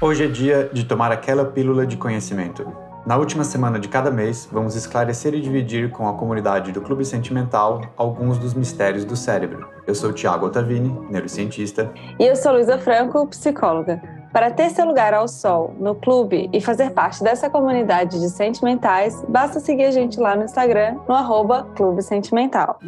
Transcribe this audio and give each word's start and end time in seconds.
Hoje 0.00 0.24
é 0.24 0.26
dia 0.26 0.68
de 0.72 0.84
tomar 0.84 1.12
aquela 1.12 1.44
pílula 1.44 1.86
de 1.86 1.96
conhecimento. 1.96 2.66
Na 3.06 3.16
última 3.16 3.44
semana 3.44 3.78
de 3.78 3.88
cada 3.88 4.10
mês, 4.10 4.48
vamos 4.50 4.74
esclarecer 4.74 5.32
e 5.34 5.40
dividir 5.40 5.90
com 5.92 6.08
a 6.08 6.14
comunidade 6.14 6.72
do 6.72 6.80
Clube 6.80 7.04
Sentimental 7.04 7.82
alguns 7.96 8.36
dos 8.36 8.52
mistérios 8.52 9.04
do 9.04 9.14
cérebro. 9.14 9.68
Eu 9.86 9.94
sou 9.94 10.12
Tiago 10.12 10.46
Ottavini, 10.46 10.90
neurocientista. 11.08 11.92
E 12.18 12.24
eu 12.24 12.34
sou 12.34 12.52
Luísa 12.52 12.78
Franco, 12.78 13.26
psicóloga. 13.28 14.17
Para 14.32 14.50
ter 14.50 14.70
seu 14.70 14.84
lugar 14.84 15.14
ao 15.14 15.26
sol 15.26 15.74
no 15.78 15.94
clube 15.94 16.50
e 16.52 16.60
fazer 16.60 16.90
parte 16.90 17.22
dessa 17.22 17.48
comunidade 17.48 18.20
de 18.20 18.28
sentimentais, 18.28 19.24
basta 19.28 19.58
seguir 19.58 19.84
a 19.84 19.90
gente 19.90 20.20
lá 20.20 20.36
no 20.36 20.44
Instagram, 20.44 20.98
no 21.08 21.14
arroba 21.14 21.66
Clube 21.74 22.02
Sentimental. 22.02 22.78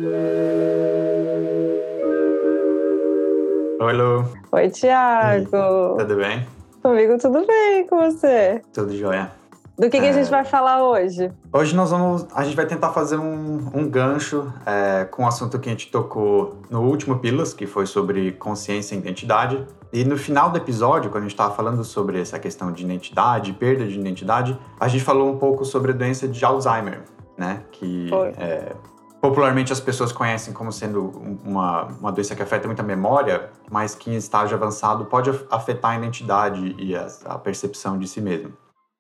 Oi, 3.80 3.92
Lu. 3.94 4.24
Oi, 4.52 4.68
Tiago. 4.68 5.96
Tudo 5.98 6.16
bem? 6.16 6.46
Comigo 6.82 7.18
tudo 7.18 7.46
bem, 7.46 7.86
com 7.86 7.96
você? 7.96 8.62
Tudo 8.72 8.94
jóia. 8.96 9.39
Do 9.80 9.88
que, 9.88 9.98
que 9.98 10.06
a 10.06 10.12
gente 10.12 10.28
vai 10.28 10.44
falar 10.44 10.84
hoje? 10.84 11.32
Hoje 11.50 11.74
nós 11.74 11.90
vamos, 11.90 12.26
a 12.34 12.44
gente 12.44 12.54
vai 12.54 12.66
tentar 12.66 12.90
fazer 12.90 13.16
um, 13.16 13.70
um 13.72 13.88
gancho 13.88 14.52
é, 14.66 15.06
com 15.06 15.24
o 15.24 15.26
assunto 15.26 15.58
que 15.58 15.70
a 15.70 15.72
gente 15.72 15.90
tocou 15.90 16.58
no 16.68 16.82
último 16.82 17.18
Pílulas, 17.18 17.54
que 17.54 17.66
foi 17.66 17.86
sobre 17.86 18.32
consciência 18.32 18.94
e 18.94 18.98
identidade. 18.98 19.66
E 19.90 20.04
no 20.04 20.18
final 20.18 20.50
do 20.50 20.58
episódio, 20.58 21.10
quando 21.10 21.22
a 21.22 21.26
gente 21.26 21.32
estava 21.32 21.54
falando 21.54 21.82
sobre 21.82 22.20
essa 22.20 22.38
questão 22.38 22.70
de 22.70 22.84
identidade, 22.84 23.54
perda 23.54 23.86
de 23.86 23.98
identidade, 23.98 24.60
a 24.78 24.86
gente 24.86 25.02
falou 25.02 25.32
um 25.32 25.38
pouco 25.38 25.64
sobre 25.64 25.92
a 25.92 25.94
doença 25.94 26.28
de 26.28 26.44
Alzheimer, 26.44 27.00
né? 27.38 27.62
Que 27.72 28.10
é, 28.36 28.74
popularmente 29.18 29.72
as 29.72 29.80
pessoas 29.80 30.12
conhecem 30.12 30.52
como 30.52 30.70
sendo 30.70 31.40
uma, 31.42 31.84
uma 31.84 32.12
doença 32.12 32.36
que 32.36 32.42
afeta 32.42 32.66
muito 32.66 32.80
a 32.80 32.84
memória, 32.84 33.48
mas 33.70 33.94
que 33.94 34.10
em 34.10 34.16
estágio 34.16 34.54
avançado 34.54 35.06
pode 35.06 35.30
afetar 35.50 35.92
a 35.92 35.96
identidade 35.96 36.76
e 36.78 36.94
a, 36.94 37.06
a 37.24 37.38
percepção 37.38 37.98
de 37.98 38.06
si 38.06 38.20
mesmo. 38.20 38.52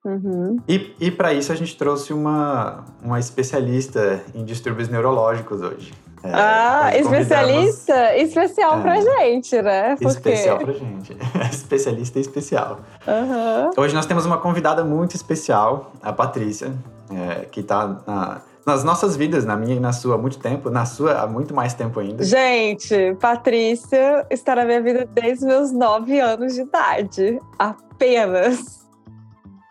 Uhum. 0.04 0.56
E, 0.66 0.94
e 0.98 1.10
para 1.10 1.32
isso 1.32 1.52
a 1.52 1.54
gente 1.54 1.76
trouxe 1.76 2.12
uma, 2.12 2.84
uma 3.02 3.18
especialista 3.18 4.22
em 4.34 4.44
distúrbios 4.44 4.88
neurológicos 4.88 5.60
hoje. 5.60 5.92
É, 6.22 6.30
ah, 6.34 6.90
especialista 6.94 8.16
especial 8.16 8.78
é, 8.78 8.82
pra 8.82 9.00
gente, 9.00 9.62
né? 9.62 9.96
Porque... 9.96 10.06
Especial 10.06 10.58
pra 10.58 10.72
gente. 10.72 11.16
especialista 11.50 12.18
especial. 12.18 12.80
Uhum. 13.06 13.70
Hoje 13.76 13.94
nós 13.94 14.04
temos 14.04 14.26
uma 14.26 14.36
convidada 14.36 14.84
muito 14.84 15.14
especial, 15.14 15.92
a 16.02 16.12
Patrícia, 16.12 16.74
é, 17.10 17.46
que 17.46 17.62
tá 17.62 18.02
na, 18.06 18.42
nas 18.66 18.84
nossas 18.84 19.16
vidas, 19.16 19.46
na 19.46 19.56
minha 19.56 19.76
e 19.76 19.80
na 19.80 19.92
sua, 19.92 20.16
há 20.16 20.18
muito 20.18 20.38
tempo, 20.38 20.68
na 20.68 20.84
sua 20.84 21.22
há 21.22 21.26
muito 21.26 21.54
mais 21.54 21.72
tempo 21.72 21.98
ainda. 22.00 22.22
Gente, 22.22 23.16
Patrícia 23.18 24.26
está 24.30 24.54
na 24.54 24.64
minha 24.66 24.82
vida 24.82 25.08
desde 25.10 25.46
meus 25.46 25.72
nove 25.72 26.20
anos 26.20 26.54
de 26.54 26.62
idade. 26.62 27.40
Apenas. 27.58 28.79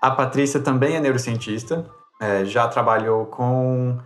A 0.01 0.11
Patrícia 0.11 0.61
também 0.61 0.95
é 0.95 0.99
neurocientista, 0.99 1.85
é, 2.21 2.45
já 2.45 2.67
trabalhou 2.69 3.25
com, 3.25 3.97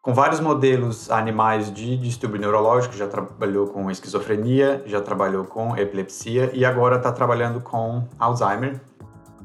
com 0.00 0.14
vários 0.14 0.40
modelos 0.40 1.10
animais 1.10 1.70
de 1.70 1.98
distúrbio 1.98 2.40
neurológico, 2.40 2.94
já 2.94 3.06
trabalhou 3.06 3.66
com 3.66 3.90
esquizofrenia, 3.90 4.82
já 4.86 5.02
trabalhou 5.02 5.44
com 5.44 5.76
epilepsia 5.76 6.50
e 6.54 6.64
agora 6.64 6.96
está 6.96 7.12
trabalhando 7.12 7.60
com 7.60 8.04
Alzheimer. 8.18 8.80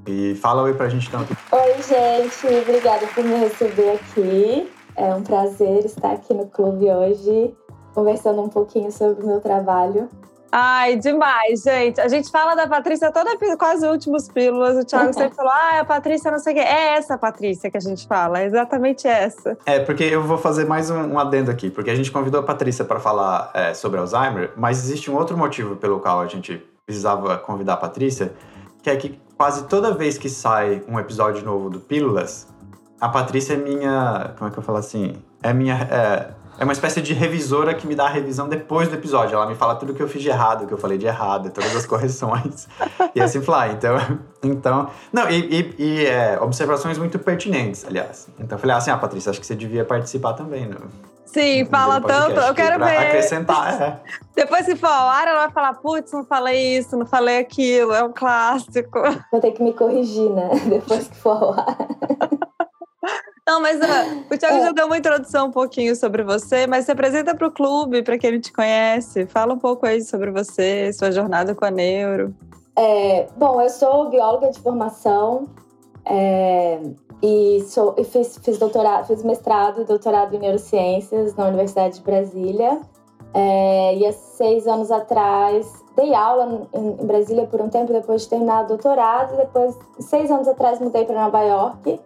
E 0.08 0.36
fala 0.36 0.64
oi 0.64 0.73
pra 0.73 0.88
gente 0.88 1.08
então. 1.08 1.25
Oi, 1.52 1.81
gente, 1.81 2.47
obrigada 2.62 3.06
por 3.08 3.23
me 3.23 3.36
receber 3.36 3.92
aqui. 3.92 4.72
É 4.95 5.14
um 5.14 5.23
prazer 5.23 5.86
estar 5.86 6.14
aqui 6.14 6.34
no 6.34 6.47
clube 6.47 6.86
hoje, 6.86 7.53
conversando 7.94 8.42
um 8.42 8.50
pouquinho 8.50 8.92
sobre 8.92 9.23
o 9.23 9.28
meu 9.28 9.42
trabalho. 9.42 10.09
Ai, 10.56 10.98
demais, 10.98 11.64
gente. 11.64 12.00
A 12.00 12.08
gente 12.08 12.30
fala 12.30 12.54
da 12.54 12.68
Patrícia 12.68 13.12
toda 13.12 13.36
quase 13.58 13.88
últimos 13.88 14.28
pílulas. 14.28 14.78
O 14.78 14.86
Thiago 14.86 15.12
sempre 15.18 15.36
falou: 15.36 15.52
ah, 15.52 15.80
a 15.80 15.86
Patrícia 15.86 16.30
não 16.30 16.38
sei 16.38 16.53
o 16.53 16.56
quê. 16.58 16.62
É 16.62 16.94
essa 16.94 17.18
Patrícia 17.18 17.72
que 17.72 17.78
a 17.78 17.80
gente 17.80 18.06
fala, 18.08 18.40
é 18.40 18.46
exatamente 18.46 19.08
essa. 19.08 19.58
É, 19.66 19.80
porque 19.80 20.03
eu 20.03 20.22
vou 20.22 20.38
fazer 20.38 20.66
mais 20.66 20.91
um, 20.91 21.14
um 21.14 21.18
adendo 21.18 21.50
aqui, 21.50 21.72
porque 21.72 21.90
a 21.90 21.96
gente 21.96 22.12
convidou 22.12 22.40
a 22.40 22.44
Patrícia 22.44 22.86
para 22.86 23.00
falar 23.00 23.50
é, 23.56 23.74
sobre 23.74 24.00
Alzheimer, 24.00 24.52
mas 24.56 24.78
existe 24.78 25.09
um 25.09 25.16
outro 25.16 25.36
motivo 25.36 25.75
pelo 25.75 26.00
qual 26.00 26.22
a 26.22 26.28
gente 26.28 26.64
precisava 26.85 27.35
convidar 27.40 27.74
a 27.74 27.78
Patrícia, 27.78 28.31
que 28.84 28.91
é 28.91 28.96
que 28.96 29.20
quase 29.35 29.64
toda 29.64 29.91
vez 29.91 30.20
que 30.20 30.30
sai 30.30 30.84
um 30.88 31.00
episódio 31.00 31.44
novo 31.44 31.68
do 31.68 31.80
Pílulas, 31.80 32.47
a 33.02 33.09
Patrícia 33.09 33.56
é 33.56 33.58
minha. 33.58 34.35
Como 34.38 34.52
é 34.52 34.53
que 34.53 34.59
eu 34.59 34.64
falo 34.64 34.78
assim? 34.78 35.16
É 35.41 35.52
minha. 35.52 35.75
É, 35.91 36.43
é 36.58 36.64
uma 36.64 36.74
espécie 36.74 37.02
de 37.02 37.14
revisora 37.14 37.74
que 37.74 37.88
me 37.88 37.96
dá 37.96 38.06
a 38.06 38.09
revisão 38.09 38.47
depois 38.47 38.88
do 38.88 38.96
episódio. 38.96 39.36
Ela 39.36 39.47
me 39.47 39.56
fala 39.56 39.75
tudo 39.75 39.94
que 39.94 40.02
eu 40.02 40.08
fiz 40.08 40.22
de 40.22 40.30
errado, 40.30 40.68
que 40.68 40.74
eu 40.74 40.78
falei 40.78 40.97
de 40.97 41.06
errado, 41.06 41.50
todas 41.50 41.75
as 41.75 41.86
correções. 41.88 42.68
e 43.16 43.22
assim 43.22 43.41
fly. 43.41 43.72
Então, 43.74 43.97
então. 44.44 44.90
Não, 45.12 45.30
e, 45.30 45.40
e, 45.40 45.75
e 45.78 46.06
é, 46.06 46.40
observações 46.40 46.97
muito 46.97 47.18
pertinentes, 47.19 47.86
aliás. 47.86 48.28
Então 48.40 48.58
eu 48.58 48.59
falei 48.59 48.75
assim: 48.75 48.91
ah, 48.91 48.97
Patrícia, 48.97 49.30
acho 49.30 49.40
que 49.40 49.47
você 49.47 49.56
devia 49.56 49.84
participar 49.84 50.34
também, 50.34 50.68
né? 50.68 50.78
Sim, 51.25 51.66
fala 51.66 52.00
tanto, 52.00 52.40
eu 52.40 52.53
quero 52.53 52.78
ver. 52.84 52.96
Acrescentar, 52.96 53.81
é. 53.81 54.00
Depois, 54.35 54.66
se 54.66 54.75
for 54.75 54.90
ao 54.90 55.08
ar, 55.08 55.28
ela 55.28 55.40
vai 55.46 55.52
falar: 55.52 55.74
putz, 55.75 56.12
não 56.12 56.24
falei 56.24 56.78
isso, 56.78 56.96
não 56.96 57.08
falei 57.08 57.40
aquilo, 57.40 57.91
é 57.91 58.03
um 58.03 58.12
clássico. 58.14 59.02
Vou 59.31 59.41
ter 59.41 59.52
que 59.52 59.64
me 59.64 59.74
corrigir, 59.74 60.30
né? 60.30 60.50
Depois 60.68 61.08
que 61.08 61.16
for 61.16 61.44
ao 61.44 61.53
ar. 61.53 61.78
Não, 63.48 63.62
mas 63.62 63.78
uh, 63.78 64.24
o 64.31 64.38
Thiago 64.38 64.58
é. 64.58 64.62
já 64.62 64.72
deu 64.72 64.86
uma 64.86 64.98
introdução 64.98 65.48
um 65.48 65.52
pouquinho 65.52 65.96
sobre 65.96 66.24
você, 66.24 66.66
mas 66.66 66.86
se 66.86 66.92
apresenta 66.92 67.36
para 67.36 67.48
o 67.48 67.52
clube, 67.52 68.02
para 68.02 68.18
quem 68.18 68.34
não 68.34 68.42
te 68.42 68.52
conhece. 68.52 69.26
Fala 69.26 69.54
um 69.54 69.59
pouco 69.59 69.86
aí 69.86 70.02
sobre 70.02 70.31
você, 70.31 70.92
sua 70.94 71.12
jornada 71.12 71.53
com 71.53 71.66
a 71.66 71.72
Neuro. 71.72 72.34
É, 72.76 73.28
bom, 73.38 73.62
eu 73.62 73.70
sou 73.70 74.09
bióloga 74.09 74.50
de 74.50 74.59
formação 74.59 75.48
é, 76.06 76.80
e, 77.22 77.64
sou, 77.68 77.94
e 77.98 78.03
fiz, 78.03 78.40
fiz, 78.42 78.58
doutorado, 78.58 79.06
fiz 79.06 79.24
mestrado 79.24 79.82
e 79.82 79.86
doutorado 79.86 80.36
em 80.36 80.40
neurociências 80.40 81.36
na 81.36 81.48
Universidade 81.48 81.96
de 81.96 82.02
Brasília. 82.02 82.80
É, 83.36 83.96
e 83.96 84.06
há 84.06 84.12
seis 84.14 84.68
anos 84.68 84.92
atrás 84.92 85.72
dei 85.96 86.14
aula 86.14 86.68
em, 86.74 86.88
em 87.02 87.06
Brasília 87.06 87.48
por 87.48 87.62
um 87.62 87.70
tempo 87.70 87.92
depois 87.92 88.24
de 88.24 88.30
terminar 88.30 88.64
o 88.64 88.68
doutorado. 88.68 89.36
Depois, 89.38 89.78
seis 90.00 90.32
anos 90.32 90.48
atrás, 90.48 90.80
mudei 90.80 91.06
para 91.06 91.24
Nova 91.24 91.42
York 91.42 92.00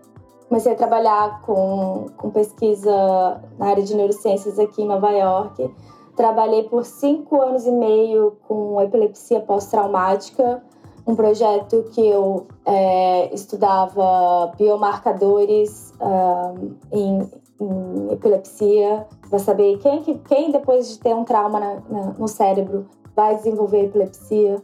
comecei 0.48 0.72
a 0.72 0.76
trabalhar 0.76 1.42
com, 1.42 2.08
com 2.18 2.30
pesquisa 2.30 3.42
na 3.58 3.68
área 3.68 3.84
de 3.84 3.96
neurociências 3.96 4.58
aqui 4.58 4.82
em 4.82 4.88
Nova 4.88 5.12
York. 5.12 5.74
Trabalhei 6.16 6.64
por 6.64 6.86
cinco 6.86 7.42
anos 7.42 7.66
e 7.66 7.72
meio 7.72 8.38
com 8.48 8.82
epilepsia 8.82 9.40
pós-traumática, 9.42 10.64
um 11.06 11.16
projeto 11.16 11.84
que 11.94 12.06
eu 12.06 12.48
é, 12.66 13.34
estudava 13.34 14.52
biomarcadores 14.58 15.94
um, 16.02 16.76
em, 16.92 17.32
em, 17.62 18.12
epilepsia, 18.12 19.06
para 19.30 19.40
saber 19.40 19.78
quem, 19.78 20.02
quem, 20.02 20.52
depois 20.52 20.90
de 20.90 21.00
ter 21.00 21.16
um 21.16 21.24
trauma 21.24 21.60
na, 21.60 21.76
na, 21.90 22.14
no 22.14 22.28
cérebro, 22.28 22.88
vai 23.16 23.36
desenvolver 23.36 23.86
epilepsia, 23.86 24.62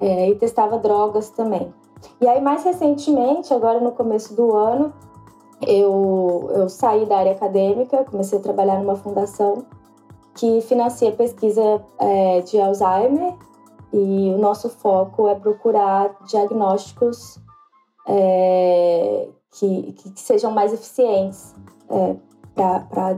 é, 0.00 0.30
e 0.30 0.34
testava 0.34 0.78
drogas 0.78 1.30
também. 1.30 1.72
E 2.20 2.26
aí, 2.26 2.40
mais 2.40 2.64
recentemente, 2.64 3.52
agora 3.54 3.80
no 3.80 3.92
começo 3.92 4.34
do 4.34 4.54
ano, 4.54 4.92
eu, 5.66 6.50
eu 6.54 6.68
saí 6.68 7.06
da 7.06 7.18
área 7.18 7.32
acadêmica, 7.32 8.04
comecei 8.04 8.38
a 8.38 8.42
trabalhar 8.42 8.78
numa 8.78 8.96
fundação 8.96 9.64
que 10.34 10.60
financia 10.62 11.12
pesquisa 11.12 11.82
é, 11.98 12.40
de 12.40 12.60
Alzheimer. 12.60 13.34
E 13.92 14.32
o 14.34 14.38
nosso 14.38 14.70
foco 14.70 15.28
é 15.28 15.34
procurar 15.34 16.16
diagnósticos 16.26 17.38
é, 18.08 19.28
que, 19.50 19.92
que, 19.92 20.18
sejam 20.18 20.50
mais 20.50 20.72
eficientes 20.72 21.54
é, 21.90 22.16
para 22.54 23.12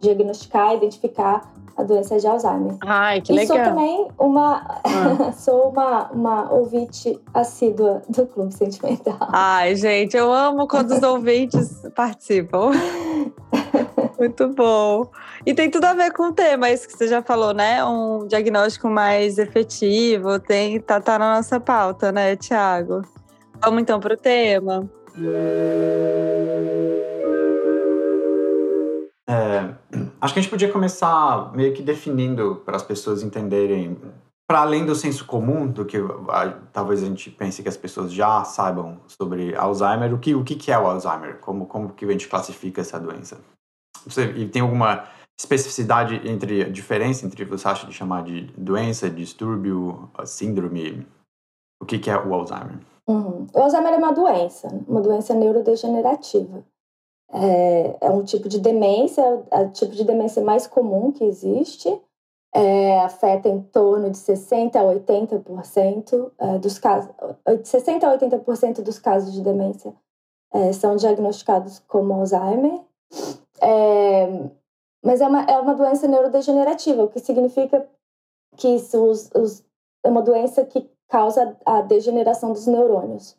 diagnosticar, 0.00 0.74
identificar 0.74 1.52
a 1.76 1.82
doença 1.82 2.18
de 2.18 2.26
Alzheimer. 2.26 2.76
Ai, 2.80 3.20
que 3.20 3.32
e 3.32 3.36
legal. 3.36 3.56
sou 3.56 3.66
também 3.66 4.08
uma, 4.18 4.80
ah. 4.84 5.32
sou 5.36 5.68
uma, 5.68 6.10
uma 6.10 6.52
ouvinte 6.52 7.20
assídua 7.34 8.02
do 8.08 8.26
Clube 8.26 8.54
Sentimental. 8.54 9.16
Ai, 9.20 9.76
gente, 9.76 10.16
eu 10.16 10.32
amo 10.32 10.66
quando 10.66 10.92
os 10.92 11.02
ouvintes 11.02 11.82
participam. 11.94 12.70
Muito 14.18 14.48
bom. 14.48 15.10
E 15.44 15.52
tem 15.52 15.70
tudo 15.70 15.84
a 15.84 15.92
ver 15.92 16.10
com 16.12 16.28
o 16.28 16.32
tema, 16.32 16.70
isso 16.70 16.88
que 16.88 16.96
você 16.96 17.06
já 17.06 17.22
falou, 17.22 17.52
né? 17.52 17.84
Um 17.84 18.26
diagnóstico 18.26 18.88
mais 18.88 19.36
efetivo, 19.36 20.38
tem, 20.40 20.80
tá, 20.80 20.98
tá 21.00 21.18
na 21.18 21.36
nossa 21.36 21.60
pauta, 21.60 22.10
né, 22.10 22.34
Tiago? 22.34 23.02
Vamos 23.62 23.82
então 23.82 24.00
para 24.00 24.14
o 24.14 24.16
tema. 24.16 24.88
É, 29.28 29.74
acho 30.20 30.32
que 30.32 30.38
a 30.38 30.42
gente 30.42 30.50
podia 30.50 30.70
começar 30.70 31.52
meio 31.52 31.74
que 31.74 31.82
definindo 31.82 32.62
para 32.64 32.76
as 32.76 32.82
pessoas 32.82 33.22
entenderem, 33.22 33.98
para 34.48 34.60
além 34.60 34.86
do 34.86 34.94
senso 34.94 35.26
comum, 35.26 35.66
do 35.66 35.84
que 35.84 35.98
talvez 36.72 37.02
a 37.02 37.06
gente 37.06 37.30
pense 37.30 37.62
que 37.62 37.68
as 37.68 37.76
pessoas 37.76 38.12
já 38.12 38.44
saibam 38.44 39.00
sobre 39.08 39.54
Alzheimer, 39.56 40.14
o 40.14 40.18
que, 40.18 40.34
o 40.34 40.44
que 40.44 40.70
é 40.70 40.78
o 40.78 40.86
Alzheimer? 40.86 41.38
Como, 41.40 41.66
como 41.66 41.92
que 41.92 42.04
a 42.04 42.12
gente 42.12 42.28
classifica 42.28 42.80
essa 42.80 43.00
doença? 43.00 43.40
Você, 44.06 44.30
e 44.32 44.48
tem 44.48 44.62
alguma 44.62 45.04
especificidade 45.38 46.22
entre 46.24 46.62
a 46.62 46.68
diferença 46.68 47.26
entre 47.26 47.44
você 47.44 47.68
acha 47.68 47.86
de 47.86 47.92
chamar 47.92 48.22
de 48.22 48.42
doença, 48.56 49.10
distúrbio, 49.10 50.08
síndrome? 50.24 51.06
O 51.82 51.84
que, 51.84 51.98
que 51.98 52.08
é 52.08 52.16
o 52.16 52.32
Alzheimer? 52.32 52.78
Uhum. 53.08 53.46
O 53.52 53.60
Alzheimer 53.60 53.92
é 53.92 53.96
uma 53.96 54.12
doença, 54.12 54.68
uma 54.86 55.00
doença 55.00 55.34
neurodegenerativa. 55.34 56.64
É, 57.32 57.96
é 58.00 58.10
um 58.10 58.22
tipo 58.22 58.48
de 58.48 58.60
demência, 58.60 59.22
é 59.50 59.60
o 59.60 59.70
tipo 59.70 59.92
de 59.92 60.04
demência 60.04 60.42
mais 60.42 60.66
comum 60.66 61.10
que 61.12 61.24
existe. 61.24 62.00
É, 62.54 63.00
afeta 63.00 63.48
em 63.50 63.60
torno 63.60 64.10
de 64.10 64.16
60 64.16 64.80
a 64.80 64.82
80% 64.82 66.32
é, 66.38 66.58
dos 66.58 66.78
casos, 66.78 67.10
60 67.64 68.08
a 68.08 68.16
80% 68.16 68.80
dos 68.80 68.98
casos 68.98 69.34
de 69.34 69.42
demência 69.42 69.92
é, 70.54 70.72
são 70.72 70.96
diagnosticados 70.96 71.80
como 71.80 72.14
Alzheimer. 72.14 72.80
É, 73.60 74.26
mas 75.04 75.20
é 75.20 75.26
uma, 75.26 75.42
é 75.42 75.58
uma 75.58 75.74
doença 75.74 76.08
neurodegenerativa, 76.08 77.04
o 77.04 77.08
que 77.08 77.20
significa 77.20 77.86
que 78.56 78.68
isso, 78.68 79.02
os, 79.04 79.30
os, 79.34 79.64
é 80.02 80.08
uma 80.08 80.22
doença 80.22 80.64
que 80.64 80.90
causa 81.08 81.56
a 81.64 81.82
degeneração 81.82 82.52
dos 82.52 82.66
neurônios. 82.66 83.36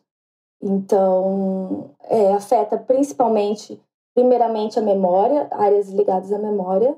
Então, 0.60 1.90
é, 2.04 2.32
afeta 2.32 2.76
principalmente, 2.76 3.80
primeiramente, 4.14 4.78
a 4.78 4.82
memória, 4.82 5.48
áreas 5.52 5.88
ligadas 5.90 6.32
à 6.32 6.38
memória, 6.38 6.96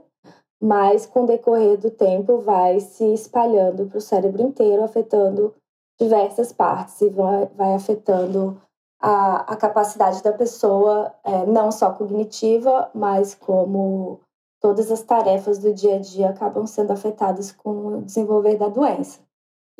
mas 0.60 1.06
com 1.06 1.24
o 1.24 1.26
decorrer 1.26 1.78
do 1.78 1.90
tempo 1.90 2.38
vai 2.38 2.80
se 2.80 3.04
espalhando 3.12 3.86
para 3.86 3.98
o 3.98 4.00
cérebro 4.00 4.42
inteiro, 4.42 4.82
afetando 4.82 5.54
diversas 5.98 6.52
partes 6.52 7.00
e 7.00 7.08
vai, 7.08 7.46
vai 7.46 7.74
afetando 7.74 8.60
a, 9.00 9.52
a 9.52 9.56
capacidade 9.56 10.22
da 10.22 10.32
pessoa, 10.32 11.14
é, 11.24 11.46
não 11.46 11.72
só 11.72 11.92
cognitiva, 11.92 12.90
mas 12.94 13.34
como 13.34 14.20
todas 14.60 14.90
as 14.90 15.02
tarefas 15.02 15.58
do 15.58 15.72
dia 15.72 15.96
a 15.96 15.98
dia 15.98 16.30
acabam 16.30 16.66
sendo 16.66 16.92
afetadas 16.92 17.50
com 17.50 17.86
o 17.86 18.02
desenvolver 18.02 18.56
da 18.56 18.68
doença. 18.68 19.20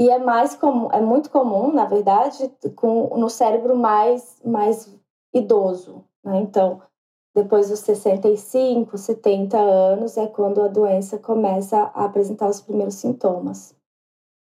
E 0.00 0.08
é 0.08 0.19
mais 0.19 0.55
comum, 0.55 0.88
é 0.93 1.00
muito 1.02 1.29
comum, 1.29 1.75
na 1.75 1.85
verdade, 1.85 2.50
com, 2.75 3.19
no 3.19 3.29
cérebro 3.29 3.76
mais, 3.76 4.41
mais 4.43 4.91
idoso. 5.35 6.02
Né? 6.25 6.38
Então, 6.38 6.81
depois 7.35 7.69
dos 7.69 7.81
65, 7.81 8.97
70 8.97 9.58
anos 9.58 10.17
é 10.17 10.26
quando 10.26 10.62
a 10.62 10.69
doença 10.69 11.19
começa 11.19 11.91
a 11.94 12.06
apresentar 12.06 12.49
os 12.49 12.62
primeiros 12.62 12.94
sintomas. 12.94 13.75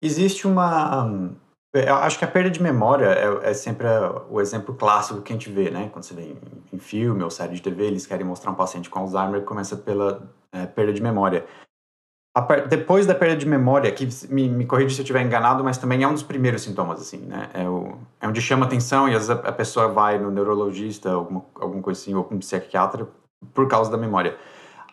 Existe 0.02 0.48
uma. 0.48 1.36
Eu 1.74 1.96
acho 1.96 2.18
que 2.18 2.24
a 2.24 2.32
perda 2.32 2.50
de 2.50 2.64
memória 2.64 3.08
é, 3.08 3.52
é 3.52 3.54
sempre 3.54 3.86
o 4.32 4.40
exemplo 4.40 4.74
clássico 4.74 5.22
que 5.22 5.34
a 5.34 5.36
gente 5.36 5.52
vê, 5.52 5.70
né? 5.70 5.90
Quando 5.92 6.06
você 6.06 6.14
vê 6.14 6.22
em, 6.22 6.38
em 6.72 6.80
filme 6.80 7.22
ou 7.22 7.30
série 7.30 7.56
de 7.56 7.62
TV, 7.62 7.86
eles 7.86 8.06
querem 8.06 8.26
mostrar 8.26 8.52
um 8.52 8.56
paciente 8.56 8.90
com 8.90 9.00
Alzheimer 9.00 9.42
que 9.42 9.48
começa 9.48 9.76
pela 9.76 10.24
é, 10.54 10.66
perda 10.66 10.94
de 10.94 11.02
memória. 11.02 11.46
Depois 12.70 13.06
da 13.06 13.16
perda 13.16 13.36
de 13.36 13.46
memória, 13.46 13.92
que 13.92 14.08
me, 14.30 14.48
me 14.48 14.66
corrija 14.66 14.96
se 14.96 15.02
eu 15.02 15.04
estiver 15.04 15.22
enganado, 15.22 15.64
mas 15.64 15.78
também 15.78 16.04
é 16.04 16.08
um 16.08 16.14
dos 16.14 16.24
primeiros 16.24 16.62
sintomas, 16.62 17.02
assim, 17.02 17.18
né? 17.18 17.50
É, 17.54 17.68
o, 17.68 17.98
é 18.22 18.28
onde 18.28 18.42
chama 18.42 18.66
atenção 18.66 19.10
e 19.10 19.16
às 19.16 19.28
vezes 19.28 19.44
a, 19.44 19.50
a 19.50 19.52
pessoa 19.52 19.88
vai 19.88 20.18
no 20.18 20.32
neurologista, 20.32 21.12
alguma, 21.12 21.44
alguma 21.56 21.82
coisa 21.82 22.00
assim, 22.00 22.14
ou 22.14 22.24
com 22.24 22.36
um 22.36 22.40
psiquiatra, 22.40 23.08
por 23.54 23.68
causa 23.68 23.90
da 23.92 23.98
memória. 23.98 24.38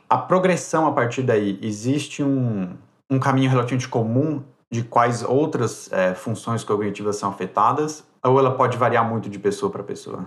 A 0.08 0.18
progressão 0.18 0.86
a 0.86 0.92
partir 0.92 1.22
daí, 1.22 1.58
existe 1.62 2.22
um, 2.22 2.76
um 3.10 3.18
caminho 3.18 3.50
relativamente 3.50 3.88
comum 3.88 4.42
de 4.70 4.82
quais 4.82 5.22
outras 5.22 5.92
é, 5.92 6.14
funções 6.14 6.64
cognitivas 6.64 7.16
são 7.16 7.30
afetadas? 7.30 8.04
Ou 8.24 8.38
ela 8.38 8.56
pode 8.56 8.76
variar 8.76 9.08
muito 9.08 9.28
de 9.28 9.38
pessoa 9.38 9.70
para 9.70 9.82
pessoa? 9.82 10.26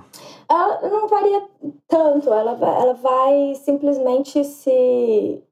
Ela 0.49 0.89
não 0.89 1.07
varia 1.07 1.41
tanto, 1.87 2.31
ela, 2.31 2.51
ela 2.51 2.93
vai 2.93 3.55
simplesmente 3.55 4.43
se. 4.45 5.43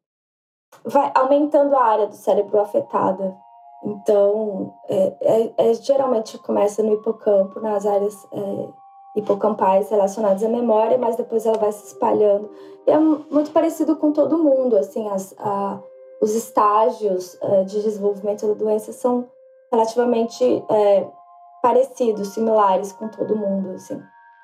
Vai 0.83 1.11
aumentando 1.15 1.75
a 1.75 1.83
área 1.83 2.07
do 2.07 2.15
cérebro 2.15 2.59
afetada. 2.59 3.35
Então, 3.83 4.73
é, 4.89 5.13
é, 5.21 5.69
é 5.69 5.73
geralmente 5.75 6.37
começa 6.39 6.81
no 6.81 6.93
hipocampo, 6.93 7.59
nas 7.59 7.85
áreas 7.85 8.27
é, 8.31 8.67
hipocampais 9.15 9.89
relacionadas 9.89 10.43
à 10.43 10.47
memória, 10.47 10.97
mas 10.97 11.15
depois 11.15 11.45
ela 11.45 11.57
vai 11.57 11.71
se 11.71 11.87
espalhando. 11.87 12.49
E 12.85 12.91
é 12.91 12.97
muito 12.97 13.51
parecido 13.51 13.95
com 13.95 14.11
todo 14.11 14.37
mundo, 14.37 14.77
assim, 14.77 15.07
as, 15.09 15.33
a, 15.39 15.79
os 16.21 16.35
estágios 16.35 17.37
uh, 17.41 17.65
de 17.65 17.81
desenvolvimento 17.81 18.47
da 18.47 18.53
doença 18.53 18.93
são 18.93 19.27
relativamente 19.71 20.43
uh, 20.43 21.11
parecidos, 21.61 22.29
similares 22.29 22.91
com 22.91 23.07
todo 23.07 23.35
mundo, 23.35 23.71
assim. 23.71 24.01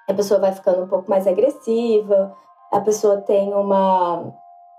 A 0.10 0.14
pessoa 0.14 0.40
vai 0.40 0.52
ficando 0.52 0.84
um 0.84 0.88
pouco 0.88 1.10
mais 1.10 1.26
agressiva, 1.26 2.36
a 2.72 2.82
pessoa 2.82 3.22
tem 3.22 3.54
uma 3.54 4.34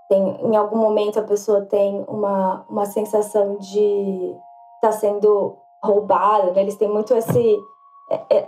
tem, 0.09 0.47
em 0.47 0.57
algum 0.57 0.77
momento 0.77 1.19
a 1.19 1.23
pessoa 1.23 1.63
tem 1.63 2.05
uma, 2.09 2.65
uma 2.69 2.87
sensação 2.87 3.57
de 3.57 4.35
estar 4.77 4.89
tá 4.89 4.93
sendo 4.93 5.57
roubada, 5.83 6.53
né? 6.53 6.63
Eles 6.63 6.77
têm 6.77 6.89
muito 6.89 7.15
esse 7.15 7.59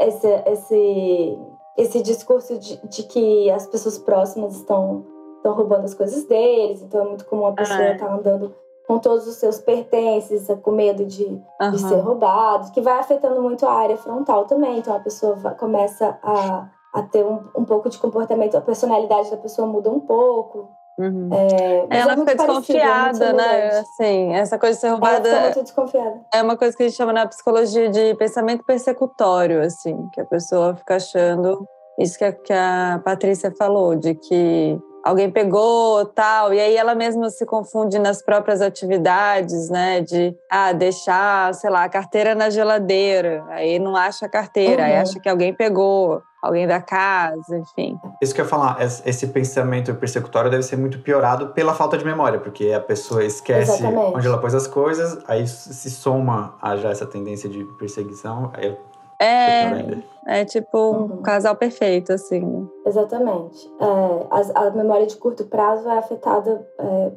esse 0.00 0.28
esse, 0.46 1.38
esse 1.76 2.02
discurso 2.02 2.58
de, 2.58 2.76
de 2.88 3.02
que 3.04 3.50
as 3.50 3.66
pessoas 3.66 3.98
próximas 3.98 4.56
estão 4.56 5.04
estão 5.36 5.54
roubando 5.54 5.84
as 5.84 5.94
coisas 5.94 6.24
deles, 6.24 6.82
então 6.82 7.02
é 7.02 7.08
muito 7.08 7.24
comum 7.26 7.46
a 7.46 7.52
pessoa 7.52 7.92
estar 7.92 8.06
ah, 8.06 8.08
é. 8.08 8.08
tá 8.08 8.14
andando 8.14 8.54
com 8.86 8.98
todos 8.98 9.26
os 9.26 9.36
seus 9.36 9.58
pertences, 9.58 10.46
com 10.62 10.70
medo 10.70 11.04
de, 11.04 11.24
uhum. 11.24 11.70
de 11.72 11.78
ser 11.78 11.96
roubado, 11.96 12.70
que 12.70 12.80
vai 12.80 12.98
afetando 12.98 13.42
muito 13.42 13.66
a 13.66 13.72
área 13.72 13.96
frontal 13.96 14.44
também. 14.44 14.78
Então 14.78 14.94
a 14.94 15.00
pessoa 15.00 15.34
vai, 15.34 15.54
começa 15.56 16.18
a, 16.22 16.68
a 16.94 17.02
ter 17.02 17.24
um, 17.24 17.44
um 17.56 17.64
pouco 17.64 17.88
de 17.88 17.98
comportamento, 17.98 18.56
a 18.56 18.60
personalidade 18.60 19.30
da 19.30 19.36
pessoa 19.36 19.66
muda 19.66 19.90
um 19.90 20.00
pouco. 20.00 20.70
Uhum. 20.98 21.28
É, 21.32 21.98
ela 21.98 22.12
é 22.12 22.16
fica 22.16 22.32
é 22.32 22.34
desconfiada, 22.34 23.32
né? 23.32 23.68
Assim, 23.78 24.32
essa 24.32 24.58
coisa 24.58 24.74
de 24.74 24.80
ser 24.80 24.88
roubada. 24.88 25.28
Ela 25.28 25.62
desconfiada. 25.62 26.20
É 26.32 26.42
uma 26.42 26.56
coisa 26.56 26.76
que 26.76 26.82
a 26.82 26.88
gente 26.88 26.96
chama 26.96 27.12
na 27.12 27.26
psicologia 27.26 27.90
de 27.90 28.14
pensamento 28.14 28.64
persecutório, 28.64 29.62
assim, 29.62 29.96
que 30.12 30.20
a 30.20 30.24
pessoa 30.24 30.74
fica 30.74 30.96
achando 30.96 31.66
isso 31.98 32.18
que 32.18 32.24
a, 32.24 32.32
que 32.32 32.52
a 32.52 33.00
Patrícia 33.04 33.52
falou, 33.56 33.94
de 33.94 34.14
que 34.14 34.78
alguém 35.02 35.30
pegou, 35.30 36.04
tal, 36.04 36.52
e 36.52 36.58
aí 36.58 36.76
ela 36.76 36.94
mesma 36.94 37.30
se 37.30 37.46
confunde 37.46 37.98
nas 37.98 38.20
próprias 38.22 38.60
atividades, 38.60 39.70
né, 39.70 40.00
de 40.00 40.34
ah, 40.50 40.72
deixar, 40.72 41.54
sei 41.54 41.70
lá, 41.70 41.84
a 41.84 41.88
carteira 41.88 42.34
na 42.34 42.50
geladeira, 42.50 43.44
aí 43.50 43.78
não 43.78 43.94
acha 43.94 44.26
a 44.26 44.28
carteira, 44.28 44.82
uhum. 44.82 44.88
aí 44.88 44.96
acha 44.96 45.20
que 45.20 45.28
alguém 45.28 45.54
pegou, 45.54 46.20
alguém 46.46 46.66
da 46.66 46.80
casa, 46.80 47.58
enfim. 47.58 47.98
Isso 48.20 48.34
que 48.34 48.40
eu 48.40 48.44
ia 48.44 48.48
falar, 48.48 48.78
esse 48.80 49.26
pensamento 49.28 49.94
persecutório 49.94 50.50
deve 50.50 50.62
ser 50.62 50.76
muito 50.76 50.98
piorado 51.00 51.48
pela 51.48 51.74
falta 51.74 51.98
de 51.98 52.04
memória, 52.04 52.38
porque 52.38 52.72
a 52.72 52.80
pessoa 52.80 53.24
esquece 53.24 53.78
Exatamente. 53.78 54.16
onde 54.16 54.26
ela 54.26 54.38
pôs 54.38 54.54
as 54.54 54.66
coisas, 54.66 55.18
aí 55.26 55.46
se 55.46 55.90
soma 55.90 56.56
a 56.60 56.76
já 56.76 56.90
essa 56.90 57.06
tendência 57.06 57.48
de 57.48 57.64
perseguição, 57.78 58.50
aí 58.54 58.76
é, 59.20 60.02
é 60.26 60.44
tipo 60.44 60.78
um 60.78 61.00
uhum. 61.02 61.22
casal 61.22 61.56
perfeito, 61.56 62.12
assim. 62.12 62.68
Exatamente. 62.84 63.70
É, 63.80 64.26
a, 64.30 64.66
a, 64.66 64.70
memória 64.70 65.06
de 65.06 65.16
curto 65.16 65.44
prazo 65.46 65.88
é 65.88 65.98
afetada 65.98 66.66
é, 66.78 67.12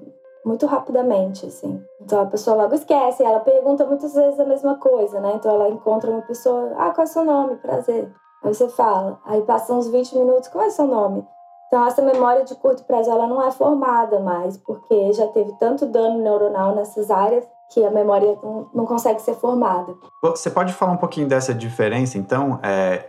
muito 0.45 0.65
rapidamente, 0.65 1.45
assim. 1.45 1.83
Então 2.01 2.21
a 2.21 2.25
pessoa 2.25 2.55
logo 2.55 2.73
esquece, 2.73 3.23
ela 3.23 3.41
pergunta 3.41 3.85
muitas 3.85 4.13
vezes 4.13 4.39
a 4.39 4.45
mesma 4.45 4.77
coisa, 4.77 5.19
né? 5.19 5.33
Então 5.35 5.53
ela 5.53 5.69
encontra 5.69 6.09
uma 6.09 6.21
pessoa, 6.21 6.73
ah, 6.77 6.91
qual 6.91 7.05
é 7.05 7.09
o 7.09 7.11
seu 7.11 7.25
nome? 7.25 7.57
Prazer. 7.57 8.09
Aí 8.43 8.53
você 8.53 8.69
fala, 8.69 9.19
aí 9.25 9.41
passam 9.41 9.77
uns 9.77 9.87
20 9.87 10.17
minutos, 10.17 10.49
qual 10.49 10.65
é 10.65 10.69
seu 10.69 10.87
nome? 10.87 11.25
Então 11.67 11.85
essa 11.85 12.01
memória 12.01 12.43
de 12.43 12.55
curto 12.55 12.83
prazo 12.83 13.11
ela 13.11 13.27
não 13.27 13.45
é 13.45 13.51
formada 13.51 14.19
mais, 14.19 14.57
porque 14.57 15.13
já 15.13 15.27
teve 15.27 15.53
tanto 15.59 15.85
dano 15.85 16.21
neuronal 16.21 16.75
nessas 16.75 17.11
áreas 17.11 17.45
que 17.71 17.85
a 17.85 17.91
memória 17.91 18.35
não, 18.73 18.85
consegue 18.85 19.21
ser 19.21 19.35
formada. 19.35 19.93
Você 20.23 20.49
pode 20.49 20.73
falar 20.73 20.93
um 20.93 20.97
pouquinho 20.97 21.27
dessa 21.27 21.53
diferença, 21.53 22.17
então? 22.17 22.59
É, 22.63 23.05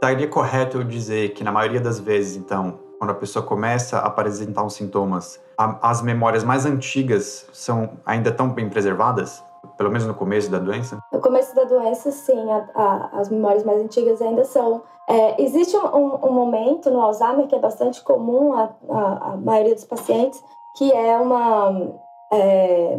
estaria 0.00 0.26
correto 0.26 0.78
eu 0.78 0.84
dizer 0.84 1.34
que 1.34 1.44
na 1.44 1.52
maioria 1.52 1.80
das 1.80 2.00
vezes, 2.00 2.34
então, 2.34 2.78
quando 2.98 3.10
a 3.10 3.14
pessoa 3.14 3.44
começa 3.44 3.98
a 3.98 4.06
apresentar 4.06 4.64
os 4.64 4.72
sintomas, 4.72 5.38
a, 5.58 5.90
as 5.90 6.00
memórias 6.00 6.42
mais 6.42 6.64
antigas 6.64 7.46
são 7.52 7.90
ainda 8.04 8.32
tão 8.32 8.48
bem 8.48 8.68
preservadas? 8.70 9.44
Pelo 9.80 9.90
menos 9.90 10.06
no 10.06 10.14
começo 10.14 10.50
da 10.50 10.58
doença? 10.58 11.02
No 11.10 11.22
começo 11.22 11.56
da 11.56 11.64
doença, 11.64 12.10
sim. 12.10 12.50
A, 12.50 12.68
a, 12.74 13.18
as 13.18 13.30
memórias 13.30 13.64
mais 13.64 13.80
antigas 13.80 14.20
ainda 14.20 14.44
são. 14.44 14.82
É, 15.08 15.42
existe 15.42 15.74
um, 15.74 15.86
um, 15.86 16.26
um, 16.26 16.32
momento 16.32 16.90
no 16.90 17.00
Alzheimer 17.00 17.46
que 17.46 17.54
é 17.54 17.58
bastante 17.58 18.04
comum 18.04 18.52
a, 18.52 18.68
a 18.90 19.36
maioria 19.38 19.74
dos 19.74 19.86
pacientes, 19.86 20.44
que 20.76 20.92
é 20.92 21.16
uma... 21.16 21.94
É, 22.30 22.98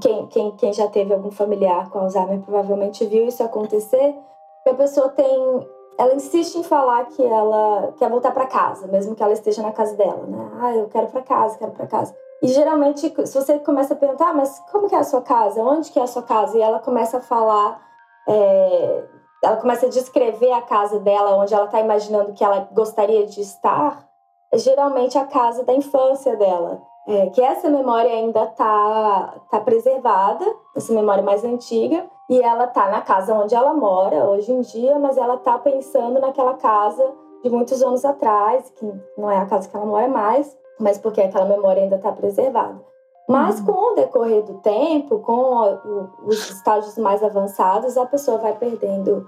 quem, 0.00 0.26
quem, 0.28 0.56
quem 0.56 0.72
já 0.72 0.88
teve 0.88 1.12
algum 1.12 1.30
familiar 1.30 1.90
com 1.90 1.98
Alzheimer 1.98 2.40
provavelmente 2.40 3.04
viu 3.04 3.26
isso 3.26 3.42
acontecer, 3.42 4.16
que 4.62 4.70
a 4.70 4.74
pessoa 4.74 5.10
tem. 5.10 5.68
Ela 5.98 6.14
insiste 6.14 6.54
em 6.54 6.62
falar 6.62 7.04
que 7.04 7.22
ela 7.22 7.92
quer 7.98 8.08
voltar 8.08 8.32
para 8.32 8.46
casa, 8.46 8.86
mesmo 8.86 9.14
que 9.14 9.22
ela 9.22 9.34
esteja 9.34 9.60
na 9.60 9.72
casa 9.72 9.94
dela, 9.94 10.24
né? 10.26 10.50
Ah, 10.58 10.74
eu 10.74 10.88
quero 10.88 11.08
para 11.08 11.20
casa, 11.20 11.58
quero 11.58 11.72
para 11.72 11.86
casa. 11.86 12.14
E 12.44 12.48
geralmente, 12.48 13.10
se 13.26 13.40
você 13.40 13.58
começa 13.58 13.94
a 13.94 13.96
perguntar, 13.96 14.28
ah, 14.28 14.34
mas 14.34 14.58
como 14.70 14.86
que 14.86 14.94
é 14.94 14.98
a 14.98 15.02
sua 15.04 15.22
casa? 15.22 15.62
Onde 15.62 15.90
que 15.90 15.98
é 15.98 16.02
a 16.02 16.06
sua 16.06 16.22
casa? 16.22 16.58
E 16.58 16.60
ela 16.60 16.78
começa 16.78 17.16
a 17.16 17.20
falar, 17.22 17.80
é... 18.28 19.04
ela 19.42 19.56
começa 19.56 19.86
a 19.86 19.88
descrever 19.88 20.52
a 20.52 20.60
casa 20.60 21.00
dela, 21.00 21.38
onde 21.38 21.54
ela 21.54 21.64
está 21.64 21.80
imaginando 21.80 22.34
que 22.34 22.44
ela 22.44 22.68
gostaria 22.70 23.24
de 23.24 23.40
estar 23.40 24.06
geralmente 24.52 25.16
a 25.16 25.24
casa 25.24 25.64
da 25.64 25.72
infância 25.72 26.36
dela. 26.36 26.82
É, 27.08 27.30
que 27.30 27.40
essa 27.40 27.70
memória 27.70 28.10
ainda 28.10 28.44
está 28.44 29.40
tá 29.50 29.60
preservada, 29.60 30.44
essa 30.76 30.92
memória 30.92 31.22
mais 31.22 31.42
antiga, 31.44 32.04
e 32.28 32.42
ela 32.42 32.64
está 32.64 32.90
na 32.90 33.00
casa 33.00 33.32
onde 33.32 33.54
ela 33.54 33.72
mora 33.72 34.28
hoje 34.28 34.52
em 34.52 34.60
dia, 34.60 34.98
mas 34.98 35.16
ela 35.16 35.36
está 35.36 35.58
pensando 35.58 36.20
naquela 36.20 36.54
casa 36.54 37.10
de 37.42 37.48
muitos 37.48 37.82
anos 37.82 38.04
atrás, 38.04 38.68
que 38.68 38.84
não 39.16 39.30
é 39.30 39.38
a 39.38 39.46
casa 39.46 39.66
que 39.66 39.74
ela 39.74 39.86
mora 39.86 40.08
mais, 40.08 40.54
mas 40.78 40.98
porque 40.98 41.20
aquela 41.20 41.46
memória 41.46 41.82
ainda 41.82 41.96
está 41.96 42.12
preservada. 42.12 42.80
Mas 43.28 43.58
uhum. 43.60 43.66
com 43.66 43.92
o 43.92 43.94
decorrer 43.94 44.42
do 44.42 44.54
tempo, 44.58 45.20
com 45.20 46.10
os 46.24 46.50
estágios 46.50 46.98
mais 46.98 47.22
avançados, 47.22 47.96
a 47.96 48.04
pessoa 48.04 48.38
vai 48.38 48.54
perdendo, 48.54 49.26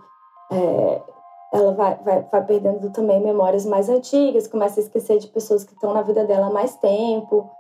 é, 0.51 1.03
ela 1.53 1.73
vai, 1.73 1.95
vai, 2.05 2.23
vai 2.31 2.45
perdendo 2.45 2.91
também 2.91 3.21
memórias 3.21 3.65
mais 3.65 3.89
antigas, 3.89 4.47
começa 4.47 4.81
a 4.81 4.83
esquecer 4.83 5.19
de 5.19 5.29
pessoas 5.29 5.65
que 5.65 5.73
estão 5.73 5.95
na 5.95 6.03
vida 6.03 6.25
dela 6.25 6.49
há 6.49 6.51
mais 6.51 6.77
tempo. 6.77 7.51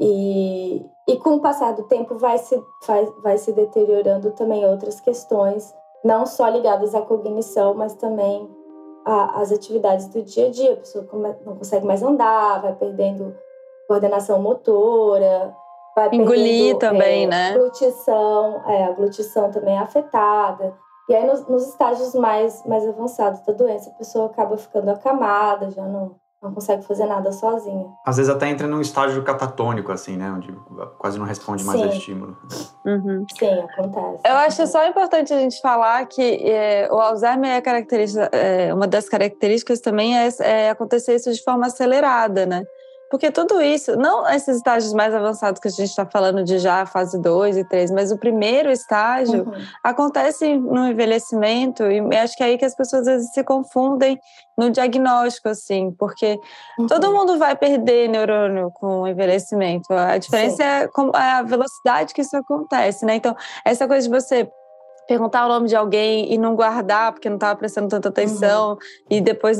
E, 0.00 0.84
e 1.06 1.16
com 1.18 1.36
o 1.36 1.40
passar 1.40 1.72
do 1.72 1.84
tempo 1.84 2.18
vai 2.18 2.38
se, 2.38 2.62
vai, 2.86 3.06
vai 3.22 3.38
se 3.38 3.52
deteriorando 3.52 4.30
também 4.32 4.64
outras 4.66 5.00
questões, 5.00 5.74
não 6.04 6.26
só 6.26 6.48
ligadas 6.48 6.94
à 6.94 7.02
cognição, 7.02 7.74
mas 7.74 7.94
também 7.94 8.48
às 9.06 9.52
atividades 9.52 10.08
do 10.08 10.20
dia 10.22 10.48
a 10.48 10.50
dia. 10.50 10.72
A 10.72 10.76
pessoa 10.76 11.06
não 11.44 11.56
consegue 11.56 11.86
mais 11.86 12.02
andar, 12.02 12.60
vai 12.60 12.74
perdendo 12.74 13.36
coordenação 13.86 14.42
motora, 14.42 15.54
vai 15.94 16.08
Engolir 16.12 16.76
também, 16.76 17.24
é, 17.24 17.26
né? 17.28 17.54
Glutição, 17.54 18.62
é, 18.66 18.84
a 18.84 18.92
glutição 18.92 19.50
também 19.50 19.76
é 19.76 19.78
afetada. 19.78 20.74
E 21.08 21.14
aí, 21.14 21.24
nos, 21.24 21.46
nos, 21.46 21.68
estágios 21.68 22.14
mais, 22.16 22.66
mais 22.66 22.86
avançados 22.86 23.40
da 23.42 23.52
doença, 23.52 23.90
a 23.90 23.94
pessoa 23.94 24.26
acaba 24.26 24.56
ficando 24.56 24.90
acamada, 24.90 25.70
já 25.70 25.82
não, 25.82 26.16
não 26.42 26.52
consegue 26.52 26.84
fazer 26.84 27.06
nada 27.06 27.32
sozinha. 27.32 27.86
Às 28.04 28.18
vezes 28.18 28.30
até 28.30 28.48
entra 28.48 28.66
num 28.66 28.80
estágio 28.80 29.22
catatônico, 29.22 29.90
assim, 29.90 30.16
né? 30.16 30.30
Onde 30.30 30.52
quase 30.98 31.18
não 31.18 31.24
responde 31.24 31.64
mais 31.64 31.80
Sim. 31.80 31.86
ao 31.86 31.92
estímulo. 31.92 32.36
Uhum. 32.84 33.24
Sim, 33.38 33.60
acontece. 33.60 34.22
Eu 34.24 34.34
acho 34.36 34.66
só 34.66 34.86
importante 34.86 35.32
a 35.32 35.38
gente 35.38 35.60
falar 35.60 36.04
que 36.06 36.22
é, 36.22 36.88
o 36.90 36.98
Alzheimer 37.00 37.50
é, 37.50 37.60
característica, 37.60 38.28
é, 38.32 38.72
uma 38.72 38.86
das 38.86 39.08
características 39.08 39.80
também 39.80 40.16
é, 40.16 40.28
é 40.40 40.70
acontecer 40.70 41.16
isso 41.16 41.32
de 41.32 41.42
forma 41.42 41.66
acelerada, 41.66 42.44
né? 42.44 42.62
Porque 43.10 43.30
tudo 43.30 43.62
isso, 43.62 43.96
não 43.96 44.28
esses 44.28 44.56
estágios 44.56 44.92
mais 44.92 45.14
avançados 45.14 45.60
que 45.60 45.68
a 45.68 45.70
gente 45.70 45.88
está 45.88 46.04
falando 46.04 46.42
de 46.42 46.58
já 46.58 46.84
fase 46.86 47.20
2 47.20 47.56
e 47.58 47.64
3, 47.64 47.92
mas 47.92 48.10
o 48.10 48.18
primeiro 48.18 48.70
estágio 48.70 49.44
uhum. 49.44 49.52
acontece 49.82 50.56
no 50.56 50.88
envelhecimento, 50.88 51.84
e 51.84 52.00
acho 52.16 52.36
que 52.36 52.42
é 52.42 52.46
aí 52.46 52.58
que 52.58 52.64
as 52.64 52.74
pessoas 52.74 53.06
às 53.06 53.14
vezes 53.14 53.32
se 53.32 53.44
confundem 53.44 54.18
no 54.58 54.70
diagnóstico, 54.70 55.48
assim, 55.48 55.92
porque 55.92 56.38
uhum. 56.78 56.86
todo 56.86 57.12
mundo 57.12 57.38
vai 57.38 57.54
perder 57.54 58.08
neurônio 58.08 58.70
com 58.74 59.02
o 59.02 59.06
envelhecimento. 59.06 59.92
A 59.92 60.18
diferença 60.18 60.64
é, 60.64 60.84
é 60.84 61.32
a 61.32 61.42
velocidade 61.42 62.12
que 62.12 62.22
isso 62.22 62.36
acontece, 62.36 63.04
né? 63.04 63.14
Então, 63.14 63.36
essa 63.64 63.86
coisa 63.86 64.08
de 64.08 64.12
você 64.12 64.50
perguntar 65.06 65.46
o 65.46 65.48
nome 65.48 65.68
de 65.68 65.76
alguém 65.76 66.32
e 66.32 66.38
não 66.38 66.54
guardar 66.54 67.12
porque 67.12 67.28
não 67.28 67.36
estava 67.36 67.56
prestando 67.56 67.88
tanta 67.88 68.08
atenção 68.08 68.72
uhum. 68.72 68.78
e 69.10 69.20
depois, 69.20 69.58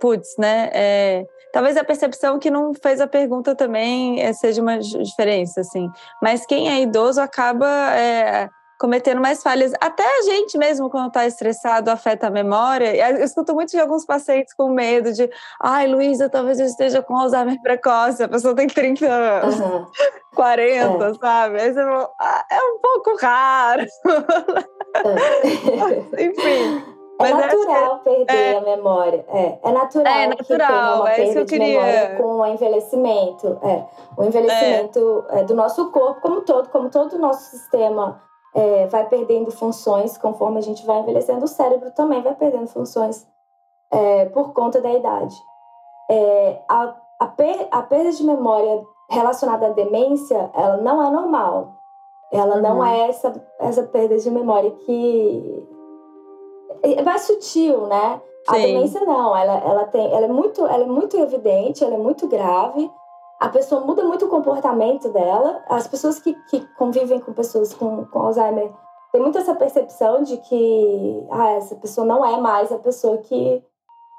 putz, 0.00 0.36
né? 0.38 0.70
É, 0.72 1.26
Talvez 1.56 1.74
a 1.78 1.84
percepção 1.84 2.38
que 2.38 2.50
não 2.50 2.74
fez 2.74 3.00
a 3.00 3.06
pergunta 3.06 3.54
também 3.54 4.20
é, 4.20 4.30
seja 4.34 4.60
uma 4.60 4.78
diferença, 4.78 5.62
assim. 5.62 5.88
Mas 6.20 6.44
quem 6.44 6.68
é 6.68 6.82
idoso 6.82 7.18
acaba 7.18 7.66
é, 7.96 8.50
cometendo 8.78 9.20
mais 9.20 9.42
falhas. 9.42 9.72
Até 9.80 10.04
a 10.04 10.22
gente 10.22 10.58
mesmo, 10.58 10.90
quando 10.90 11.08
está 11.08 11.26
estressado, 11.26 11.90
afeta 11.90 12.26
a 12.26 12.30
memória. 12.30 12.94
Eu 12.94 13.24
escuto 13.24 13.54
muito 13.54 13.70
de 13.70 13.78
alguns 13.78 14.04
pacientes 14.04 14.54
com 14.54 14.68
medo 14.68 15.12
de 15.12 15.28
ai, 15.60 15.86
Luísa, 15.86 16.28
talvez 16.28 16.60
eu 16.60 16.66
esteja 16.66 17.02
com 17.02 17.16
Alzheimer 17.16 17.60
precoce. 17.62 18.22
A 18.22 18.28
pessoa 18.28 18.54
tem 18.54 18.66
30 18.66 19.06
anos, 19.06 19.60
uhum. 19.60 19.86
40, 20.34 21.04
é. 21.04 21.14
sabe? 21.14 21.60
Aí 21.60 21.72
você 21.72 21.82
fala, 21.82 22.10
ah, 22.20 22.44
é 22.50 22.58
um 22.58 22.78
pouco 22.80 23.16
raro. 23.20 23.86
É. 24.94 26.22
Enfim. 26.24 26.96
É 27.18 27.32
natural 27.32 28.00
perder 28.00 28.34
é, 28.34 28.56
a 28.58 28.60
memória. 28.60 29.24
É, 29.28 29.58
é 29.62 29.72
natural, 29.72 30.12
é 30.12 30.26
natural 30.26 31.04
que 31.04 31.08
é 31.08 31.14
perda 31.14 31.44
de 31.46 31.58
memória 31.58 32.16
com 32.16 32.40
o 32.40 32.46
envelhecimento. 32.46 33.58
É, 33.62 33.84
o 34.18 34.24
envelhecimento 34.24 35.24
é. 35.30 35.44
do 35.44 35.54
nosso 35.54 35.90
corpo 35.90 36.20
como 36.20 36.42
todo, 36.42 36.68
como 36.68 36.90
todo 36.90 37.14
o 37.14 37.18
nosso 37.18 37.50
sistema 37.50 38.20
é, 38.56 38.86
vai 38.86 39.06
perdendo 39.06 39.50
funções 39.50 40.16
conforme 40.16 40.58
a 40.58 40.62
gente 40.62 40.86
vai 40.86 41.00
envelhecendo, 41.00 41.44
o 41.44 41.48
cérebro 41.48 41.90
também 41.90 42.22
vai 42.22 42.34
perdendo 42.34 42.66
funções 42.68 43.28
é, 43.90 44.24
por 44.26 44.54
conta 44.54 44.80
da 44.80 44.90
idade. 44.90 45.36
É, 46.10 46.62
a, 46.66 46.96
a, 47.20 47.26
per, 47.26 47.68
a 47.70 47.82
perda 47.82 48.10
de 48.10 48.24
memória 48.24 48.82
relacionada 49.10 49.66
à 49.66 49.70
demência, 49.70 50.50
ela 50.54 50.78
não 50.78 51.06
é 51.06 51.10
normal. 51.10 51.74
Ela 52.32 52.56
uhum. 52.56 52.62
não 52.62 52.84
é 52.84 53.08
essa, 53.10 53.32
essa 53.60 53.82
perda 53.82 54.16
de 54.16 54.30
memória 54.30 54.70
que 54.70 55.68
é 56.82 57.02
mais 57.02 57.22
sutil, 57.22 57.86
né? 57.86 58.22
Sim. 58.48 58.56
A 58.56 58.58
demência 58.58 59.00
não, 59.04 59.36
ela, 59.36 59.58
ela, 59.58 59.84
tem, 59.84 60.06
ela, 60.06 60.24
é 60.24 60.28
muito, 60.28 60.64
ela 60.66 60.82
é 60.82 60.86
muito 60.86 61.16
evidente, 61.18 61.84
ela 61.84 61.94
é 61.94 61.98
muito 61.98 62.26
grave. 62.26 62.90
A 63.38 63.48
pessoa 63.48 63.82
muda 63.82 64.02
muito 64.02 64.26
o 64.26 64.28
comportamento 64.28 65.08
dela. 65.10 65.62
As 65.68 65.86
pessoas 65.86 66.18
que, 66.18 66.34
que 66.48 66.60
convivem 66.74 67.20
com 67.20 67.32
pessoas 67.32 67.74
com, 67.74 68.06
com 68.06 68.18
Alzheimer 68.20 68.72
têm 69.12 69.20
muito 69.20 69.38
essa 69.38 69.54
percepção 69.54 70.22
de 70.22 70.38
que 70.38 71.26
ah, 71.30 71.50
essa 71.50 71.74
pessoa 71.76 72.06
não 72.06 72.24
é 72.24 72.38
mais 72.40 72.72
a 72.72 72.78
pessoa 72.78 73.18
que 73.18 73.62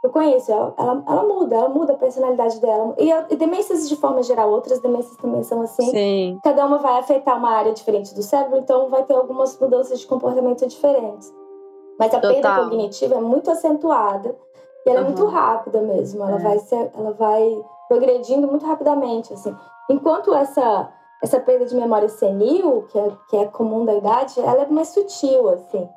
eu 0.03 0.09
conheço. 0.12 0.51
Ela, 0.51 0.74
ela, 0.77 1.03
ela 1.07 1.24
muda, 1.24 1.55
ela 1.55 1.69
muda 1.69 1.93
a 1.93 1.97
personalidade 1.97 2.59
dela. 2.59 2.93
E, 2.97 3.09
e, 3.09 3.36
demências, 3.36 3.89
de 3.89 3.95
forma 3.95 4.21
geral, 4.21 4.51
outras 4.51 4.79
demências 4.79 5.17
também 5.17 5.41
são 5.43 5.62
assim. 5.62 5.89
Sim. 5.89 6.39
Cada 6.43 6.65
uma 6.65 6.77
vai 6.77 7.00
afetar 7.00 7.38
uma 7.38 7.50
área 7.50 7.74
diferente 7.74 8.13
do 8.13 8.21
cérebro, 8.21 8.59
então 8.59 8.89
vai 8.89 9.03
ter 9.03 9.15
algumas 9.15 9.59
mudanças 9.59 10.00
de 10.00 10.05
comportamento 10.05 10.65
diferentes. 10.67 11.33
Mas 12.00 12.13
a 12.13 12.19
Total. 12.19 12.33
perda 12.33 12.63
cognitiva 12.63 13.15
é 13.15 13.19
muito 13.19 13.50
acentuada 13.50 14.36
e 14.86 14.89
ela 14.89 15.00
uhum. 15.00 15.05
é 15.05 15.09
muito 15.09 15.25
rápida 15.25 15.81
mesmo. 15.81 16.24
Ela, 16.24 16.39
é. 16.39 16.43
vai 16.43 16.59
ser, 16.59 16.91
ela 16.95 17.12
vai 17.13 17.65
progredindo 17.88 18.48
muito 18.48 18.65
rapidamente, 18.65 19.34
assim. 19.34 19.56
Enquanto 19.89 20.34
essa 20.34 20.91
essa 21.22 21.39
perda 21.39 21.65
de 21.65 21.75
memória 21.75 22.08
senil, 22.08 22.84
que 22.84 22.98
é, 22.98 23.12
que 23.29 23.38
é 23.38 23.46
comum 23.46 23.84
da 23.86 23.96
idade, 23.96 24.39
ela 24.39 24.63
é 24.63 24.67
mais 24.67 24.89
sutil, 24.89 25.50
assim. 25.50 25.89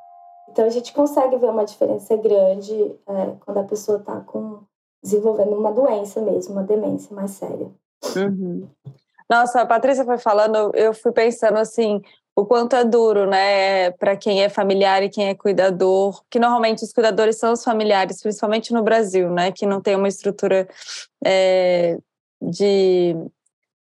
Então 0.49 0.64
a 0.64 0.70
gente 0.70 0.92
consegue 0.92 1.37
ver 1.37 1.50
uma 1.50 1.64
diferença 1.64 2.16
grande 2.16 2.99
é, 3.06 3.37
quando 3.44 3.59
a 3.59 3.64
pessoa 3.64 3.99
está 3.99 4.20
com 4.20 4.61
desenvolvendo 5.02 5.54
uma 5.54 5.73
doença 5.73 6.20
mesmo, 6.20 6.54
uma 6.54 6.62
demência 6.62 7.14
mais 7.14 7.32
séria. 7.32 7.70
Uhum. 8.16 8.68
Nossa, 9.28 9.61
a 9.61 9.66
Patrícia 9.66 10.04
foi 10.04 10.18
falando, 10.18 10.73
eu 10.75 10.92
fui 10.92 11.12
pensando 11.12 11.59
assim, 11.59 12.02
o 12.37 12.46
quanto 12.46 12.76
é 12.76 12.84
duro, 12.84 13.26
né, 13.28 13.90
para 13.92 14.16
quem 14.16 14.42
é 14.42 14.49
familiar 14.49 15.02
e 15.02 15.10
quem 15.10 15.28
é 15.28 15.34
cuidador, 15.34 16.22
que 16.30 16.38
normalmente 16.38 16.84
os 16.84 16.92
cuidadores 16.92 17.37
são 17.37 17.52
os 17.52 17.62
familiares, 17.62 18.22
principalmente 18.22 18.72
no 18.72 18.82
Brasil, 18.82 19.30
né, 19.30 19.52
que 19.52 19.66
não 19.66 19.80
tem 19.80 19.96
uma 19.96 20.08
estrutura 20.08 20.68
é, 21.25 21.99
de 22.40 23.14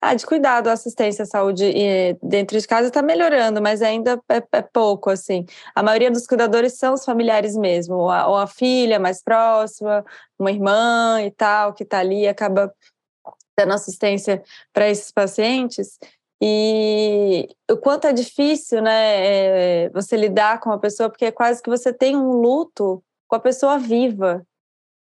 ah, 0.01 0.13
de 0.13 0.23
cuidado, 0.23 0.67
assistência 0.67 1.23
à 1.23 1.25
saúde 1.25 1.73
dentro 2.21 2.59
de 2.59 2.67
casa 2.67 2.89
está 2.89 3.01
melhorando, 3.01 3.59
mas 3.59 3.81
ainda 3.81 4.21
é, 4.29 4.37
é, 4.51 4.61
pouco, 4.61 5.09
assim. 5.09 5.45
A 5.73 5.81
maioria 5.81 6.11
dos 6.11 6.27
cuidadores 6.27 6.77
são 6.77 6.93
os 6.93 7.03
familiares 7.03 7.55
mesmo, 7.57 7.95
ou 7.95 8.11
a, 8.11 8.27
ou 8.27 8.35
a 8.37 8.45
filha 8.45 8.99
mais 8.99 9.23
próxima, 9.23 10.05
uma 10.37 10.51
irmã 10.51 11.23
e 11.23 11.31
tal, 11.31 11.73
que 11.73 11.81
está 11.81 11.99
ali 11.99 12.21
e 12.21 12.27
acaba 12.27 12.71
dando 13.57 13.73
assistência 13.73 14.43
para 14.71 14.89
esses 14.89 15.11
pacientes. 15.11 15.97
E 16.41 17.47
o 17.71 17.77
quanto 17.77 18.07
é 18.07 18.13
difícil, 18.13 18.81
né, 18.81 19.85
é, 19.85 19.89
você 19.89 20.17
lidar 20.17 20.59
com 20.59 20.71
a 20.71 20.77
pessoa, 20.77 21.09
porque 21.09 21.25
é 21.25 21.31
quase 21.31 21.61
que 21.61 21.69
você 21.69 21.93
tem 21.93 22.15
um 22.15 22.31
luto 22.31 23.01
com 23.27 23.35
a 23.35 23.39
pessoa 23.39 23.77
viva. 23.77 24.45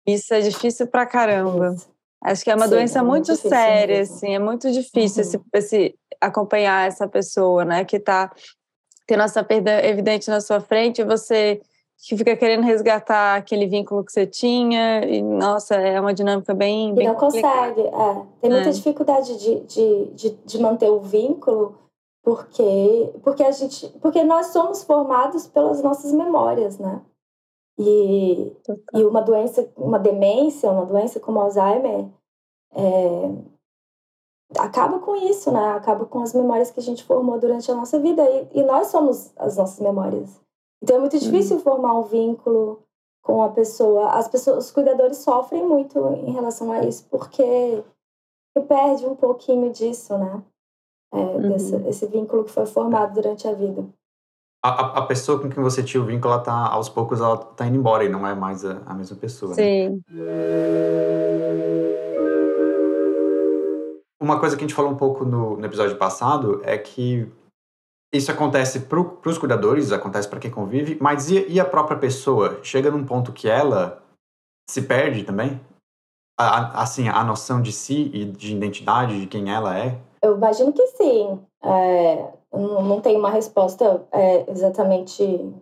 Isso 0.07 0.33
é 0.33 0.41
difícil 0.41 0.87
pra 0.87 1.07
caramba. 1.07 1.75
Acho 2.23 2.45
que 2.45 2.51
é 2.51 2.55
uma 2.55 2.67
Sim, 2.67 2.75
doença 2.75 2.99
é 3.01 3.03
muito, 3.03 3.29
muito 3.29 3.49
séria, 3.49 3.99
mesmo. 3.99 4.15
assim, 4.15 4.35
é 4.35 4.39
muito 4.39 4.71
difícil 4.71 5.25
uhum. 5.25 5.29
esse, 5.29 5.41
esse, 5.53 5.99
acompanhar 6.21 6.87
essa 6.87 7.07
pessoa, 7.09 7.65
né, 7.65 7.85
que 7.85 7.99
tá 7.99 8.33
tendo 9.07 9.23
essa 9.23 9.45
perda 9.45 9.85
evidente 9.85 10.31
na 10.31 10.41
sua 10.41 10.61
frente, 10.61 11.03
e 11.03 11.05
você 11.05 11.61
que 12.07 12.17
fica 12.19 12.37
querendo 12.37 12.65
resgatar 12.65 13.37
aquele 13.37 13.67
vínculo 13.67 14.05
que 14.05 14.13
você 14.13 14.27
tinha. 14.27 15.05
E, 15.07 15.23
nossa, 15.23 15.75
é 15.75 15.99
uma 15.99 16.13
dinâmica 16.13 16.53
bem. 16.53 16.91
E 16.91 16.93
bem 16.93 17.09
não 17.09 17.15
complicada. 17.15 17.75
consegue. 17.75 17.89
É. 17.89 18.27
Tem 18.43 18.51
muita 18.51 18.69
é. 18.69 18.73
dificuldade 18.73 19.39
de, 19.39 19.61
de, 19.61 20.05
de, 20.13 20.31
de, 20.31 20.59
manter 20.61 20.91
o 20.91 21.01
vínculo, 21.01 21.79
porque, 22.23 23.11
porque, 23.23 23.43
a 23.43 23.51
gente, 23.51 23.89
porque 24.01 24.23
nós 24.23 24.49
somos 24.49 24.85
formados 24.85 25.47
pelas 25.47 25.83
nossas 25.83 26.13
memórias, 26.13 26.79
né? 26.79 27.01
E, 27.79 28.53
e 28.95 29.05
uma 29.05 29.21
doença, 29.21 29.69
uma 29.77 29.99
demência, 29.99 30.71
uma 30.71 30.85
doença 30.85 31.19
como 31.19 31.41
Alzheimer, 31.41 32.07
é, 32.73 33.31
acaba 34.59 34.99
com 34.99 35.17
isso, 35.17 35.51
né? 35.51 35.73
Acaba 35.73 36.05
com 36.05 36.21
as 36.21 36.35
memórias 36.35 36.71
que 36.71 36.81
a 36.81 36.83
gente 36.83 37.03
formou 37.03 37.39
durante 37.39 37.71
a 37.71 37.75
nossa 37.75 37.99
vida. 37.99 38.23
E, 38.23 38.61
e 38.61 38.63
nós 38.63 38.89
somos 38.89 39.33
as 39.39 39.57
nossas 39.57 39.81
memórias. 39.81 40.45
Então 40.85 40.97
é 40.97 41.01
muito 41.01 41.19
difícil 41.19 41.57
uhum. 41.57 41.63
formar 41.63 41.95
um 41.95 42.03
vínculo 42.03 42.83
com 43.23 43.43
a 43.43 43.49
pessoa. 43.49 44.11
As 44.11 44.29
pessoas, 44.29 44.67
os 44.67 44.71
cuidadores 44.71 45.17
sofrem 45.17 45.67
muito 45.67 45.99
em 46.27 46.31
relação 46.31 46.71
a 46.71 46.85
isso, 46.85 47.07
porque 47.11 47.83
perde 48.69 49.07
um 49.07 49.17
pouquinho 49.17 49.73
disso, 49.73 50.17
né? 50.19 50.43
É, 51.11 51.17
uhum. 51.17 51.49
desse, 51.49 51.77
esse 51.89 52.07
vínculo 52.07 52.45
que 52.45 52.51
foi 52.51 52.67
formado 52.67 53.15
durante 53.15 53.49
a 53.49 53.55
vida. 53.55 53.87
A, 54.63 54.99
a, 54.99 55.07
pessoa 55.07 55.41
com 55.41 55.49
quem 55.49 55.63
você 55.63 55.83
tinha 55.83 56.03
o 56.03 56.07
vínculo, 56.07 56.35
ela 56.35 56.43
tá, 56.43 56.69
aos 56.69 56.89
poucos, 56.91 57.21
ela 57.21 57.39
tá 57.39 57.67
indo 57.67 57.79
embora 57.79 58.05
e 58.05 58.09
não 58.09 58.27
é 58.27 58.35
mais 58.35 58.63
a, 58.65 58.83
a 58.85 58.93
mesma 58.93 59.17
pessoa. 59.17 59.51
Né? 59.51 59.57
Sim. 59.57 60.03
Né? 60.11 60.23
Uma 64.21 64.39
coisa 64.39 64.55
que 64.55 64.65
a 64.65 64.67
gente 64.67 64.75
falou 64.75 64.91
um 64.91 64.97
pouco 64.97 65.25
no, 65.25 65.57
no 65.57 65.65
episódio 65.65 65.97
passado 65.97 66.61
é 66.63 66.77
que 66.77 67.31
isso 68.15 68.31
acontece 68.31 68.81
para 68.81 69.01
os 69.01 69.39
cuidadores, 69.39 69.91
acontece 69.91 70.29
para 70.29 70.39
quem 70.39 70.51
convive, 70.51 70.97
mas 71.01 71.31
e, 71.31 71.47
e, 71.49 71.59
a 71.59 71.65
própria 71.65 71.99
pessoa? 71.99 72.61
Chega 72.63 72.91
num 72.91 73.05
ponto 73.05 73.33
que 73.33 73.49
ela 73.49 74.03
se 74.71 74.83
perde 74.83 75.25
também? 75.25 75.61
A, 76.39 76.83
assim, 76.83 77.09
a 77.09 77.23
noção 77.25 77.61
de 77.61 77.73
si 77.73 78.11
e 78.15 78.25
de 78.25 78.55
identidade, 78.55 79.21
de 79.21 79.27
quem 79.27 79.53
ela 79.53 79.79
é? 79.79 79.99
Eu 80.23 80.37
imagino 80.37 80.73
que 80.73 80.87
sim. 80.89 81.41
É, 81.63 82.33
não, 82.53 82.83
não 82.83 83.01
tem 83.01 83.17
uma 83.17 83.31
resposta 83.31 84.07
é, 84.13 84.51
exatamente 84.51 85.53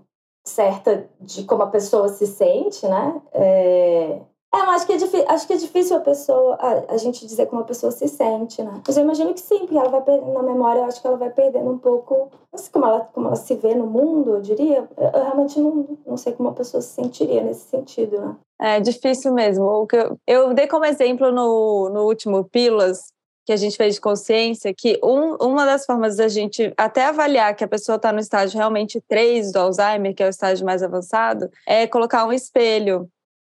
certa 0.44 1.08
de 1.20 1.44
como 1.44 1.62
a 1.62 1.68
pessoa 1.68 2.08
se 2.08 2.26
sente, 2.26 2.86
né? 2.86 3.20
É, 3.32 4.20
é, 4.54 4.66
mas 4.66 4.82
acho 4.82 4.86
que, 4.86 5.16
é 5.16 5.32
acho 5.32 5.46
que 5.46 5.52
é 5.54 5.56
difícil 5.56 5.96
a 5.96 6.00
pessoa, 6.00 6.56
a, 6.56 6.94
a, 6.94 6.96
gente 6.98 7.26
dizer 7.26 7.46
como 7.46 7.62
a 7.62 7.64
pessoa 7.64 7.90
se 7.90 8.06
sente, 8.06 8.62
né? 8.62 8.82
Mas 8.86 8.96
eu 8.96 9.02
imagino 9.02 9.32
que 9.32 9.40
sim, 9.40 9.60
porque 9.60 9.76
ela 9.76 9.88
vai 9.88 10.20
na 10.20 10.42
memória, 10.42 10.80
eu 10.80 10.84
acho 10.84 11.00
que 11.00 11.06
ela 11.06 11.16
vai 11.16 11.30
perdendo 11.30 11.70
um 11.70 11.78
pouco, 11.78 12.30
sei 12.54 12.70
como 12.70 12.84
ela, 12.84 13.00
como 13.14 13.28
ela 13.28 13.36
se 13.36 13.54
vê 13.54 13.74
no 13.74 13.86
mundo, 13.86 14.34
eu 14.34 14.40
diria. 14.42 14.86
Eu, 14.96 15.04
eu 15.04 15.22
realmente 15.22 15.58
não, 15.58 15.98
não 16.06 16.16
sei 16.18 16.34
como 16.34 16.50
a 16.50 16.52
pessoa 16.52 16.82
se 16.82 16.90
sentiria 16.90 17.42
nesse 17.42 17.68
sentido, 17.70 18.20
né? 18.20 18.36
É 18.60 18.78
difícil 18.78 19.32
mesmo. 19.32 19.64
O 19.64 19.86
que 19.86 19.96
eu, 19.96 20.18
eu 20.26 20.54
dei 20.54 20.66
como 20.66 20.84
exemplo 20.84 21.32
no, 21.32 21.88
no 21.88 22.04
último 22.04 22.44
Pílulas, 22.44 23.10
que 23.46 23.52
a 23.52 23.56
gente 23.56 23.76
fez 23.76 23.94
de 23.94 24.02
consciência, 24.02 24.74
que 24.76 25.00
um, 25.02 25.34
uma 25.40 25.64
das 25.64 25.86
formas 25.86 26.16
da 26.16 26.28
gente 26.28 26.72
até 26.76 27.06
avaliar 27.06 27.56
que 27.56 27.64
a 27.64 27.68
pessoa 27.68 27.96
está 27.96 28.12
no 28.12 28.20
estágio 28.20 28.58
realmente 28.58 29.02
3 29.08 29.50
do 29.50 29.58
Alzheimer, 29.58 30.14
que 30.14 30.22
é 30.22 30.26
o 30.26 30.30
estágio 30.30 30.64
mais 30.64 30.82
avançado, 30.82 31.50
é 31.66 31.86
colocar 31.86 32.26
um 32.26 32.32
espelho 32.32 33.08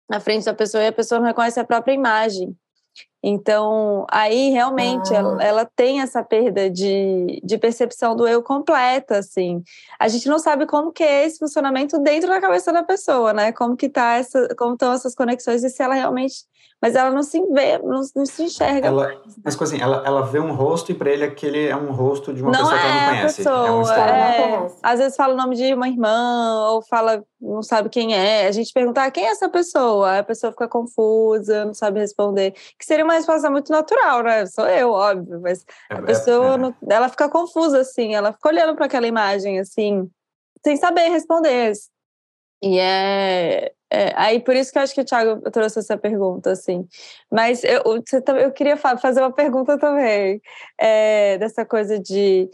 na 0.09 0.19
frente 0.19 0.45
da 0.45 0.53
pessoa 0.53 0.83
e 0.83 0.87
a 0.87 0.93
pessoa 0.93 1.19
não 1.19 1.27
reconhece 1.27 1.59
a 1.59 1.65
própria 1.65 1.93
imagem. 1.93 2.55
Então, 3.27 4.05
aí 4.11 4.51
realmente 4.51 5.11
ah. 5.11 5.17
ela, 5.17 5.43
ela, 5.43 5.69
tem 5.75 5.99
essa 5.99 6.23
perda 6.23 6.69
de, 6.69 7.41
de 7.43 7.57
percepção 7.57 8.15
do 8.15 8.27
eu 8.27 8.43
completa, 8.43 9.17
assim. 9.17 9.63
A 9.99 10.07
gente 10.07 10.29
não 10.29 10.37
sabe 10.37 10.67
como 10.67 10.91
que 10.91 11.03
é 11.03 11.25
esse 11.25 11.39
funcionamento 11.39 11.97
dentro 11.97 12.29
da 12.29 12.39
cabeça 12.39 12.71
da 12.71 12.83
pessoa, 12.83 13.33
né? 13.33 13.51
Como 13.51 13.75
que 13.75 13.89
tá 13.89 14.17
essa, 14.17 14.47
como 14.55 14.73
estão 14.73 14.93
essas 14.93 15.15
conexões 15.15 15.63
e 15.63 15.69
se 15.71 15.81
ela 15.81 15.95
realmente 15.95 16.45
mas 16.81 16.93
ela 16.93 17.09
não 17.09 17.23
se 17.23 17.41
vê, 17.51 17.79
não, 17.79 18.01
não 18.15 18.25
se 18.25 18.43
enxerga. 18.43 18.87
Ela, 18.87 19.05
mais, 19.05 19.15
né? 19.15 19.33
mas 19.43 19.61
assim, 19.61 19.81
ela, 19.81 20.03
ela 20.05 20.21
vê 20.21 20.39
um 20.39 20.53
rosto 20.53 20.91
e 20.91 20.95
para 20.95 21.09
ele 21.09 21.23
aquele 21.23 21.67
é 21.67 21.75
um 21.75 21.91
rosto 21.91 22.33
de 22.33 22.43
uma 22.43 22.51
não 22.51 22.59
pessoa 22.59 22.77
é 22.77 22.79
que 22.79 22.85
ela 22.85 22.95
não 22.95 23.09
conhece. 23.09 23.37
Pessoa, 23.37 23.67
é 23.67 23.71
um 23.71 23.91
é, 23.91 24.71
às 24.83 24.99
vezes 24.99 25.15
fala 25.15 25.33
o 25.33 25.37
nome 25.37 25.55
de 25.55 25.73
uma 25.73 25.87
irmã 25.87 26.69
ou 26.69 26.83
fala 26.83 27.23
não 27.41 27.63
sabe 27.63 27.89
quem 27.89 28.13
é. 28.13 28.47
A 28.47 28.51
gente 28.51 28.71
pergunta 28.73 29.03
ah, 29.03 29.09
quem 29.09 29.25
é 29.25 29.31
essa 29.31 29.49
pessoa, 29.49 30.19
a 30.19 30.23
pessoa 30.23 30.51
fica 30.51 30.67
confusa, 30.67 31.65
não 31.65 31.73
sabe 31.73 31.99
responder. 31.99 32.51
Que 32.77 32.85
seria 32.85 33.05
uma 33.05 33.14
resposta 33.15 33.49
muito 33.49 33.71
natural, 33.71 34.23
né? 34.23 34.45
Sou 34.45 34.67
eu, 34.67 34.91
óbvio, 34.91 35.41
mas 35.41 35.65
é, 35.89 35.95
a 35.95 36.01
pessoa 36.01 36.55
é, 36.55 36.57
não, 36.57 36.75
ela 36.89 37.09
fica 37.09 37.29
confusa 37.29 37.79
assim, 37.81 38.15
ela 38.15 38.33
fica 38.33 38.49
olhando 38.49 38.75
para 38.75 38.85
aquela 38.85 39.07
imagem 39.07 39.59
assim, 39.59 40.09
sem 40.63 40.77
saber 40.77 41.09
responder. 41.09 41.73
E 42.61 42.79
é, 42.79 43.71
é, 43.91 44.13
aí 44.15 44.39
por 44.39 44.55
isso 44.55 44.71
que 44.71 44.77
eu 44.77 44.81
acho 44.81 44.93
que 44.93 45.01
o 45.01 45.05
Thiago 45.05 45.51
trouxe 45.51 45.79
essa 45.79 45.97
pergunta, 45.97 46.51
assim. 46.51 46.87
Mas 47.31 47.63
eu, 47.63 47.81
eu 48.39 48.51
queria 48.51 48.77
fazer 48.77 49.21
uma 49.21 49.31
pergunta 49.31 49.77
também, 49.77 50.41
é, 50.79 51.37
dessa 51.37 51.65
coisa 51.65 51.99
de. 51.99 52.49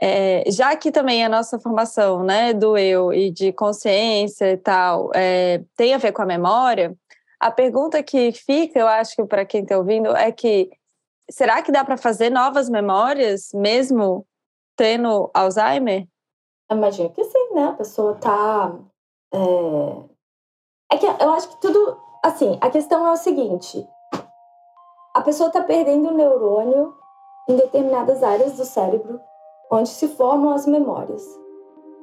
É, 0.00 0.44
já 0.50 0.76
que 0.76 0.92
também 0.92 1.24
a 1.24 1.28
nossa 1.28 1.58
formação 1.58 2.22
né, 2.22 2.52
do 2.52 2.76
eu 2.76 3.14
e 3.14 3.30
de 3.30 3.50
consciência 3.52 4.52
e 4.52 4.56
tal 4.58 5.10
é, 5.14 5.62
tem 5.74 5.94
a 5.94 5.98
ver 5.98 6.12
com 6.12 6.20
a 6.20 6.26
memória, 6.26 6.94
a 7.46 7.50
pergunta 7.50 8.02
que 8.02 8.32
fica, 8.32 8.78
eu 8.78 8.88
acho 8.88 9.14
que 9.14 9.24
para 9.24 9.44
quem 9.44 9.62
está 9.62 9.78
ouvindo, 9.78 10.14
é 10.16 10.32
que 10.32 10.68
será 11.30 11.62
que 11.62 11.70
dá 11.70 11.84
para 11.84 11.96
fazer 11.96 12.28
novas 12.30 12.68
memórias 12.68 13.50
mesmo 13.54 14.26
tendo 14.76 15.30
Alzheimer? 15.32 16.06
Imagino 16.70 17.10
que 17.10 17.22
sim, 17.22 17.54
né? 17.54 17.68
A 17.68 17.72
pessoa 17.72 18.12
está 18.14 18.76
é, 19.32 20.94
é 20.94 20.98
que 20.98 21.06
eu 21.06 21.30
acho 21.32 21.48
que 21.50 21.60
tudo. 21.60 21.96
Assim, 22.24 22.58
a 22.60 22.68
questão 22.68 23.06
é 23.06 23.12
o 23.12 23.16
seguinte: 23.16 23.86
a 25.14 25.22
pessoa 25.22 25.48
está 25.48 25.62
perdendo 25.62 26.08
o 26.08 26.14
neurônio 26.16 26.94
em 27.48 27.56
determinadas 27.56 28.22
áreas 28.22 28.54
do 28.54 28.64
cérebro 28.64 29.20
onde 29.70 29.88
se 29.88 30.08
formam 30.08 30.52
as 30.52 30.66
memórias. 30.66 31.24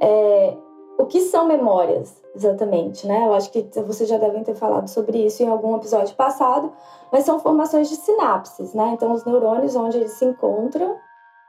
É, 0.02 0.58
o 0.98 1.06
que 1.06 1.22
são 1.22 1.46
memórias, 1.46 2.22
exatamente, 2.36 3.08
né? 3.08 3.28
Eu 3.28 3.34
acho 3.34 3.52
que 3.52 3.68
vocês 3.82 4.08
já 4.08 4.18
devem 4.18 4.44
ter 4.44 4.56
falado 4.56 4.88
sobre 4.88 5.26
isso 5.26 5.42
em 5.44 5.48
algum 5.48 5.76
episódio 5.76 6.16
passado, 6.16 6.72
mas 7.12 7.26
são 7.26 7.40
formações 7.40 7.90
de 7.90 7.96
sinapses, 7.96 8.74
né? 8.74 8.92
Então, 8.94 9.12
os 9.12 9.26
neurônios 9.26 9.76
onde 9.76 9.98
eles 9.98 10.14
se 10.14 10.26
encontram, 10.26 10.96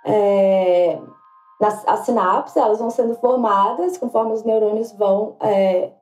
é, 0.04 0.98
nas, 1.60 1.86
as 1.86 2.00
sinapses, 2.00 2.56
elas 2.56 2.78
vão 2.78 2.90
sendo 2.90 3.14
formadas 3.14 3.96
conforme 3.96 4.32
os 4.32 4.42
neurônios 4.42 4.92
vão 4.92 5.36
é, 5.40 5.92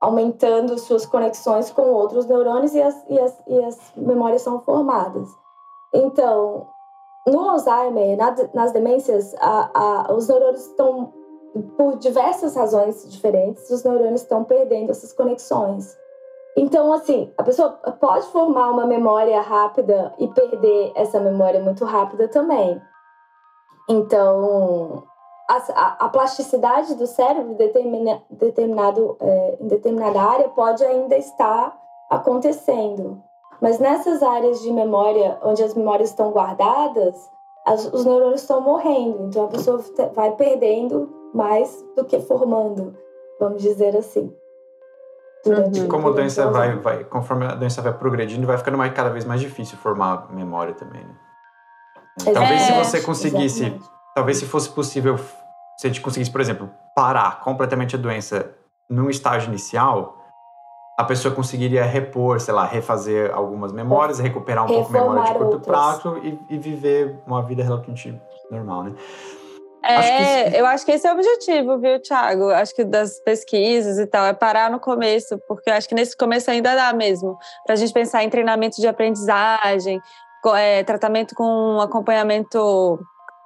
aumentando 0.00 0.78
suas 0.78 1.06
conexões 1.06 1.70
com 1.70 1.82
outros 1.82 2.26
neurônios 2.26 2.74
e 2.74 2.82
as, 2.82 3.04
e 3.08 3.18
as, 3.18 3.38
e 3.46 3.64
as 3.64 3.92
memórias 3.96 4.42
são 4.42 4.60
formadas. 4.60 5.28
Então, 5.92 6.66
no 7.26 7.50
Alzheimer, 7.50 8.16
na, 8.16 8.34
nas 8.54 8.72
demências, 8.72 9.34
a, 9.38 9.70
a, 9.74 10.12
os 10.12 10.28
neurônios 10.28 10.66
estão, 10.66 11.12
por 11.76 11.96
diversas 11.96 12.54
razões 12.54 13.10
diferentes, 13.10 13.70
os 13.70 13.84
neurônios 13.84 14.22
estão 14.22 14.44
perdendo 14.44 14.90
essas 14.90 15.12
conexões. 15.12 15.96
Então, 16.56 16.92
assim, 16.92 17.32
a 17.38 17.42
pessoa 17.42 17.70
pode 18.00 18.26
formar 18.26 18.70
uma 18.70 18.86
memória 18.86 19.40
rápida 19.40 20.12
e 20.18 20.26
perder 20.28 20.92
essa 20.94 21.20
memória 21.20 21.60
muito 21.60 21.84
rápida 21.84 22.26
também. 22.28 22.80
Então, 23.88 25.04
a, 25.48 26.04
a, 26.04 26.08
plasticidade 26.08 26.94
do 26.94 27.06
cérebro 27.06 27.54
determina, 27.54 28.22
determinado, 28.28 29.16
é, 29.20 29.58
em 29.60 29.68
determinada 29.68 30.20
área 30.20 30.48
pode 30.48 30.84
ainda 30.84 31.16
estar 31.16 31.78
acontecendo. 32.10 33.22
Mas 33.60 33.78
nessas 33.78 34.22
áreas 34.22 34.60
de 34.60 34.72
memória, 34.72 35.38
onde 35.42 35.62
as 35.62 35.74
memórias 35.74 36.10
estão 36.10 36.30
guardadas, 36.30 37.30
as, 37.64 37.86
os 37.92 38.04
neurônios 38.04 38.42
estão 38.42 38.60
morrendo. 38.60 39.24
Então 39.24 39.44
a 39.44 39.48
pessoa 39.48 39.80
vai 40.12 40.32
perdendo 40.32 41.17
mais 41.34 41.84
do 41.96 42.04
que 42.04 42.20
formando, 42.20 42.96
vamos 43.38 43.62
dizer 43.62 43.96
assim. 43.96 44.32
Uhum. 45.46 45.88
Como 45.88 46.08
a 46.08 46.12
doença 46.12 46.50
vai, 46.50 46.76
vai, 46.76 47.04
conforme 47.04 47.46
a 47.46 47.54
doença 47.54 47.80
vai 47.80 47.92
progredindo, 47.92 48.46
vai 48.46 48.58
ficando 48.58 48.76
mais, 48.76 48.92
cada 48.92 49.08
vez 49.08 49.24
mais 49.24 49.40
difícil 49.40 49.78
formar 49.78 50.32
memória 50.32 50.74
também. 50.74 51.02
Né? 51.02 51.14
Talvez 52.34 52.62
se 52.62 52.72
você 52.72 53.00
conseguisse 53.00 53.64
exatamente 53.66 53.98
talvez 54.18 54.36
se 54.38 54.46
fosse 54.46 54.68
possível, 54.70 55.16
se 55.16 55.86
a 55.86 55.88
gente 55.88 56.00
conseguisse, 56.00 56.30
por 56.30 56.40
exemplo, 56.40 56.68
parar 56.92 57.38
completamente 57.40 57.94
a 57.94 57.98
doença 57.98 58.50
num 58.90 59.08
estágio 59.08 59.48
inicial, 59.48 60.18
a 60.98 61.04
pessoa 61.04 61.32
conseguiria 61.32 61.84
repor, 61.84 62.40
sei 62.40 62.52
lá, 62.52 62.64
refazer 62.64 63.32
algumas 63.32 63.70
memórias, 63.70 64.18
recuperar 64.18 64.64
um 64.64 64.66
pouco 64.66 64.96
a 64.96 65.00
memória 65.00 65.32
de 65.32 65.38
curto 65.38 65.60
prazo 65.60 66.18
e, 66.18 66.36
e, 66.50 66.58
viver 66.58 67.20
uma 67.24 67.40
vida 67.42 67.62
relativamente 67.62 68.20
normal, 68.50 68.82
né? 68.82 68.94
É, 69.82 70.46
acho 70.46 70.56
eu 70.56 70.66
acho 70.66 70.84
que 70.84 70.92
esse 70.92 71.06
é 71.06 71.12
o 71.12 71.14
objetivo, 71.14 71.78
viu, 71.78 72.00
Thiago? 72.00 72.50
Acho 72.50 72.74
que 72.74 72.84
das 72.84 73.20
pesquisas 73.20 73.98
e 73.98 74.06
tal, 74.06 74.26
é 74.26 74.32
parar 74.32 74.70
no 74.70 74.80
começo, 74.80 75.38
porque 75.46 75.70
eu 75.70 75.74
acho 75.74 75.88
que 75.88 75.94
nesse 75.94 76.16
começo 76.16 76.50
ainda 76.50 76.74
dá 76.74 76.92
mesmo, 76.92 77.38
para 77.64 77.74
a 77.74 77.76
gente 77.76 77.92
pensar 77.92 78.24
em 78.24 78.30
treinamento 78.30 78.80
de 78.80 78.88
aprendizagem, 78.88 80.00
é, 80.56 80.82
tratamento 80.84 81.34
com 81.34 81.80
acompanhamento 81.80 82.98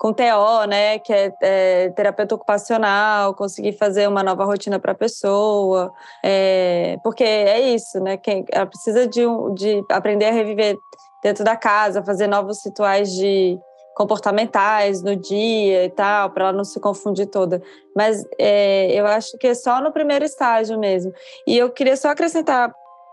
com 0.03 0.13
TO, 0.13 0.67
né, 0.69 0.99
que 0.99 1.13
é, 1.13 1.33
é 1.41 1.91
terapeuta 1.91 2.35
ocupacional, 2.35 3.35
conseguir 3.35 3.75
fazer 3.75 4.09
uma 4.09 4.21
nova 4.21 4.45
rotina 4.45 4.81
para 4.81 4.91
a 4.91 4.97
pessoa, 4.97 5.93
é, 6.25 6.97
porque 7.05 7.23
é 7.23 7.61
isso, 7.61 8.01
né, 8.01 8.17
quem 8.17 8.45
ela 8.51 8.67
precisa 8.67 9.07
de, 9.07 9.23
de 9.55 9.81
aprender 9.89 10.25
a 10.25 10.33
reviver 10.33 10.77
dentro 11.23 11.45
da 11.45 11.55
casa, 11.55 12.03
fazer 12.03 12.27
novos 12.27 12.65
rituais 12.67 13.13
de 13.13 13.57
comportamentais 13.95 15.03
no 15.03 15.15
dia 15.15 15.85
e 15.85 15.91
tal, 15.91 16.31
para 16.31 16.45
ela 16.45 16.53
não 16.53 16.65
se 16.65 16.81
confundir 16.81 17.27
toda. 17.27 17.63
Mas 17.95 18.25
é, 18.39 18.93
eu 18.93 19.07
acho 19.07 19.37
que 19.39 19.49
é 19.49 19.55
só 19.55 19.81
no 19.81 19.93
primeiro 19.93 20.25
estágio 20.25 20.79
mesmo. 20.79 21.13
E 21.47 21.57
eu 21.57 21.71
queria 21.71 21.97
só 21.97 22.09
acrescentar 22.09 22.73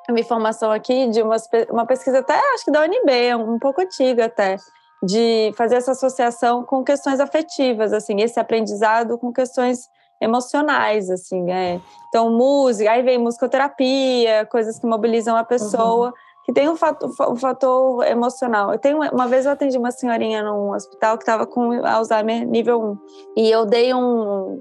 uma 0.10 0.20
informação 0.20 0.72
aqui 0.72 1.08
de 1.10 1.22
uma, 1.22 1.36
uma 1.70 1.86
pesquisa 1.86 2.20
até, 2.20 2.34
acho 2.54 2.66
que 2.66 2.72
da 2.72 2.82
UNB, 2.82 3.36
um 3.36 3.60
pouco 3.60 3.82
antiga 3.82 4.26
até, 4.26 4.58
de 5.04 5.54
fazer 5.56 5.76
essa 5.76 5.92
associação 5.92 6.64
com 6.64 6.84
questões 6.84 7.20
afetivas, 7.20 7.94
assim, 7.94 8.22
esse 8.22 8.40
aprendizado 8.40 9.18
com 9.18 9.32
questões 9.32 9.88
emocionais, 10.22 11.10
assim, 11.10 11.50
é. 11.52 11.80
Então, 12.10 12.30
música, 12.32 12.92
aí 12.92 13.02
vem 13.02 13.18
musicoterapia, 13.18 14.46
coisas 14.48 14.78
que 14.80 14.86
mobilizam 14.86 15.38
a 15.38 15.44
pessoa. 15.44 16.08
Uhum. 16.08 16.14
Que 16.50 16.54
tem 16.54 16.68
um 16.68 16.76
fator, 16.76 17.12
um 17.30 17.36
fator 17.36 18.04
emocional. 18.08 18.72
Eu 18.72 18.80
tenho 18.80 18.98
uma 18.98 19.28
vez 19.28 19.46
eu 19.46 19.52
atendi 19.52 19.78
uma 19.78 19.92
senhorinha 19.92 20.42
num 20.42 20.72
hospital 20.72 21.16
que 21.16 21.22
estava 21.22 21.46
com 21.46 21.86
Alzheimer 21.86 22.44
nível 22.44 22.82
1. 22.82 22.98
E 23.38 23.52
eu 23.52 23.68
dei 23.68 23.94
um, 23.94 24.60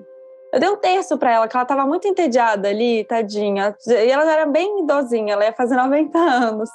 eu 0.52 0.60
dei 0.60 0.68
um 0.68 0.76
terço 0.76 1.16
para 1.16 1.32
ela, 1.32 1.48
que 1.48 1.56
ela 1.56 1.62
estava 1.62 1.86
muito 1.86 2.06
entediada 2.06 2.68
ali, 2.68 3.04
tadinha. 3.04 3.74
E 3.86 4.10
ela 4.10 4.30
era 4.30 4.44
bem 4.44 4.82
idosinha, 4.82 5.32
ela 5.32 5.46
ia 5.46 5.52
fazer 5.54 5.76
90 5.76 6.18
anos. 6.18 6.68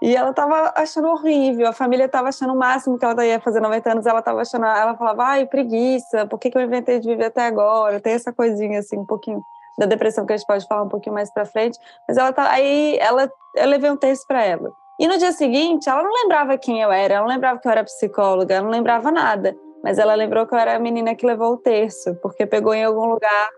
E 0.00 0.14
ela 0.14 0.30
estava 0.30 0.72
achando 0.76 1.08
horrível, 1.08 1.66
a 1.66 1.72
família 1.72 2.04
estava 2.04 2.28
achando 2.28 2.52
o 2.52 2.56
máximo 2.56 2.96
que 2.96 3.04
ela 3.04 3.26
ia 3.26 3.40
fazer 3.40 3.58
90 3.58 3.90
anos. 3.90 4.06
Ela 4.06 4.20
estava 4.20 4.40
achando, 4.40 4.66
ela 4.66 4.96
falava, 4.96 5.24
ai, 5.24 5.46
preguiça, 5.46 6.28
por 6.28 6.38
que, 6.38 6.48
que 6.48 6.56
eu 6.56 6.62
inventei 6.62 7.00
de 7.00 7.08
viver 7.08 7.24
até 7.24 7.44
agora? 7.44 8.00
Tem 8.00 8.12
essa 8.12 8.32
coisinha 8.32 8.78
assim, 8.78 8.98
um 8.98 9.04
pouquinho 9.04 9.42
da 9.78 9.86
depressão 9.86 10.26
que 10.26 10.32
a 10.32 10.36
gente 10.36 10.46
pode 10.46 10.66
falar 10.66 10.82
um 10.82 10.88
pouquinho 10.88 11.14
mais 11.14 11.32
para 11.32 11.44
frente. 11.44 11.78
Mas 12.08 12.16
ela 12.16 12.32
tá, 12.32 12.50
aí 12.50 12.96
ela, 12.98 13.30
eu 13.56 13.68
levei 13.68 13.90
um 13.90 13.96
terço 13.96 14.26
para 14.26 14.44
ela. 14.44 14.72
E 15.00 15.08
no 15.08 15.18
dia 15.18 15.32
seguinte, 15.32 15.88
ela 15.88 16.02
não 16.02 16.12
lembrava 16.12 16.56
quem 16.56 16.80
eu 16.80 16.92
era, 16.92 17.14
ela 17.14 17.26
não 17.26 17.32
lembrava 17.32 17.58
que 17.58 17.66
eu 17.66 17.72
era 17.72 17.82
psicóloga, 17.82 18.54
ela 18.54 18.64
não 18.64 18.70
lembrava 18.70 19.10
nada 19.10 19.56
mas 19.84 19.98
ela 19.98 20.14
lembrou 20.14 20.46
que 20.46 20.54
eu 20.54 20.58
era 20.58 20.74
a 20.74 20.78
menina 20.78 21.14
que 21.14 21.26
levou 21.26 21.52
o 21.52 21.56
terço, 21.58 22.14
porque 22.22 22.46
pegou 22.46 22.72
em 22.72 22.82
algum 22.82 23.04
lugar 23.04 23.50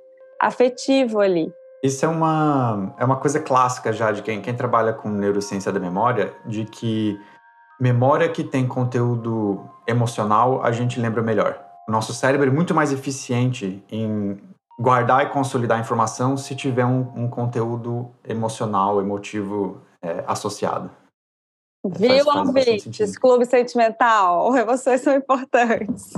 afetivo 0.43 1.21
ali. 1.21 1.49
Isso 1.85 2.05
é 2.05 2.09
uma, 2.09 2.93
é 2.99 3.05
uma 3.05 3.17
coisa 3.17 3.39
clássica 3.39 3.93
já 3.93 4.11
de 4.11 4.23
quem, 4.23 4.43
quem 4.43 4.53
trabalha 4.53 4.93
com 4.93 5.09
neurociência 5.09 5.71
da 5.71 5.79
memória, 5.79 6.35
de 6.45 6.65
que 6.65 7.17
memória 7.81 8.29
que 8.29 8.43
tem 8.43 8.67
conteúdo 8.67 9.71
emocional 9.87 10.65
a 10.65 10.73
gente 10.73 10.99
lembra 10.99 11.23
melhor. 11.23 11.63
O 11.89 11.93
nosso 11.93 12.13
cérebro 12.13 12.49
é 12.49 12.53
muito 12.53 12.75
mais 12.75 12.93
eficiente 12.93 13.85
em 13.89 14.37
guardar 14.79 15.25
e 15.25 15.31
consolidar 15.31 15.79
a 15.79 15.81
informação 15.81 16.37
se 16.37 16.55
tiver 16.55 16.85
um, 16.85 17.01
um 17.17 17.31
conteúdo 17.31 18.11
emocional, 18.27 19.01
emotivo 19.01 19.81
é, 20.03 20.23
associado. 20.27 20.91
Viu, 21.85 22.27
ouvintes? 22.27 23.17
Clube 23.17 23.47
Sentimental. 23.47 24.55
Emoções 24.57 25.01
são 25.01 25.15
importantes. 25.15 26.13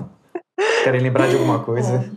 Querem 0.82 1.00
lembrar 1.00 1.28
de 1.28 1.34
alguma 1.34 1.62
coisa? 1.62 2.10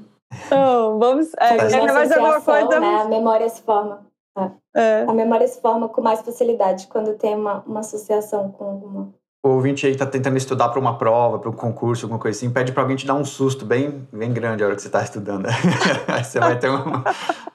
Não, 0.49 0.97
vamos. 0.97 1.33
É, 1.37 1.57
querem 1.57 1.81
lembrar 1.81 2.05
de 2.07 2.13
alguma 2.13 2.41
coisa? 2.41 2.79
Né? 2.79 3.01
A 3.01 3.05
memória 3.05 3.49
se 3.49 3.61
forma. 3.61 4.05
É. 4.37 4.51
É. 4.73 5.05
A 5.07 5.13
memória 5.13 5.47
se 5.47 5.59
forma 5.61 5.89
com 5.89 6.01
mais 6.01 6.21
facilidade 6.21 6.87
quando 6.87 7.17
tem 7.17 7.35
uma, 7.35 7.61
uma 7.67 7.81
associação 7.81 8.49
com 8.51 8.63
alguma 8.63 9.13
o 9.43 9.49
ouvinte 9.49 9.87
aí 9.87 9.95
tá 9.95 10.05
tentando 10.05 10.37
estudar 10.37 10.69
para 10.69 10.79
uma 10.79 10.97
prova, 10.97 11.39
para 11.39 11.49
um 11.49 11.53
concurso, 11.53 12.05
alguma 12.05 12.19
coisa 12.19 12.37
assim, 12.37 12.51
pede 12.51 12.71
para 12.71 12.83
alguém 12.83 12.95
te 12.95 13.07
dar 13.07 13.15
um 13.15 13.25
susto 13.25 13.65
bem, 13.65 14.07
bem 14.13 14.31
grande 14.31 14.63
a 14.63 14.67
hora 14.67 14.75
que 14.75 14.81
você 14.81 14.87
está 14.87 15.01
estudando. 15.01 15.47
aí 16.07 16.23
você 16.23 16.39
vai 16.39 16.59
ter 16.59 16.69
um, 16.69 17.03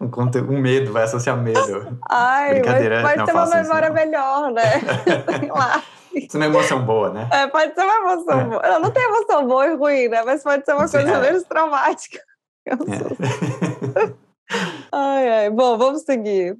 um, 0.00 0.10
um, 0.52 0.60
medo, 0.60 0.92
vai 0.92 1.04
associar 1.04 1.36
medo. 1.36 1.98
Ai, 2.10 2.54
Brincadeira, 2.54 3.02
pode 3.02 3.18
não, 3.18 3.24
ter 3.24 3.32
uma 3.32 3.46
memória 3.46 3.90
melhor, 3.90 4.50
né? 4.50 4.80
Sei 5.38 5.48
lá. 5.48 5.82
Isso 6.12 6.36
é 6.36 6.40
uma 6.40 6.46
emoção 6.46 6.84
boa, 6.84 7.10
né? 7.10 7.28
É, 7.30 7.46
pode 7.46 7.74
ser 7.74 7.82
uma 7.82 7.94
emoção 7.94 8.40
é. 8.40 8.44
boa. 8.44 8.62
Não, 8.62 8.80
não 8.80 8.90
tem 8.90 9.04
emoção 9.04 9.46
boa 9.46 9.66
e 9.66 9.76
ruim, 9.76 10.08
né? 10.08 10.22
Mas 10.24 10.42
pode 10.42 10.64
ser 10.64 10.72
uma 10.72 10.88
coisa 10.88 11.10
é. 11.10 11.20
menos 11.20 11.44
traumática. 11.44 12.18
É. 14.48 14.56
ai, 14.92 15.28
ai. 15.28 15.50
Bom, 15.50 15.76
vamos 15.76 16.02
seguir. 16.02 16.56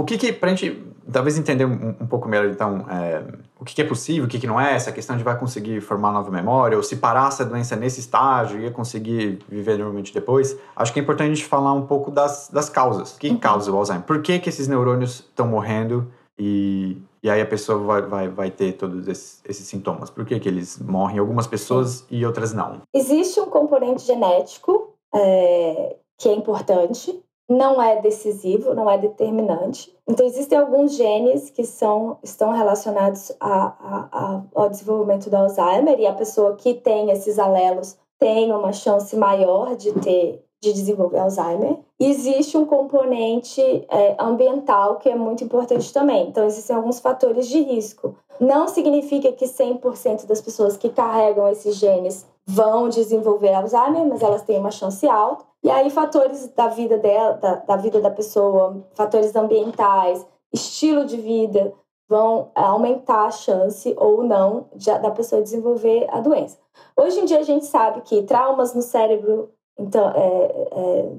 O 0.00 0.04
que 0.04 0.16
que, 0.16 0.32
pra 0.32 0.48
gente 0.48 0.82
talvez 1.12 1.38
entender 1.38 1.64
um, 1.66 1.94
um 2.00 2.06
pouco 2.06 2.28
melhor, 2.28 2.46
então, 2.46 2.86
é, 2.88 3.22
o 3.58 3.64
que, 3.64 3.74
que, 3.74 3.82
é 3.82 3.84
possível, 3.84 4.24
o 4.24 4.28
que, 4.28 4.38
que 4.38 4.46
não 4.46 4.58
é, 4.58 4.74
essa 4.74 4.90
questão 4.90 5.16
de 5.16 5.22
vai 5.22 5.38
conseguir 5.38 5.80
formar 5.80 6.10
nova 6.10 6.30
memória, 6.30 6.76
ou 6.76 6.82
se 6.82 6.96
parasse 6.96 7.42
a 7.42 7.44
doença 7.44 7.76
nesse 7.76 8.00
estágio, 8.00 8.60
ia 8.60 8.70
conseguir 8.70 9.40
viver 9.48 9.76
normalmente 9.76 10.12
depois, 10.14 10.56
acho 10.74 10.92
que 10.92 11.00
é 11.00 11.02
importante 11.02 11.32
a 11.32 11.34
gente 11.34 11.46
falar 11.46 11.74
um 11.74 11.86
pouco 11.86 12.10
das, 12.10 12.48
das 12.50 12.70
causas. 12.70 13.14
O 13.14 13.18
que, 13.18 13.28
uhum. 13.28 13.36
causa 13.36 13.70
o 13.70 13.76
Alzheimer? 13.76 14.04
Por 14.04 14.22
que, 14.22 14.38
que 14.38 14.48
esses 14.48 14.66
neurônios 14.66 15.20
estão 15.20 15.46
morrendo 15.46 16.10
e, 16.38 16.96
e 17.22 17.28
aí 17.28 17.42
a 17.42 17.46
pessoa 17.46 17.78
vai, 17.78 18.02
vai, 18.02 18.28
vai 18.28 18.50
ter 18.50 18.72
todos 18.72 19.06
esses, 19.06 19.42
esses 19.46 19.66
sintomas? 19.66 20.08
Por 20.08 20.24
que, 20.24 20.40
que 20.40 20.48
eles 20.48 20.78
morrem, 20.78 21.18
algumas 21.18 21.46
pessoas 21.46 22.06
e 22.10 22.24
outras 22.24 22.54
não? 22.54 22.80
Existe 22.94 23.38
um 23.38 23.46
componente 23.46 24.04
genético 24.04 24.94
é, 25.14 25.96
que 26.16 26.28
é 26.28 26.34
importante, 26.34 27.22
não 27.50 27.82
é 27.82 28.00
decisivo, 28.00 28.74
não 28.74 28.88
é 28.88 28.96
determinante. 28.96 29.92
Então, 30.08 30.24
existem 30.24 30.56
alguns 30.56 30.94
genes 30.94 31.50
que 31.50 31.64
são, 31.64 32.16
estão 32.22 32.52
relacionados 32.52 33.32
a, 33.40 33.74
a, 33.80 34.08
a, 34.12 34.42
ao 34.54 34.70
desenvolvimento 34.70 35.28
do 35.28 35.36
Alzheimer, 35.36 35.98
e 35.98 36.06
a 36.06 36.12
pessoa 36.12 36.54
que 36.54 36.74
tem 36.74 37.10
esses 37.10 37.40
alelos 37.40 37.98
tem 38.20 38.52
uma 38.52 38.72
chance 38.72 39.16
maior 39.16 39.74
de 39.74 39.92
ter 39.94 40.44
de 40.62 40.74
desenvolver 40.74 41.18
Alzheimer. 41.18 41.78
Existe 41.98 42.56
um 42.56 42.66
componente 42.66 43.62
é, 43.88 44.14
ambiental 44.18 44.96
que 44.96 45.08
é 45.08 45.14
muito 45.14 45.42
importante 45.42 45.90
também. 45.90 46.28
Então, 46.28 46.44
existem 46.44 46.76
alguns 46.76 47.00
fatores 47.00 47.48
de 47.48 47.62
risco. 47.62 48.14
Não 48.38 48.68
significa 48.68 49.32
que 49.32 49.46
100% 49.46 50.26
das 50.26 50.40
pessoas 50.40 50.76
que 50.76 50.90
carregam 50.90 51.48
esses 51.48 51.76
genes 51.76 52.26
vão 52.46 52.90
desenvolver 52.90 53.54
Alzheimer, 53.54 54.06
mas 54.06 54.22
elas 54.22 54.42
têm 54.42 54.58
uma 54.58 54.70
chance 54.70 55.08
alta. 55.08 55.44
E 55.62 55.70
aí, 55.70 55.90
fatores 55.90 56.48
da 56.48 56.68
vida 56.68 56.96
dela, 56.96 57.34
da, 57.34 57.54
da 57.56 57.76
vida 57.76 58.00
da 58.00 58.10
pessoa, 58.10 58.82
fatores 58.94 59.36
ambientais, 59.36 60.26
estilo 60.52 61.04
de 61.04 61.16
vida, 61.16 61.72
vão 62.10 62.50
é, 62.56 62.60
aumentar 62.62 63.26
a 63.26 63.30
chance 63.30 63.94
ou 63.96 64.24
não 64.24 64.66
de, 64.74 64.86
da 64.98 65.12
pessoa 65.12 65.40
desenvolver 65.40 66.08
a 66.10 66.20
doença. 66.20 66.58
Hoje 66.96 67.20
em 67.20 67.24
dia, 67.24 67.38
a 67.38 67.44
gente 67.44 67.66
sabe 67.66 68.00
que 68.00 68.22
traumas 68.24 68.74
no 68.74 68.82
cérebro, 68.82 69.50
então, 69.78 70.10
é, 70.10 70.68
é, 70.72 71.12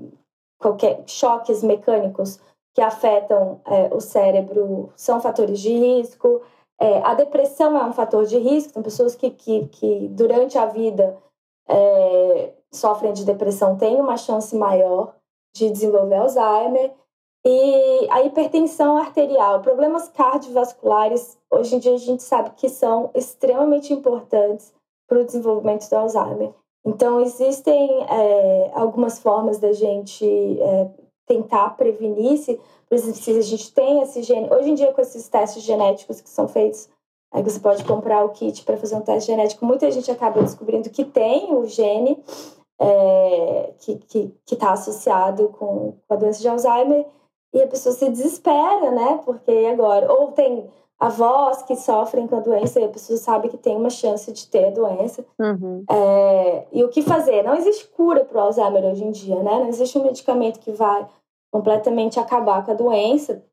qualquer 0.59 1.03
choques 1.07 1.63
mecânicos 1.63 2.39
que 2.73 2.81
afetam 2.81 3.61
é, 3.65 3.93
o 3.93 4.01
cérebro 4.01 4.91
são 4.95 5.21
fatores 5.21 5.59
de 5.59 5.71
risco. 5.71 6.41
A 7.03 7.13
depressão 7.13 7.77
é 7.77 7.85
um 7.85 7.93
fator 7.93 8.25
de 8.25 8.39
risco, 8.39 8.73
tem 8.73 8.81
pessoas 8.81 9.13
que, 9.13 9.29
que, 9.29 9.67
que 9.67 10.07
durante 10.07 10.57
a 10.57 10.65
vida 10.65 11.15
sofrem 12.71 13.13
de 13.13 13.25
depressão 13.25 13.77
têm 13.77 13.99
uma 13.99 14.17
chance 14.17 14.55
maior 14.55 15.15
de 15.53 15.69
desenvolver 15.69 16.15
Alzheimer. 16.15 16.93
E 17.43 18.07
a 18.11 18.21
hipertensão 18.23 18.97
arterial, 18.97 19.61
problemas 19.61 20.07
cardiovasculares, 20.09 21.37
hoje 21.49 21.75
em 21.75 21.79
dia 21.79 21.95
a 21.95 21.97
gente 21.97 22.21
sabe 22.21 22.51
que 22.51 22.69
são 22.69 23.09
extremamente 23.15 23.91
importantes 23.91 24.71
para 25.07 25.19
o 25.19 25.25
desenvolvimento 25.25 25.89
do 25.89 25.95
Alzheimer. 25.95 26.53
Então, 26.85 27.19
existem 27.19 28.03
é, 28.03 28.71
algumas 28.73 29.19
formas 29.19 29.59
da 29.59 29.71
gente 29.71 30.25
é, 30.25 30.89
tentar 31.27 31.71
prevenir 31.71 32.37
se, 32.37 32.59
por 32.87 32.95
exemplo, 32.95 33.15
se 33.15 33.31
a 33.37 33.41
gente 33.41 33.73
tem 33.73 34.01
esse 34.01 34.23
gene. 34.23 34.49
Hoje 34.51 34.69
em 34.69 34.75
dia, 34.75 34.91
com 34.91 35.01
esses 35.01 35.27
testes 35.27 35.63
genéticos 35.63 36.21
que 36.21 36.29
são 36.29 36.47
feitos, 36.47 36.89
aí 37.31 37.43
você 37.43 37.59
pode 37.59 37.83
comprar 37.85 38.23
o 38.23 38.29
kit 38.29 38.63
para 38.63 38.77
fazer 38.77 38.95
um 38.95 39.01
teste 39.01 39.31
genético, 39.31 39.65
muita 39.65 39.89
gente 39.91 40.09
acaba 40.11 40.41
descobrindo 40.41 40.89
que 40.89 41.05
tem 41.05 41.53
o 41.53 41.65
gene 41.65 42.21
é, 42.81 43.73
que 43.77 44.33
está 44.51 44.71
associado 44.71 45.49
com, 45.49 45.93
com 46.07 46.13
a 46.13 46.17
doença 46.17 46.41
de 46.41 46.47
Alzheimer 46.47 47.05
e 47.53 47.61
a 47.61 47.67
pessoa 47.67 47.93
se 47.93 48.09
desespera, 48.09 48.91
né? 48.91 49.21
Porque 49.23 49.51
agora, 49.71 50.11
ou 50.11 50.31
tem 50.31 50.67
avós 50.99 51.61
que 51.63 51.75
sofrem 51.75 52.27
com 52.27 52.35
a 52.35 52.39
doença 52.39 52.79
e 52.79 52.85
a 52.85 52.89
pessoa 52.89 53.17
sabe 53.17 53.49
que 53.49 53.57
tem 53.57 53.75
uma 53.75 53.89
chance 53.89 54.31
de 54.31 54.47
ter 54.47 54.65
a 54.65 54.71
doença. 54.71 55.23
Uhum. 55.39 55.83
É, 55.89 56.65
e 56.71 56.83
o 56.83 56.89
que 56.89 57.01
fazer? 57.01 57.43
Não 57.43 57.55
existe 57.55 57.87
cura 57.87 58.25
para 58.25 58.37
o 58.37 58.41
Alzheimer 58.41 58.83
hoje 58.85 59.03
em 59.03 59.11
dia, 59.11 59.41
né? 59.43 59.59
Não 59.59 59.67
existe 59.67 59.97
um 59.97 60.03
medicamento 60.03 60.59
que 60.59 60.71
vai 60.71 61.07
completamente 61.51 62.19
acabar 62.19 62.65
com 62.65 62.71
a 62.71 62.75
doença, 62.75 63.43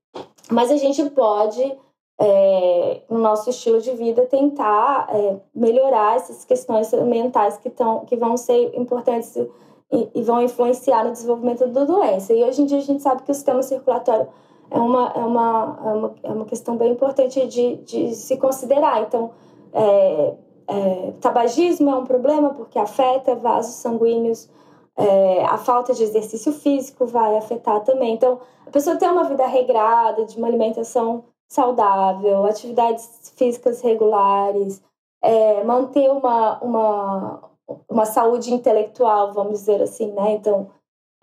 mas 0.51 0.71
a 0.71 0.77
gente 0.77 1.11
pode 1.11 1.77
é, 2.21 3.03
no 3.09 3.19
nosso 3.19 3.49
estilo 3.49 3.81
de 3.81 3.93
vida, 3.93 4.27
tentar 4.27 5.09
é, 5.11 5.37
melhorar 5.55 6.17
essas 6.17 6.45
questões 6.45 6.93
mentais 6.93 7.57
que, 7.59 7.71
tão, 7.71 8.05
que 8.05 8.17
vão 8.17 8.37
ser 8.37 8.77
importantes 8.77 9.37
e, 9.37 10.11
e, 10.15 10.23
vão 10.23 10.43
influenciar 10.43 11.05
no 11.05 11.13
desenvolvimento 11.13 11.67
da 11.69 11.85
doença. 11.85 12.33
E 12.35 12.43
hoje 12.43 12.63
em 12.63 12.67
dia 12.67 12.79
a 12.79 12.83
gente 12.83 13.03
sabe 13.03 13.23
que 13.23 13.31
o 13.31 13.35
sistema 13.35 13.63
circulatório 13.63 14.29
é 14.71 14.79
uma, 14.79 15.13
é 15.15 15.21
uma, 15.21 15.81
é 15.85 15.93
uma, 15.93 16.15
é 16.25 16.29
uma 16.31 16.45
questão 16.45 16.77
bem 16.77 16.93
importante 16.93 17.47
de, 17.47 17.77
de 17.77 18.15
se 18.15 18.37
considerar. 18.37 19.03
Então, 19.03 19.31
é, 19.73 20.35
é, 20.67 21.13
tabagismo 21.21 21.89
é 21.89 21.95
um 21.95 22.05
problema 22.05 22.51
porque 22.51 22.79
afeta 22.79 23.35
vasos 23.37 23.75
sanguíneos, 23.75 24.51
é, 24.97 25.45
a 25.45 25.57
falta 25.57 25.95
de 25.95 26.03
exercício 26.03 26.53
físico 26.53 27.07
vai 27.07 27.37
afetar 27.37 27.81
também. 27.85 28.15
Então, 28.15 28.41
a 28.67 28.71
pessoa 28.71 28.97
ter 28.97 29.09
uma 29.09 29.25
vida 29.25 29.47
regrada, 29.47 30.25
de 30.25 30.37
uma 30.37 30.49
alimentação 30.49 31.25
saudável, 31.49 32.45
atividades 32.45 33.33
físicas 33.37 33.81
regulares, 33.81 34.83
é, 35.23 35.65
manter 35.65 36.11
uma, 36.11 36.59
uma, 36.63 37.51
uma 37.89 38.05
saúde 38.05 38.53
intelectual, 38.53 39.33
vamos 39.33 39.61
dizer 39.61 39.83
assim, 39.83 40.13
né? 40.13 40.33
Então, 40.33 40.71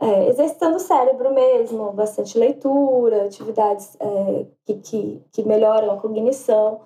é, 0.02 0.28
exercitando 0.28 0.76
o 0.76 0.80
cérebro 0.80 1.34
mesmo, 1.34 1.94
bastante 1.94 2.38
leitura, 2.38 3.26
atividades 3.26 3.96
é, 4.00 4.46
que, 4.66 4.74
que, 4.76 5.24
que 5.32 5.44
melhoram 5.44 5.92
a 5.92 5.98
cognição, 5.98 6.82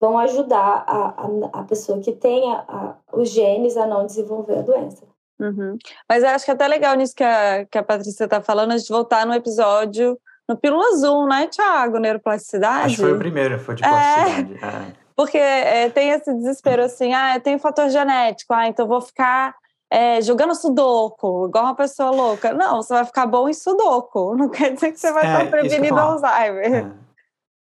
vão 0.00 0.18
ajudar 0.18 0.84
a, 0.86 1.24
a, 1.24 1.60
a 1.60 1.64
pessoa 1.64 2.00
que 2.00 2.12
tem 2.12 2.52
a, 2.54 2.96
os 3.12 3.28
genes 3.28 3.76
a 3.76 3.86
não 3.86 4.06
desenvolver 4.06 4.58
a 4.58 4.62
doença. 4.62 5.04
Uhum. 5.38 5.76
Mas 6.08 6.22
acho 6.22 6.44
que 6.44 6.50
é 6.52 6.54
até 6.54 6.68
legal 6.68 6.94
nisso 6.94 7.14
que 7.14 7.24
a, 7.24 7.66
que 7.66 7.76
a 7.76 7.82
Patrícia 7.82 8.24
está 8.24 8.40
falando, 8.40 8.72
a 8.72 8.78
gente 8.78 8.88
voltar 8.88 9.26
no 9.26 9.34
episódio 9.34 10.18
no 10.48 10.56
Pílula 10.56 10.86
Azul, 10.88 11.26
né, 11.26 11.46
Thiago? 11.46 11.98
Neuroplasticidade? 11.98 12.86
Acho 12.86 12.96
que 12.96 13.02
foi 13.02 13.12
o 13.12 13.18
primeiro, 13.18 13.58
foi 13.58 13.74
de 13.74 13.82
plasticidade. 13.82 14.58
É, 14.62 14.66
é. 14.66 15.04
Porque 15.16 15.38
é, 15.38 15.88
tem 15.90 16.10
esse 16.10 16.32
desespero 16.34 16.82
assim, 16.82 17.14
ah, 17.14 17.36
eu 17.36 17.40
tenho 17.40 17.58
fator 17.58 17.88
genético, 17.88 18.52
ah, 18.52 18.66
então 18.66 18.86
vou 18.86 19.00
ficar 19.00 19.54
é, 19.90 20.20
jogando 20.20 20.54
sudoku, 20.56 21.46
igual 21.46 21.66
uma 21.66 21.74
pessoa 21.76 22.10
louca. 22.10 22.52
Não, 22.52 22.82
você 22.82 22.92
vai 22.94 23.04
ficar 23.04 23.26
bom 23.26 23.48
em 23.48 23.54
sudoku. 23.54 24.34
Não 24.36 24.48
quer 24.48 24.72
dizer 24.72 24.90
que 24.92 24.98
você 24.98 25.12
vai 25.12 25.24
é, 25.24 25.32
estar 25.32 25.50
prevenindo 25.50 25.98
Alzheimer. 25.98 26.74
É. 26.74 26.86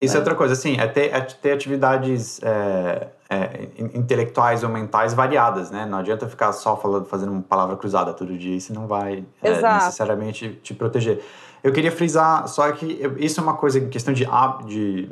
Isso 0.01 0.17
é. 0.17 0.19
outra 0.19 0.35
coisa, 0.35 0.55
assim, 0.55 0.79
é 0.79 0.87
ter, 0.87 1.15
é 1.15 1.21
ter 1.21 1.53
atividades 1.53 2.41
é, 2.43 3.09
é, 3.29 3.69
intelectuais 3.95 4.63
ou 4.63 4.71
mentais 4.71 5.15
variadas, 5.15 5.71
né? 5.71 5.87
Não 5.87 5.99
adianta 5.99 6.29
ficar 6.29 6.53
só 6.53 6.77
falando, 6.77 7.07
fazendo 7.07 7.33
uma 7.33 7.43
palavra 7.43 7.77
cruzada 7.77 8.13
todo 8.13 8.37
dia, 8.37 8.57
isso 8.57 8.73
não 8.73 8.87
vai 8.87 9.25
necessariamente 9.43 10.59
te 10.63 10.75
proteger. 10.75 11.23
Eu 11.65 11.73
queria 11.73 11.91
frisar 11.91 12.47
só 12.47 12.71
que 12.73 13.01
isso 13.19 13.41
é 13.41 13.43
uma 13.43 13.57
coisa 13.57 13.79
em 13.79 13.89
questão 13.89 14.13
de, 14.13 14.27
de 14.67 15.11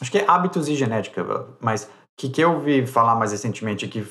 acho 0.00 0.10
que 0.10 0.18
é 0.18 0.24
hábitos 0.30 0.68
e 0.68 0.76
genética, 0.76 1.24
mas 1.60 1.90
que 2.16 2.28
que 2.28 2.40
eu 2.40 2.52
ouvi 2.52 2.86
falar 2.86 3.16
mais 3.16 3.32
recentemente 3.32 3.88
que 3.88 4.06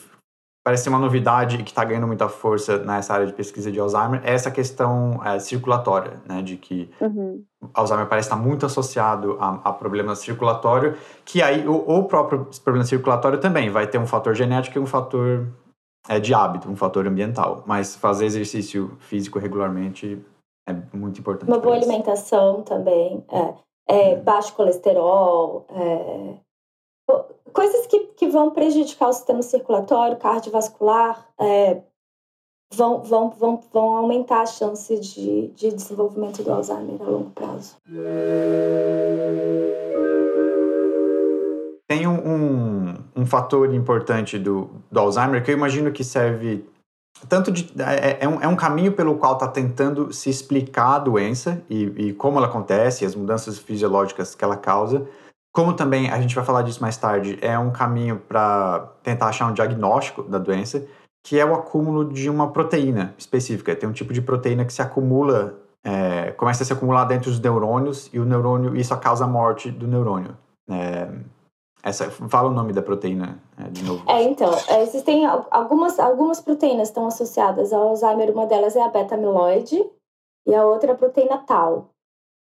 parece 0.61 0.83
ser 0.83 0.89
uma 0.89 0.99
novidade 0.99 1.55
e 1.55 1.63
que 1.63 1.71
está 1.71 1.83
ganhando 1.83 2.05
muita 2.05 2.27
força 2.27 2.77
nessa 2.79 3.13
área 3.13 3.25
de 3.25 3.33
pesquisa 3.33 3.71
de 3.71 3.79
Alzheimer 3.79 4.21
é 4.25 4.33
essa 4.33 4.51
questão 4.51 5.19
é, 5.25 5.39
circulatória, 5.39 6.21
né? 6.27 6.41
De 6.41 6.57
que 6.57 6.91
uhum. 6.99 7.43
Alzheimer 7.73 8.07
parece 8.07 8.27
estar 8.27 8.35
muito 8.35 8.65
associado 8.65 9.37
a, 9.39 9.69
a 9.69 9.73
problema 9.73 10.15
circulatório, 10.15 10.97
que 11.23 11.41
aí 11.41 11.65
o, 11.65 11.75
o, 11.75 12.03
próprio 12.03 12.45
problema 12.63 12.85
circulatório 12.85 13.39
também 13.39 13.69
vai 13.69 13.87
ter 13.87 13.97
um 13.97 14.05
fator 14.05 14.35
genético 14.35 14.77
e 14.77 14.81
um 14.81 14.85
fator 14.85 15.47
é, 16.09 16.19
de 16.19 16.33
hábito, 16.33 16.69
um 16.69 16.75
fator 16.75 17.07
ambiental. 17.07 17.63
Mas 17.65 17.95
fazer 17.95 18.25
exercício 18.25 18.97
físico 18.99 19.39
regularmente 19.39 20.21
é 20.71 20.97
muito 20.97 21.19
importante. 21.19 21.49
Uma 21.49 21.59
boa 21.59 21.77
isso. 21.77 21.85
alimentação 21.85 22.61
também, 22.61 23.23
é, 23.29 23.53
é, 23.87 24.15
uhum. 24.15 24.23
baixo 24.23 24.53
colesterol, 24.53 25.65
é, 25.69 26.35
coisas 27.51 27.87
que, 27.87 27.99
que 28.15 28.27
vão 28.27 28.51
prejudicar 28.51 29.09
o 29.09 29.13
sistema 29.13 29.41
circulatório, 29.41 30.17
cardiovascular, 30.17 31.27
é, 31.39 31.81
vão, 32.73 33.01
vão, 33.03 33.29
vão, 33.29 33.61
vão 33.71 33.95
aumentar 33.95 34.41
a 34.41 34.45
chance 34.45 34.97
de, 34.99 35.47
de 35.49 35.71
desenvolvimento 35.71 36.43
do 36.43 36.51
Alzheimer 36.51 37.01
a 37.01 37.05
longo 37.05 37.31
prazo. 37.31 37.77
Tem 41.87 42.05
um, 42.05 42.13
um, 42.13 42.93
um 43.15 43.25
fator 43.25 43.73
importante 43.73 44.37
do, 44.37 44.69
do 44.91 44.99
Alzheimer 44.99 45.43
que 45.43 45.49
eu 45.49 45.57
imagino 45.57 45.91
que 45.91 46.03
serve 46.03 46.63
tanto 47.27 47.51
de, 47.51 47.69
é, 47.81 48.19
é, 48.21 48.27
um, 48.27 48.41
é 48.41 48.47
um 48.47 48.55
caminho 48.55 48.93
pelo 48.93 49.15
qual 49.15 49.33
está 49.33 49.47
tentando 49.47 50.13
se 50.13 50.29
explicar 50.29 50.95
a 50.95 50.99
doença 50.99 51.61
e, 51.69 51.83
e 51.97 52.13
como 52.13 52.37
ela 52.37 52.47
acontece, 52.47 53.05
as 53.05 53.15
mudanças 53.15 53.59
fisiológicas 53.59 54.35
que 54.35 54.43
ela 54.43 54.55
causa, 54.55 55.07
como 55.51 55.73
também, 55.73 56.09
a 56.09 56.21
gente 56.21 56.35
vai 56.35 56.45
falar 56.45 56.61
disso 56.61 56.81
mais 56.81 56.95
tarde, 56.95 57.37
é 57.41 57.57
um 57.57 57.71
caminho 57.71 58.17
para 58.17 58.87
tentar 59.01 59.27
achar 59.27 59.49
um 59.49 59.53
diagnóstico 59.53 60.23
da 60.23 60.37
doença, 60.37 60.85
que 61.23 61.39
é 61.39 61.45
o 61.45 61.53
acúmulo 61.53 62.05
de 62.05 62.29
uma 62.29 62.51
proteína 62.51 63.13
específica. 63.17 63.75
Tem 63.75 63.89
um 63.89 63.91
tipo 63.91 64.13
de 64.13 64.21
proteína 64.21 64.63
que 64.63 64.71
se 64.71 64.81
acumula, 64.81 65.55
é, 65.83 66.31
começa 66.31 66.63
a 66.63 66.65
se 66.65 66.71
acumular 66.71 67.05
dentro 67.05 67.31
dos 67.31 67.39
neurônios, 67.39 68.09
e 68.13 68.19
o 68.19 68.25
neurônio, 68.25 68.75
isso 68.75 68.95
causa 68.97 69.25
a 69.25 69.27
morte 69.27 69.71
do 69.71 69.87
neurônio. 69.87 70.37
É, 70.69 71.09
essa, 71.81 72.09
fala 72.09 72.49
o 72.49 72.53
nome 72.53 72.73
da 72.73 72.81
proteína 72.81 73.39
é, 73.57 73.69
de 73.69 73.83
novo. 73.83 74.03
É, 74.07 74.23
então, 74.23 74.51
é, 74.67 74.81
existem 74.81 75.25
algumas, 75.25 75.99
algumas 75.99 76.41
proteínas 76.41 76.89
estão 76.89 77.07
associadas 77.07 77.71
ao 77.71 77.89
Alzheimer. 77.89 78.31
Uma 78.31 78.45
delas 78.45 78.75
é 78.75 78.81
a 78.81 78.89
beta-amiloide 78.89 79.83
e 80.45 80.53
a 80.53 80.65
outra 80.65 80.91
é 80.91 80.93
a 80.93 80.97
proteína 80.97 81.37
tau. 81.39 81.89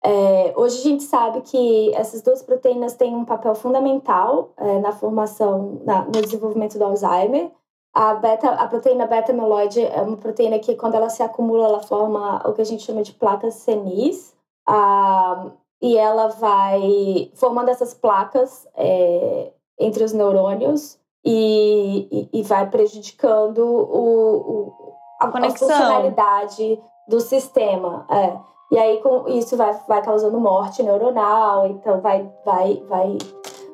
É, 0.04 0.52
hoje 0.56 0.78
a 0.78 0.82
gente 0.82 1.02
sabe 1.02 1.40
que 1.40 1.92
essas 1.94 2.22
duas 2.22 2.42
proteínas 2.42 2.94
têm 2.94 3.14
um 3.14 3.24
papel 3.24 3.54
fundamental 3.54 4.52
é, 4.56 4.78
na 4.78 4.92
formação, 4.92 5.82
na, 5.84 6.04
no 6.04 6.12
desenvolvimento 6.12 6.78
do 6.78 6.84
Alzheimer. 6.84 7.50
A, 7.94 8.14
beta, 8.14 8.50
a 8.50 8.66
proteína 8.68 9.06
beta-amiloide 9.06 9.84
é 9.84 10.00
uma 10.02 10.16
proteína 10.16 10.58
que, 10.58 10.74
quando 10.76 10.94
ela 10.94 11.08
se 11.08 11.22
acumula, 11.22 11.66
ela 11.66 11.80
forma 11.80 12.42
o 12.48 12.52
que 12.52 12.60
a 12.60 12.64
gente 12.64 12.84
chama 12.84 13.02
de 13.02 13.12
placas 13.12 13.54
senis. 13.54 14.36
Ah, 14.66 15.50
e 15.80 15.96
ela 15.96 16.28
vai 16.28 17.30
formando 17.34 17.68
essas 17.68 17.94
placas 17.94 18.66
é, 18.76 19.52
entre 19.78 20.02
os 20.02 20.12
neurônios 20.12 20.98
e, 21.24 22.08
e, 22.10 22.40
e 22.40 22.42
vai 22.42 22.68
prejudicando 22.68 23.58
o, 23.58 24.36
o 24.36 24.94
a, 25.20 25.26
a, 25.26 25.50
funcionalidade 25.50 26.80
do 27.06 27.20
sistema. 27.20 28.06
É. 28.10 28.36
E 28.70 28.78
aí 28.78 29.00
com 29.00 29.28
isso 29.28 29.56
vai, 29.56 29.72
vai 29.86 30.02
causando 30.02 30.38
morte 30.38 30.82
neuronal, 30.82 31.66
então 31.66 32.00
vai, 32.00 32.30
vai, 32.44 32.82
vai. 32.88 33.18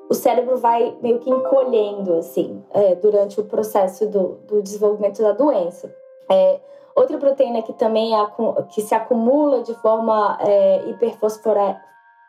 O 0.09 0.15
cérebro 0.15 0.59
vai 0.59 0.97
meio 1.01 1.19
que 1.19 1.31
encolhendo, 1.31 2.15
assim, 2.15 2.63
é, 2.71 2.95
durante 2.95 3.41
o 3.41 3.45
processo 3.45 4.07
do, 4.07 4.39
do 4.47 4.63
desenvolvimento 4.63 5.23
da 5.23 5.33
doença. 5.33 5.93
É, 6.31 6.61
outra 6.95 7.19
proteína 7.19 7.63
que 7.63 7.73
também 7.73 8.15
é, 8.15 8.27
que 8.69 8.83
se 8.83 8.95
acumula 8.95 9.63
de 9.63 9.75
forma 9.75 10.39
é, 10.41 10.89
hiperfosfora, 10.89 11.81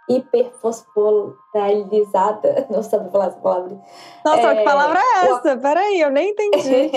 hiperfosforilizada, 0.09 2.65
não 2.69 2.83
sabe 2.83 3.09
falar 3.11 3.27
essa 3.27 3.39
palavra. 3.39 3.79
Nossa, 4.23 4.41
é, 4.41 4.55
que 4.55 4.63
palavra 4.63 4.99
é 4.99 5.25
essa? 5.25 5.55
O... 5.55 5.59
Peraí, 5.59 5.99
eu 5.99 6.11
nem 6.11 6.29
entendi. 6.29 6.91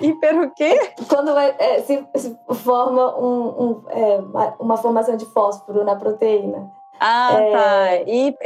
Hiper 0.06 0.42
o 0.42 0.54
quê? 0.54 0.92
Quando 1.08 1.32
vai, 1.32 1.56
é, 1.58 1.80
se, 1.80 2.06
se, 2.16 2.38
forma 2.54 3.18
um, 3.18 3.48
um, 3.48 3.82
é, 3.88 4.20
uma 4.58 4.76
formação 4.76 5.16
de 5.16 5.24
fósforo 5.26 5.82
na 5.84 5.96
proteína. 5.96 6.70
Ah, 7.00 7.32
é, 7.32 7.50
tá. 7.50 7.96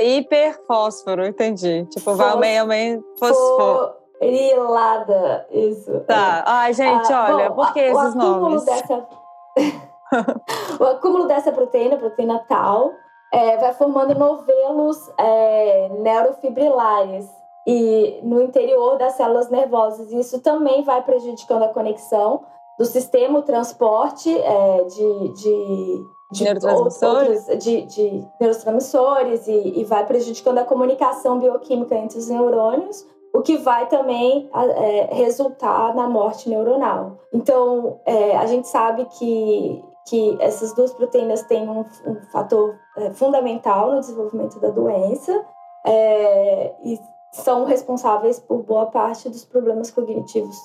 Hiperfósforo, 0.00 1.27
entendi. 1.27 1.85
Tipo, 1.87 2.14
vai 2.14 2.37
meio, 2.37 2.64
meio 2.66 3.05
fosforo. 3.18 3.94
Rilada, 4.22 5.44
isso. 5.50 5.98
Tá. 6.07 6.44
Ai, 6.46 6.72
gente, 6.72 7.12
ah, 7.12 7.35
olha, 7.35 7.50
bom, 7.50 7.57
por 7.57 7.72
que 7.72 7.81
esses 7.81 8.14
nomes? 8.14 8.64
Dessa... 8.64 9.09
o 10.81 10.85
acúmulo 10.85 11.27
dessa 11.27 11.50
proteína, 11.50 11.96
proteína 11.96 12.38
tal, 12.48 12.92
é, 13.35 13.57
vai 13.57 13.75
formando 13.75 14.14
novelos 14.14 15.11
é, 15.18 15.88
neurofibrilares 15.99 17.29
e 17.66 18.20
no 18.23 18.40
interior 18.40 18.97
das 18.97 19.14
células 19.14 19.51
nervosas. 19.51 20.12
Isso 20.12 20.40
também 20.40 20.85
vai 20.85 21.03
prejudicando 21.03 21.64
a 21.64 21.68
conexão 21.68 22.44
do 22.79 22.85
sistema, 22.85 23.40
o 23.40 23.42
transporte 23.42 24.31
é, 24.31 24.85
de, 24.85 25.29
de, 25.33 26.05
de, 26.33 26.44
neurotransmissores, 26.44 27.49
outros, 27.49 27.64
de, 27.64 27.83
de 27.83 28.25
neurotransmissores 28.40 29.49
e, 29.49 29.81
e, 29.81 29.85
vai 29.85 30.07
prejudicando 30.07 30.59
a 30.59 30.64
comunicação 30.64 31.40
bioquímica 31.40 31.97
entre 31.97 32.18
os 32.18 32.29
neurônios, 32.29 33.05
o 33.35 33.42
que 33.42 33.57
vai 33.57 33.88
também 33.88 34.49
é, 34.55 35.12
resultar 35.12 35.92
na 35.94 36.09
morte 36.09 36.49
neuronal. 36.49 37.18
Então, 37.33 38.01
é, 38.07 38.37
a 38.37 38.47
gente 38.47 38.68
sabe 38.68 39.07
que 39.07 39.85
que 40.07 40.37
essas 40.40 40.75
duas 40.75 40.93
proteínas 40.93 41.43
têm 41.43 41.69
um, 41.69 41.81
um 42.07 42.21
fator 42.31 42.79
é, 42.97 43.11
fundamental 43.12 43.93
no 43.93 44.01
desenvolvimento 44.01 44.61
da 44.61 44.71
doença 44.71 45.45
é, 45.85 46.75
e 46.85 46.99
são 47.33 47.64
responsáveis 47.64 48.38
por 48.38 48.62
boa 48.62 48.87
parte 48.87 49.29
dos 49.29 49.45
problemas 49.45 49.90
cognitivos 49.90 50.57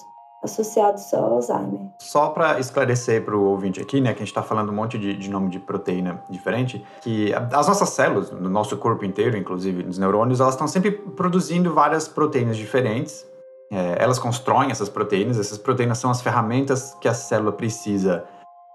associados 0.44 1.14
ao 1.14 1.34
Alzheimer. 1.34 1.90
Só 2.00 2.30
para 2.30 2.60
esclarecer 2.60 3.26
para 3.26 3.36
o 3.36 3.44
ouvinte 3.44 3.82
aqui, 3.82 4.00
né, 4.00 4.14
que 4.14 4.18
a 4.18 4.26
gente 4.26 4.30
está 4.30 4.44
falando 4.44 4.70
um 4.70 4.76
monte 4.76 4.98
de, 4.98 5.16
de, 5.18 5.30
nome 5.30 5.50
de 5.50 5.60
proteína 5.60 6.24
diferente, 6.30 6.86
que 7.02 7.34
as 7.34 7.68
nossas 7.68 7.90
células, 7.90 8.32
no 8.32 8.50
nosso 8.50 8.78
corpo 8.78 9.04
inteiro, 9.04 9.36
inclusive 9.36 9.84
nos 9.84 9.98
neurônios, 9.98 10.40
elas 10.40 10.54
estão 10.54 10.68
sempre 10.68 10.92
produzindo 10.92 11.74
várias 11.74 12.08
proteínas 12.08 12.56
diferentes. 12.56 13.28
É, 13.72 14.02
elas 14.02 14.18
constroem 14.18 14.72
essas 14.72 14.90
proteínas, 14.90 15.38
essas 15.38 15.58
proteínas 15.58 15.98
são 15.98 16.10
as 16.10 16.22
ferramentas 16.22 16.96
que 17.02 17.08
a 17.08 17.14
célula 17.14 17.52
precisa 17.52 18.26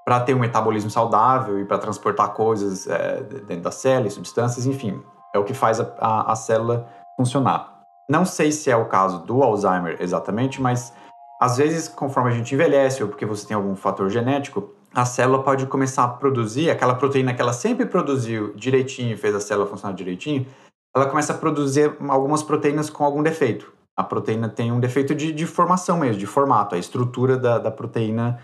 para 0.04 0.20
ter 0.20 0.34
um 0.34 0.38
metabolismo 0.38 0.90
saudável 0.90 1.58
e 1.58 1.64
para 1.64 1.78
transportar 1.78 2.34
coisas 2.34 2.86
é, 2.86 3.22
dentro 3.22 3.62
da 3.62 3.70
célula, 3.70 4.10
substâncias, 4.10 4.66
enfim, 4.66 5.02
é 5.34 5.38
o 5.38 5.44
que 5.44 5.54
faz 5.54 5.80
a, 5.80 5.90
a, 5.98 6.32
a, 6.32 6.36
célula 6.36 6.86
funcionar. 7.16 7.80
Não 8.08 8.24
sei 8.24 8.52
se 8.52 8.70
é 8.70 8.76
o 8.76 8.84
caso 8.84 9.20
do 9.20 9.42
Alzheimer 9.42 9.96
exatamente, 10.00 10.60
mas 10.60 10.92
às 11.40 11.56
vezes, 11.56 11.88
conforme 11.88 12.30
a 12.30 12.34
gente 12.34 12.54
envelhece 12.54 13.02
ou 13.02 13.08
porque 13.08 13.24
você 13.24 13.46
tem 13.46 13.56
algum 13.56 13.74
fator 13.74 14.10
genético, 14.10 14.74
a 14.94 15.04
célula 15.04 15.42
pode 15.42 15.66
começar 15.66 16.04
a 16.04 16.08
produzir 16.08 16.70
aquela 16.70 16.94
proteína 16.94 17.34
que 17.34 17.40
ela 17.40 17.52
sempre 17.52 17.86
produziu 17.86 18.54
direitinho 18.54 19.18
fez 19.18 19.34
a 19.34 19.40
célula 19.40 19.68
funcionar 19.68 19.94
direitinho, 19.94 20.46
ela 20.94 21.06
começa 21.06 21.32
a 21.32 21.36
produzir 21.36 21.96
algumas 22.08 22.42
proteínas 22.42 22.88
com 22.88 23.04
algum 23.04 23.22
defeito. 23.22 23.72
A 23.96 24.04
proteína 24.04 24.48
tem 24.48 24.70
um 24.70 24.78
defeito 24.78 25.14
de, 25.14 25.32
de 25.32 25.46
formação 25.46 25.98
mesmo, 25.98 26.18
de 26.18 26.26
formato, 26.26 26.74
a 26.74 26.78
estrutura 26.78 27.36
da, 27.36 27.58
da 27.58 27.70
proteína 27.70 28.38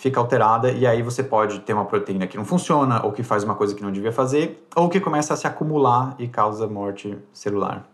fica 0.00 0.18
alterada 0.18 0.72
e 0.72 0.86
aí 0.86 1.02
você 1.02 1.22
pode 1.22 1.60
ter 1.60 1.74
uma 1.74 1.84
proteína 1.84 2.26
que 2.26 2.38
não 2.38 2.44
funciona 2.44 3.04
ou 3.04 3.12
que 3.12 3.22
faz 3.22 3.44
uma 3.44 3.54
coisa 3.54 3.74
que 3.74 3.82
não 3.82 3.92
devia 3.92 4.10
fazer 4.10 4.66
ou 4.74 4.88
que 4.88 4.98
começa 4.98 5.34
a 5.34 5.36
se 5.36 5.46
acumular 5.46 6.14
e 6.18 6.26
causa 6.26 6.66
morte 6.66 7.18
celular. 7.34 7.86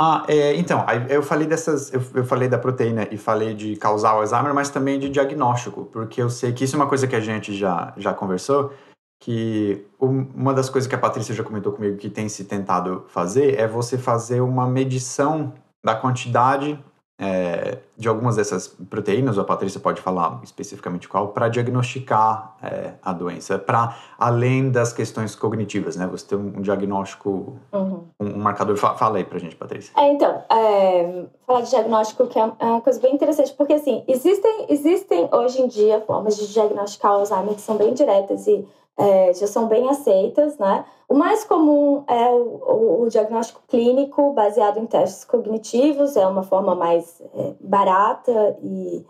Ah, 0.00 0.24
é, 0.28 0.54
então, 0.54 0.86
eu 1.08 1.24
falei 1.24 1.48
dessas, 1.48 1.92
eu, 1.92 2.00
eu, 2.14 2.24
falei 2.24 2.48
da 2.48 2.56
proteína 2.56 3.08
e 3.10 3.18
falei 3.18 3.52
de 3.52 3.74
causar 3.74 4.14
o 4.14 4.18
Alzheimer, 4.18 4.54
mas 4.54 4.70
também 4.70 4.96
de 4.96 5.08
diagnóstico, 5.08 5.86
porque 5.86 6.22
eu 6.22 6.30
sei 6.30 6.52
que 6.52 6.62
isso 6.62 6.76
é 6.76 6.78
uma 6.78 6.86
coisa 6.86 7.08
que 7.08 7.16
a 7.16 7.20
gente 7.20 7.52
já, 7.52 7.92
já 7.96 8.14
conversou, 8.14 8.72
que 9.20 9.84
uma 9.98 10.54
das 10.54 10.70
coisas 10.70 10.86
que 10.86 10.94
a 10.94 10.98
Patrícia 10.98 11.34
já 11.34 11.42
comentou 11.42 11.72
comigo 11.72 11.96
que 11.96 12.08
tem 12.08 12.28
se 12.28 12.44
tentado 12.44 13.06
fazer 13.08 13.58
é 13.58 13.66
você 13.66 13.98
fazer 13.98 14.40
uma 14.40 14.68
medição 14.68 15.52
da 15.84 15.96
quantidade 15.96 16.78
é, 17.18 17.78
de 17.96 18.08
algumas 18.08 18.36
dessas 18.36 18.68
proteínas, 18.68 19.36
a 19.38 19.44
Patrícia 19.44 19.80
pode 19.80 20.00
falar 20.00 20.40
especificamente 20.44 21.08
qual, 21.08 21.28
para 21.28 21.48
diagnosticar 21.48 22.56
é, 22.62 22.92
a 23.02 23.12
doença, 23.12 23.58
para 23.58 23.96
além 24.16 24.70
das 24.70 24.92
questões 24.92 25.34
cognitivas, 25.34 25.96
né? 25.96 26.06
Você 26.06 26.26
tem 26.26 26.38
um 26.38 26.62
diagnóstico, 26.62 27.56
uhum. 27.72 28.04
um, 28.20 28.26
um, 28.26 28.38
marcador. 28.38 28.76
Fala 28.76 29.18
aí 29.18 29.24
pra 29.24 29.40
gente, 29.40 29.56
Patrícia. 29.56 29.92
É, 29.96 30.12
então, 30.12 30.44
é, 30.48 31.24
falar 31.44 31.62
de 31.62 31.70
diagnóstico 31.70 32.28
que 32.28 32.38
é, 32.38 32.52
é 32.60 32.64
uma 32.64 32.80
coisa 32.80 33.00
bem 33.00 33.12
interessante, 33.12 33.52
porque 33.54 33.72
assim, 33.72 34.04
existem, 34.06 34.66
existem 34.68 35.28
hoje 35.32 35.60
em 35.60 35.66
dia 35.66 36.00
formas 36.02 36.36
de 36.36 36.52
diagnosticar 36.52 37.12
o 37.12 37.14
Alzheimer 37.16 37.54
que 37.54 37.60
são 37.60 37.76
bem 37.76 37.94
diretas 37.94 38.46
e 38.46 38.64
é, 38.98 39.32
já 39.32 39.46
são 39.46 39.68
bem 39.68 39.88
aceitas, 39.88 40.58
né? 40.58 40.84
O 41.08 41.14
mais 41.14 41.44
comum 41.44 42.02
é 42.08 42.28
o, 42.30 43.02
o, 43.02 43.08
diagnóstico 43.08 43.62
clínico 43.68 44.32
baseado 44.32 44.78
em 44.78 44.86
testes 44.86 45.24
cognitivos, 45.24 46.16
é 46.16 46.26
uma 46.26 46.42
forma 46.42 46.74
mais 46.74 47.22
é, 47.32 47.54
barata 47.60 48.58
e, 48.60 49.06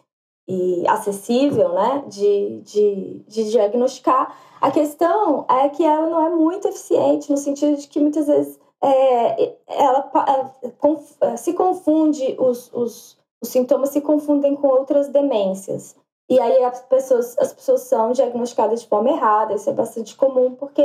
e 0.46 0.86
acessível, 0.86 1.70
né, 1.70 2.04
de, 2.06 2.60
de, 2.60 3.24
de 3.26 3.50
diagnosticar. 3.50 4.36
A 4.60 4.70
questão 4.70 5.46
é 5.48 5.68
que 5.70 5.82
ela 5.82 6.06
não 6.08 6.26
é 6.26 6.30
muito 6.30 6.68
eficiente 6.68 7.30
no 7.30 7.38
sentido 7.38 7.76
de 7.76 7.88
que 7.88 7.98
muitas 7.98 8.26
vezes 8.26 8.60
é, 8.82 9.56
ela, 9.66 10.10
ela 10.14 10.54
é, 11.22 11.36
se 11.36 11.52
confunde, 11.54 12.36
os, 12.38 12.70
os, 12.72 13.18
os 13.40 13.48
sintomas 13.48 13.88
se 13.88 14.00
confundem 14.02 14.54
com 14.54 14.68
outras 14.68 15.08
demências. 15.08 15.96
E 16.28 16.38
aí 16.38 16.62
as 16.62 16.80
pessoas, 16.82 17.38
as 17.38 17.52
pessoas 17.52 17.82
são 17.82 18.12
diagnosticadas 18.12 18.82
de 18.82 18.88
forma 18.88 19.10
errada, 19.10 19.54
isso 19.54 19.70
é 19.70 19.72
bastante 19.72 20.14
comum, 20.14 20.54
porque 20.54 20.82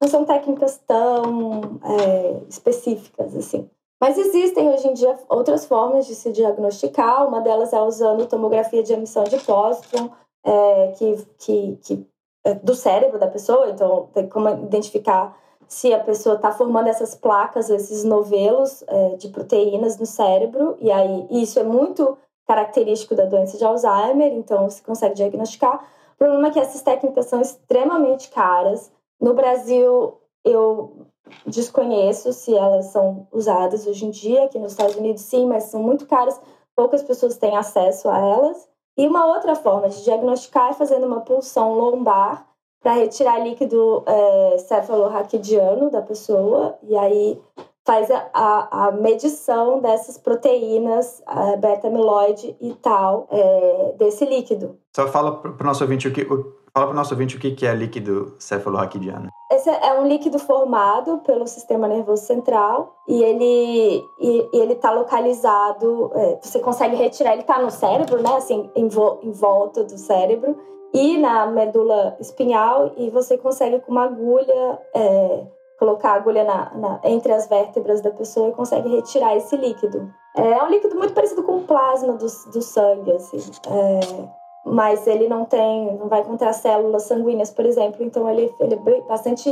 não 0.00 0.08
são 0.08 0.24
técnicas 0.24 0.78
tão 0.86 1.80
é, 1.82 2.42
específicas, 2.48 3.34
assim. 3.34 3.70
Mas 4.00 4.18
existem 4.18 4.68
hoje 4.68 4.88
em 4.88 4.94
dia 4.94 5.16
outras 5.28 5.64
formas 5.64 6.06
de 6.06 6.14
se 6.14 6.32
diagnosticar, 6.32 7.26
uma 7.26 7.40
delas 7.40 7.72
é 7.72 7.80
usando 7.80 8.26
tomografia 8.26 8.82
de 8.82 8.92
emissão 8.92 9.24
de 9.24 9.38
póstron, 9.38 10.10
é, 10.44 10.88
que, 10.98 11.26
que, 11.38 11.78
que 11.82 12.06
é 12.44 12.54
do 12.54 12.74
cérebro 12.74 13.18
da 13.18 13.28
pessoa, 13.28 13.70
então 13.70 14.08
tem 14.12 14.28
como 14.28 14.48
identificar 14.48 15.36
se 15.68 15.94
a 15.94 16.00
pessoa 16.00 16.34
está 16.34 16.52
formando 16.52 16.88
essas 16.88 17.14
placas, 17.14 17.70
esses 17.70 18.04
novelos 18.04 18.84
é, 18.88 19.16
de 19.16 19.28
proteínas 19.28 19.96
no 19.96 20.04
cérebro, 20.04 20.76
e 20.80 20.90
aí 20.90 21.26
isso 21.30 21.58
é 21.58 21.62
muito 21.62 22.18
característico 22.52 23.14
da 23.14 23.24
doença 23.24 23.56
de 23.56 23.64
Alzheimer, 23.64 24.30
então 24.34 24.68
se 24.68 24.82
consegue 24.82 25.14
diagnosticar. 25.14 25.82
O 26.14 26.18
problema 26.18 26.48
é 26.48 26.50
que 26.50 26.60
essas 26.60 26.82
técnicas 26.82 27.26
são 27.26 27.40
extremamente 27.40 28.28
caras. 28.28 28.92
No 29.18 29.32
Brasil, 29.32 30.18
eu 30.44 31.06
desconheço 31.46 32.32
se 32.32 32.54
elas 32.54 32.86
são 32.86 33.26
usadas 33.32 33.86
hoje 33.86 34.04
em 34.04 34.10
dia, 34.10 34.44
aqui 34.44 34.58
nos 34.58 34.72
Estados 34.72 34.96
Unidos 34.96 35.22
sim, 35.22 35.46
mas 35.46 35.64
são 35.64 35.82
muito 35.82 36.06
caras, 36.06 36.38
poucas 36.76 37.02
pessoas 37.02 37.38
têm 37.38 37.56
acesso 37.56 38.08
a 38.10 38.18
elas. 38.18 38.68
E 38.98 39.06
uma 39.06 39.26
outra 39.26 39.54
forma 39.54 39.88
de 39.88 40.04
diagnosticar 40.04 40.70
é 40.70 40.74
fazendo 40.74 41.06
uma 41.06 41.22
pulsão 41.22 41.72
lombar 41.72 42.46
para 42.82 42.92
retirar 42.92 43.38
líquido 43.38 44.02
é, 44.06 44.58
cefalorraquidiano 44.58 45.88
da 45.88 46.02
pessoa, 46.02 46.76
e 46.82 46.96
aí 46.96 47.40
faz 47.84 48.10
a, 48.10 48.30
a, 48.32 48.86
a 48.86 48.92
medição 48.92 49.80
dessas 49.80 50.16
proteínas 50.16 51.22
beta-amiloide 51.58 52.56
e 52.60 52.74
tal 52.74 53.26
é, 53.30 53.94
desse 53.98 54.24
líquido. 54.24 54.78
Só 54.94 55.08
fala 55.08 55.36
para 55.36 55.50
o 55.50 55.66
nosso 55.66 55.82
ouvinte 55.82 56.06
o 56.06 56.12
que, 56.12 56.22
o, 56.22 56.54
fala 56.72 56.86
para 56.86 56.90
o 56.90 56.94
nosso 56.94 57.14
ouvinte 57.14 57.36
o 57.36 57.40
que 57.40 57.66
é 57.66 57.74
líquido 57.74 58.36
cefalorraquidiano. 58.38 59.30
Esse 59.50 59.68
é 59.68 60.00
um 60.00 60.06
líquido 60.06 60.38
formado 60.38 61.18
pelo 61.18 61.46
sistema 61.46 61.86
nervoso 61.86 62.24
central 62.24 62.96
e 63.06 63.22
ele 63.22 64.02
e, 64.20 64.48
e 64.52 64.58
ele 64.60 64.72
está 64.72 64.90
localizado. 64.90 66.10
É, 66.14 66.38
você 66.42 66.58
consegue 66.60 66.96
retirar, 66.96 67.32
ele 67.32 67.42
está 67.42 67.60
no 67.60 67.70
cérebro, 67.70 68.22
né? 68.22 68.36
Assim, 68.36 68.70
em, 68.74 68.88
vo, 68.88 69.18
em 69.22 69.30
volta 69.30 69.84
do 69.84 69.98
cérebro 69.98 70.56
e 70.94 71.18
na 71.18 71.46
medula 71.46 72.16
espinhal 72.20 72.92
e 72.96 73.10
você 73.10 73.36
consegue 73.36 73.80
com 73.80 73.92
uma 73.92 74.04
agulha 74.04 74.78
é, 74.94 75.44
colocar 75.82 76.12
a 76.12 76.14
agulha 76.14 76.44
na, 76.44 76.72
na, 76.76 77.00
entre 77.02 77.32
as 77.32 77.48
vértebras 77.48 78.00
da 78.00 78.12
pessoa 78.12 78.48
e 78.48 78.52
consegue 78.52 78.88
retirar 78.88 79.36
esse 79.36 79.56
líquido. 79.56 80.14
É 80.36 80.62
um 80.62 80.68
líquido 80.68 80.94
muito 80.94 81.12
parecido 81.12 81.42
com 81.42 81.56
o 81.56 81.64
plasma 81.64 82.12
do, 82.12 82.26
do 82.52 82.62
sangue, 82.62 83.10
assim. 83.10 83.38
É, 83.66 84.28
mas 84.64 85.04
ele 85.08 85.28
não 85.28 85.44
tem, 85.44 85.96
não 85.96 86.06
vai 86.06 86.20
encontrar 86.20 86.52
células 86.52 87.02
sanguíneas, 87.02 87.50
por 87.50 87.66
exemplo, 87.66 88.04
então 88.04 88.30
ele, 88.30 88.54
ele 88.60 88.74
é 88.74 89.00
bastante 89.08 89.50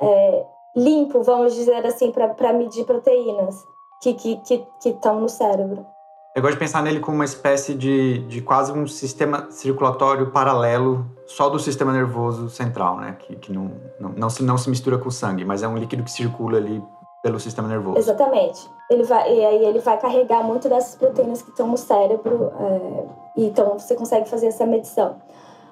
é, 0.00 0.46
limpo, 0.74 1.22
vamos 1.22 1.54
dizer 1.54 1.86
assim, 1.86 2.10
para 2.10 2.52
medir 2.52 2.84
proteínas 2.84 3.54
que 4.02 4.10
estão 4.10 4.40
que, 4.42 4.66
que, 4.80 4.92
que 4.92 5.08
no 5.12 5.28
cérebro. 5.28 5.86
Eu 6.34 6.42
gosto 6.42 6.54
de 6.54 6.60
pensar 6.60 6.80
nele 6.82 7.00
como 7.00 7.16
uma 7.16 7.24
espécie 7.24 7.74
de, 7.74 8.20
de 8.28 8.40
quase 8.40 8.70
um 8.72 8.86
sistema 8.86 9.50
circulatório 9.50 10.30
paralelo 10.30 11.04
só 11.26 11.48
do 11.48 11.58
sistema 11.58 11.92
nervoso 11.92 12.48
central, 12.48 12.98
né? 12.98 13.16
Que, 13.18 13.34
que 13.34 13.52
não, 13.52 13.72
não, 13.98 14.10
não, 14.10 14.30
se, 14.30 14.42
não 14.44 14.56
se 14.56 14.70
mistura 14.70 14.96
com 14.96 15.08
o 15.08 15.12
sangue, 15.12 15.44
mas 15.44 15.62
é 15.64 15.68
um 15.68 15.76
líquido 15.76 16.04
que 16.04 16.10
circula 16.10 16.58
ali 16.58 16.80
pelo 17.20 17.40
sistema 17.40 17.66
nervoso. 17.66 17.98
Exatamente. 17.98 18.70
Ele 18.88 19.02
vai, 19.02 19.32
e 19.32 19.44
aí 19.44 19.64
ele 19.64 19.80
vai 19.80 19.98
carregar 19.98 20.44
muito 20.44 20.68
dessas 20.68 20.94
proteínas 20.94 21.42
que 21.42 21.50
estão 21.50 21.66
no 21.66 21.76
cérebro, 21.76 22.52
é, 22.58 23.04
então 23.36 23.78
você 23.78 23.96
consegue 23.96 24.28
fazer 24.28 24.46
essa 24.46 24.64
medição. 24.64 25.16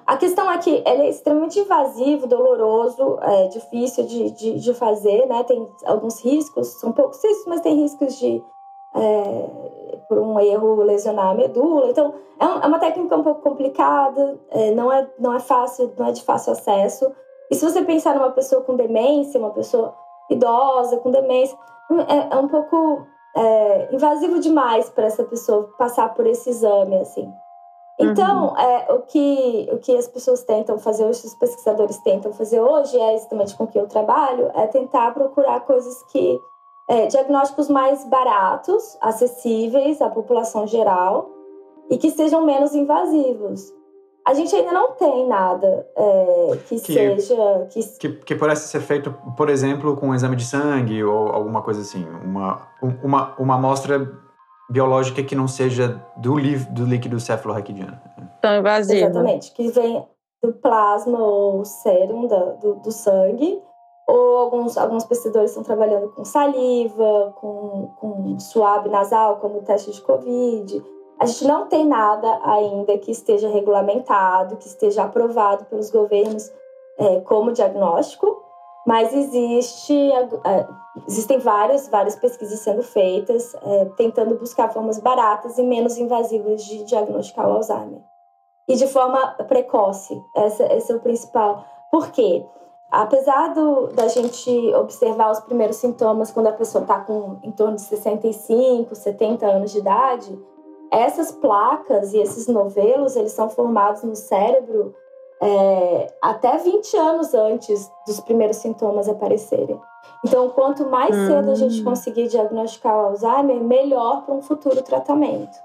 A 0.05 0.17
questão 0.17 0.51
é 0.51 0.57
que 0.57 0.83
ele 0.85 1.03
é 1.03 1.09
extremamente 1.09 1.59
invasivo, 1.59 2.27
doloroso, 2.27 3.17
é 3.21 3.47
difícil 3.47 4.05
de, 4.05 4.31
de, 4.31 4.59
de 4.59 4.73
fazer, 4.73 5.25
né? 5.25 5.43
Tem 5.43 5.69
alguns 5.85 6.19
riscos, 6.21 6.67
são 6.79 6.91
poucos 6.91 7.23
riscos, 7.23 7.45
mas 7.47 7.61
tem 7.61 7.75
riscos 7.75 8.17
de 8.17 8.43
é, 8.95 9.49
por 10.07 10.17
um 10.17 10.39
erro 10.39 10.83
lesionar 10.83 11.29
a 11.29 11.35
medula. 11.35 11.89
Então, 11.89 12.13
é, 12.39 12.45
é 12.45 12.67
uma 12.67 12.79
técnica 12.79 13.15
um 13.15 13.23
pouco 13.23 13.41
complicada, 13.41 14.39
é, 14.49 14.71
não, 14.71 14.91
é, 14.91 15.07
não 15.19 15.33
é 15.33 15.39
fácil, 15.39 15.93
não 15.97 16.07
é 16.07 16.11
de 16.11 16.23
fácil 16.23 16.53
acesso. 16.53 17.11
E 17.51 17.55
se 17.55 17.65
você 17.65 17.81
pensar 17.83 18.15
numa 18.15 18.31
pessoa 18.31 18.61
com 18.63 18.75
demência, 18.75 19.39
uma 19.39 19.51
pessoa 19.51 19.93
idosa 20.29 20.97
com 20.97 21.11
demência, 21.11 21.57
é, 22.07 22.35
é 22.35 22.37
um 22.37 22.47
pouco 22.47 23.05
é, 23.35 23.89
invasivo 23.93 24.39
demais 24.39 24.89
para 24.89 25.05
essa 25.05 25.23
pessoa 25.23 25.69
passar 25.77 26.13
por 26.13 26.25
esse 26.27 26.49
exame, 26.49 26.97
assim. 26.97 27.31
Então, 27.99 28.49
uhum. 28.49 28.57
é, 28.57 28.93
o, 28.93 28.99
que, 29.01 29.69
o 29.73 29.77
que 29.77 29.95
as 29.97 30.07
pessoas 30.07 30.43
tentam 30.43 30.79
fazer 30.79 31.03
hoje, 31.03 31.27
os 31.27 31.35
pesquisadores 31.35 31.97
tentam 31.97 32.31
fazer 32.31 32.61
hoje, 32.61 32.97
é 32.97 33.13
exatamente 33.13 33.57
com 33.57 33.67
que 33.67 33.77
eu 33.77 33.87
trabalho, 33.87 34.49
é 34.55 34.67
tentar 34.67 35.13
procurar 35.13 35.59
coisas 35.61 36.01
que 36.03 36.39
é, 36.89 37.05
diagnósticos 37.05 37.69
mais 37.69 38.03
baratos, 38.05 38.97
acessíveis 38.99 40.01
à 40.01 40.09
população 40.09 40.65
geral 40.65 41.29
e 41.89 41.97
que 41.97 42.09
sejam 42.09 42.43
menos 42.43 42.73
invasivos. 42.73 43.71
A 44.27 44.33
gente 44.33 44.55
ainda 44.55 44.71
não 44.71 44.91
tem 44.93 45.27
nada 45.27 45.87
é, 45.95 46.57
que, 46.67 46.79
que, 46.79 46.93
seja. 46.93 47.67
Que... 47.69 47.81
que... 47.99 48.09
Que, 48.25 48.35
pudesse 48.35 48.67
ser 48.67 48.81
feito, 48.81 49.13
por 49.37 49.49
exemplo, 49.49 49.95
com 49.95 50.09
um 50.09 50.15
exame 50.15 50.35
de 50.35 50.45
sangue 50.45 51.03
ou 51.03 51.29
alguma 51.29 51.61
coisa 51.61 51.81
assim. 51.81 52.05
Uma, 52.23 52.67
uma, 53.03 53.35
uma 53.39 53.55
amostra 53.55 54.11
biológica 54.69 55.23
que 55.23 55.35
não 55.35 55.47
seja 55.47 56.03
do, 56.17 56.35
do 56.71 56.85
líquido 56.85 57.19
cefalorraquidiano. 57.19 57.99
Tão 58.41 58.57
invasivo. 58.57 59.05
Exatamente, 59.05 59.51
que 59.53 59.69
vem 59.69 60.05
do 60.43 60.53
plasma 60.53 61.19
ou 61.19 61.65
sérum 61.65 62.27
do, 62.27 62.75
do 62.75 62.91
sangue 62.91 63.61
ou 64.09 64.37
alguns, 64.39 64.75
alguns 64.75 65.05
pesquisadores 65.05 65.51
estão 65.51 65.63
trabalhando 65.63 66.09
com 66.09 66.25
saliva, 66.25 67.33
com, 67.35 67.91
com 67.97 68.39
suave 68.39 68.89
nasal, 68.89 69.37
como 69.37 69.61
teste 69.61 69.91
de 69.91 70.01
Covid. 70.01 70.83
A 71.19 71.25
gente 71.27 71.45
não 71.45 71.67
tem 71.67 71.85
nada 71.85 72.39
ainda 72.43 72.97
que 72.97 73.11
esteja 73.11 73.47
regulamentado, 73.47 74.57
que 74.57 74.65
esteja 74.65 75.03
aprovado 75.03 75.65
pelos 75.65 75.91
governos 75.91 76.51
é, 76.97 77.19
como 77.21 77.51
diagnóstico, 77.51 78.41
mas 78.87 79.13
existe, 79.13 80.11
é, 80.43 80.67
existem 81.07 81.37
várias, 81.37 81.87
várias 81.87 82.15
pesquisas 82.15 82.59
sendo 82.61 82.81
feitas, 82.81 83.53
é, 83.61 83.85
tentando 83.95 84.35
buscar 84.35 84.69
formas 84.69 84.97
baratas 84.97 85.57
e 85.59 85.63
menos 85.63 85.97
invasivas 85.97 86.63
de 86.65 86.83
diagnosticar 86.85 87.47
o 87.47 87.53
Alzheimer. 87.53 88.01
E 88.67 88.75
de 88.75 88.87
forma 88.87 89.35
precoce, 89.47 90.19
essa, 90.35 90.63
esse 90.73 90.91
é 90.91 90.95
o 90.95 90.99
principal. 90.99 91.63
Por 91.91 92.09
quê? 92.11 92.45
Apesar 92.91 93.53
do, 93.53 93.87
da 93.87 94.07
gente 94.07 94.49
observar 94.73 95.31
os 95.31 95.39
primeiros 95.41 95.75
sintomas 95.77 96.31
quando 96.31 96.47
a 96.47 96.53
pessoa 96.53 96.81
está 96.81 96.99
com 96.99 97.39
em 97.43 97.51
torno 97.51 97.75
de 97.75 97.83
65, 97.83 98.95
70 98.95 99.45
anos 99.45 99.71
de 99.71 99.77
idade, 99.77 100.39
essas 100.91 101.31
placas 101.31 102.13
e 102.13 102.17
esses 102.17 102.47
novelos 102.47 103.15
eles 103.15 103.31
são 103.31 103.47
formados 103.47 104.01
no 104.01 104.15
cérebro 104.15 104.95
é, 105.41 106.13
até 106.21 106.57
20 106.57 106.97
anos 106.97 107.33
antes 107.33 107.91
dos 108.05 108.19
primeiros 108.19 108.57
sintomas 108.57 109.07
aparecerem. 109.07 109.79
Então, 110.25 110.49
quanto 110.49 110.89
mais 110.89 111.15
hum. 111.15 111.27
cedo 111.27 111.51
a 111.51 111.55
gente 111.55 111.81
hum. 111.81 111.83
conseguir 111.83 112.27
diagnosticar 112.27 112.93
o 112.95 113.07
Alzheimer, 113.07 113.61
melhor 113.61 114.23
para 114.23 114.33
um 114.33 114.41
futuro 114.41 114.81
tratamento. 114.81 115.57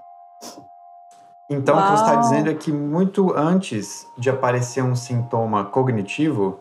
Então, 1.49 1.75
Uau. 1.75 1.85
o 1.85 1.91
que 1.91 1.99
você 1.99 2.05
está 2.05 2.17
dizendo 2.17 2.51
é 2.51 2.55
que 2.55 2.73
muito 2.73 3.33
antes 3.35 4.07
de 4.17 4.31
aparecer 4.31 4.83
um 4.83 4.95
sintoma 4.95 5.65
cognitivo, 5.65 6.61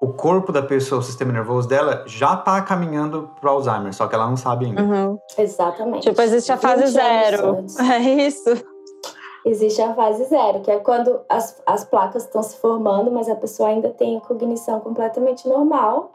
o 0.00 0.12
corpo 0.12 0.52
da 0.52 0.62
pessoa, 0.62 1.00
o 1.00 1.02
sistema 1.02 1.32
nervoso 1.32 1.68
dela, 1.68 2.04
já 2.06 2.34
está 2.34 2.60
caminhando 2.62 3.30
para 3.40 3.50
o 3.50 3.54
Alzheimer, 3.54 3.92
só 3.92 4.06
que 4.06 4.14
ela 4.14 4.28
não 4.28 4.36
sabe 4.36 4.66
ainda. 4.66 4.82
Uhum. 4.82 5.18
Exatamente. 5.36 6.08
Tipo, 6.08 6.22
existe 6.22 6.52
a 6.52 6.56
fase 6.56 6.86
zero. 6.86 7.64
É 7.80 7.98
isso. 7.98 8.50
Existe 9.44 9.80
a 9.80 9.94
fase 9.94 10.24
zero, 10.24 10.60
que 10.60 10.70
é 10.70 10.78
quando 10.78 11.20
as, 11.28 11.60
as 11.66 11.84
placas 11.84 12.24
estão 12.24 12.42
se 12.42 12.56
formando, 12.58 13.10
mas 13.10 13.28
a 13.28 13.34
pessoa 13.34 13.70
ainda 13.70 13.88
tem 13.90 14.20
cognição 14.20 14.78
completamente 14.80 15.48
normal. 15.48 16.12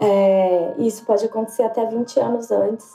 É, 0.00 0.74
isso 0.78 1.04
pode 1.04 1.24
acontecer 1.24 1.62
até 1.62 1.86
20 1.86 2.20
anos 2.20 2.50
antes. 2.50 2.86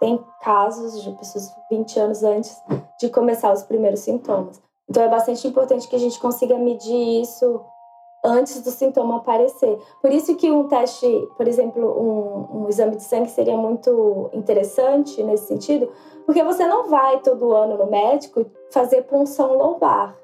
Tem 0.00 0.22
casos 0.42 1.02
de 1.02 1.10
pessoas 1.12 1.50
20 1.70 1.98
anos 1.98 2.22
antes 2.22 2.56
de 3.00 3.08
começar 3.08 3.52
os 3.52 3.62
primeiros 3.62 4.00
sintomas. 4.00 4.60
Então 4.88 5.02
é 5.02 5.08
bastante 5.08 5.46
importante 5.46 5.88
que 5.88 5.96
a 5.96 5.98
gente 5.98 6.18
consiga 6.20 6.56
medir 6.56 7.22
isso 7.22 7.60
antes 8.26 8.60
do 8.62 8.70
sintoma 8.70 9.16
aparecer. 9.16 9.78
Por 10.02 10.12
isso 10.12 10.34
que 10.36 10.50
um 10.50 10.66
teste, 10.66 11.28
por 11.36 11.46
exemplo, 11.46 11.82
um, 11.82 12.62
um 12.62 12.68
exame 12.68 12.96
de 12.96 13.02
sangue 13.02 13.30
seria 13.30 13.56
muito 13.56 14.28
interessante 14.32 15.22
nesse 15.22 15.46
sentido, 15.46 15.88
porque 16.24 16.42
você 16.42 16.66
não 16.66 16.88
vai 16.88 17.20
todo 17.20 17.52
ano 17.52 17.78
no 17.78 17.86
médico 17.86 18.44
fazer 18.70 19.02
punção 19.02 19.56
lombar. 19.56 20.16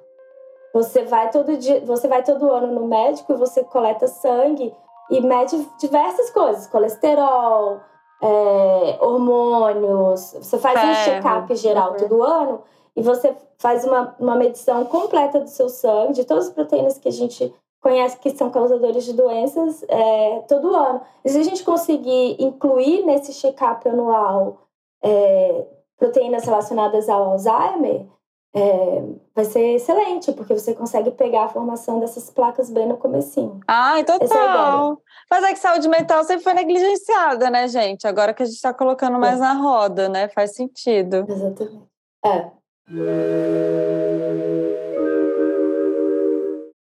Você 0.74 1.04
vai 1.04 1.30
todo 1.30 1.56
dia, 1.56 1.80
você 1.84 2.08
vai 2.08 2.22
todo 2.22 2.50
ano 2.50 2.72
no 2.72 2.86
médico 2.86 3.32
e 3.32 3.36
você 3.36 3.62
coleta 3.62 4.08
sangue 4.08 4.74
e 5.10 5.20
mede 5.20 5.68
diversas 5.78 6.30
coisas, 6.30 6.66
colesterol, 6.66 7.80
é, 8.22 8.98
hormônios. 9.00 10.34
Você 10.40 10.58
faz 10.58 10.82
um 10.82 11.04
check-up 11.04 11.54
geral 11.56 11.90
uhum. 11.90 11.96
todo 11.96 12.22
ano 12.22 12.62
e 12.96 13.02
você 13.02 13.36
faz 13.58 13.84
uma, 13.84 14.14
uma 14.18 14.34
medição 14.34 14.84
completa 14.86 15.40
do 15.40 15.48
seu 15.48 15.68
sangue, 15.68 16.14
de 16.14 16.24
todas 16.24 16.48
as 16.48 16.52
proteínas 16.52 16.98
que 16.98 17.08
a 17.08 17.12
gente 17.12 17.54
conhece 17.82 18.16
que 18.18 18.30
são 18.30 18.48
causadores 18.48 19.04
de 19.04 19.12
doenças 19.12 19.84
é, 19.88 20.44
todo 20.48 20.74
ano. 20.74 21.02
E 21.24 21.28
se 21.28 21.38
a 21.38 21.42
gente 21.42 21.64
conseguir 21.64 22.36
incluir 22.40 23.04
nesse 23.04 23.34
check-up 23.34 23.86
anual 23.88 24.68
é, 25.02 25.66
proteínas 25.98 26.44
relacionadas 26.44 27.08
ao 27.08 27.32
Alzheimer, 27.32 28.06
é, 28.54 29.02
vai 29.34 29.44
ser 29.46 29.76
excelente, 29.76 30.30
porque 30.32 30.52
você 30.52 30.74
consegue 30.74 31.10
pegar 31.10 31.44
a 31.44 31.48
formação 31.48 31.98
dessas 31.98 32.30
placas 32.30 32.70
bem 32.70 32.86
no 32.86 32.98
comecinho. 32.98 33.60
Ai, 33.66 34.04
total. 34.04 34.92
É 34.92 34.96
Mas 35.30 35.44
é 35.44 35.52
que 35.52 35.58
saúde 35.58 35.88
mental 35.88 36.22
sempre 36.22 36.44
foi 36.44 36.54
negligenciada, 36.54 37.50
né, 37.50 37.66
gente? 37.66 38.06
Agora 38.06 38.32
que 38.32 38.42
a 38.42 38.46
gente 38.46 38.54
está 38.54 38.72
colocando 38.72 39.18
mais 39.18 39.38
é. 39.38 39.40
na 39.40 39.54
roda, 39.54 40.08
né? 40.08 40.28
Faz 40.28 40.54
sentido. 40.54 41.24
Exatamente. 41.28 41.90
É. 42.24 42.50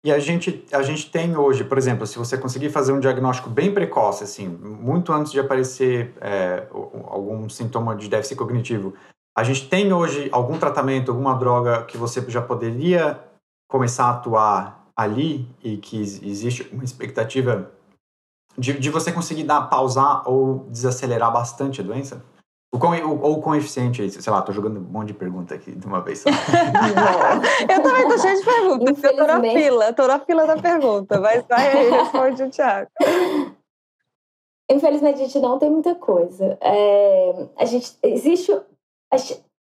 E 0.07 0.11
a 0.13 0.19
gente, 0.19 0.65
a 0.71 0.81
gente 0.83 1.11
tem 1.11 1.35
hoje, 1.35 1.65
por 1.65 1.77
exemplo, 1.77 2.07
se 2.07 2.17
você 2.17 2.37
conseguir 2.37 2.69
fazer 2.69 2.93
um 2.93 2.99
diagnóstico 3.01 3.49
bem 3.49 3.73
precoce, 3.73 4.23
assim, 4.23 4.47
muito 4.47 5.11
antes 5.11 5.33
de 5.33 5.39
aparecer 5.41 6.13
é, 6.21 6.65
algum 6.71 7.49
sintoma 7.49 7.93
de 7.93 8.07
déficit 8.07 8.37
cognitivo, 8.37 8.93
a 9.37 9.43
gente 9.43 9.67
tem 9.67 9.91
hoje 9.91 10.29
algum 10.31 10.57
tratamento, 10.57 11.11
alguma 11.11 11.33
droga 11.33 11.83
que 11.83 11.97
você 11.97 12.23
já 12.29 12.41
poderia 12.41 13.21
começar 13.69 14.05
a 14.05 14.11
atuar 14.11 14.87
ali 14.95 15.45
e 15.61 15.75
que 15.75 15.99
existe 15.99 16.69
uma 16.71 16.85
expectativa 16.85 17.69
de, 18.57 18.79
de 18.79 18.89
você 18.89 19.11
conseguir 19.11 19.43
dar, 19.43 19.63
pausar 19.63 20.23
ou 20.25 20.69
desacelerar 20.69 21.33
bastante 21.33 21.81
a 21.81 21.83
doença? 21.83 22.23
O 22.77 22.79
quão, 22.79 23.21
ou 23.23 23.33
o 23.33 23.41
quão 23.41 23.55
eficiente 23.55 24.03
é 24.03 24.05
isso? 24.05 24.21
Sei 24.21 24.31
lá, 24.31 24.39
tô 24.43 24.51
jogando 24.51 24.77
um 24.79 24.83
monte 24.83 25.07
de 25.07 25.15
pergunta 25.15 25.55
aqui 25.55 25.71
de 25.71 25.87
uma 25.87 25.99
vez 25.99 26.19
só. 26.19 26.29
eu 27.67 27.81
também 27.81 28.07
tô 28.07 28.17
cheia 28.19 28.35
de 28.35 28.45
perguntas. 28.45 29.03
Eu 29.03 29.17
tô 29.17 29.25
na 29.25 29.41
fila, 29.41 29.93
tô 29.93 30.07
na 30.07 30.19
fila 30.19 30.45
da 30.45 30.57
pergunta. 30.57 31.19
Mas 31.19 31.43
vai 31.47 31.67
aí, 31.69 31.89
responde 31.89 32.43
o 32.43 32.49
Thiago. 32.51 32.91
Infelizmente, 34.69 35.15
a 35.15 35.25
gente 35.25 35.39
não 35.39 35.57
tem 35.57 35.71
muita 35.71 35.95
coisa. 35.95 36.55
É, 36.61 37.47
a 37.57 37.65
gente, 37.65 37.97
existe... 38.03 38.51
A 39.11 39.15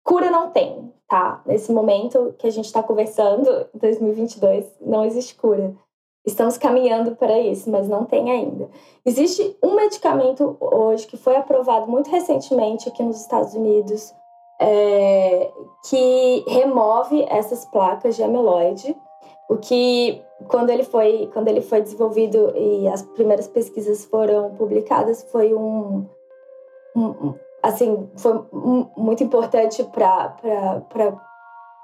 cura 0.03 0.31
não 0.31 0.51
tem, 0.51 0.91
tá? 1.07 1.43
Nesse 1.45 1.73
momento 1.73 2.35
que 2.39 2.47
a 2.47 2.51
gente 2.51 2.67
está 2.67 2.83
conversando, 2.83 3.67
2022, 3.75 4.65
não 4.81 5.05
existe 5.05 5.35
cura. 5.35 5.75
Estamos 6.27 6.57
caminhando 6.57 7.16
para 7.16 7.39
isso, 7.39 7.70
mas 7.70 7.87
não 7.87 8.07
tem 8.07 8.31
ainda. 8.31 8.68
Existe 9.05 9.57
um 9.62 9.75
medicamento 9.75 10.57
hoje 10.59 11.07
que 11.07 11.18
foi 11.18 11.37
aprovado 11.37 11.91
muito 11.91 12.11
recentemente 12.11 12.89
aqui 12.89 13.03
nos 13.03 13.20
Estados 13.20 13.55
Unidos, 13.55 14.14
é, 14.59 15.51
que 15.89 16.45
remove 16.49 17.22
essas 17.29 17.66
placas 17.66 18.16
de 18.16 18.22
amiloide. 18.22 18.97
O 19.51 19.59
que, 19.59 20.22
quando 20.49 20.70
ele, 20.70 20.85
foi, 20.85 21.29
quando 21.33 21.49
ele 21.49 21.61
foi 21.61 21.83
desenvolvido 21.83 22.57
e 22.57 22.89
as 22.89 23.03
primeiras 23.03 23.47
pesquisas 23.47 24.07
foram 24.07 24.55
publicadas, 24.55 25.22
foi 25.31 25.53
um, 25.53 26.07
um 26.97 27.35
assim, 27.62 28.09
foi 28.16 28.45
muito 28.97 29.22
importante 29.22 29.85
para 29.85 30.37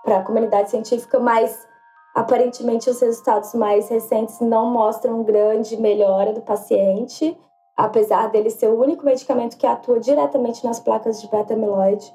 a 0.07 0.22
comunidade 0.22 0.70
científica, 0.70 1.18
mas 1.18 1.68
Aparentemente, 2.14 2.90
os 2.90 3.00
resultados 3.00 3.54
mais 3.54 3.88
recentes 3.88 4.40
não 4.40 4.66
mostram 4.66 5.22
grande 5.22 5.76
melhora 5.76 6.32
do 6.32 6.40
paciente, 6.40 7.38
apesar 7.76 8.28
dele 8.28 8.50
ser 8.50 8.68
o 8.68 8.80
único 8.80 9.04
medicamento 9.04 9.56
que 9.56 9.66
atua 9.66 10.00
diretamente 10.00 10.64
nas 10.64 10.80
placas 10.80 11.20
de 11.20 11.28
beta-amiloide. 11.28 12.12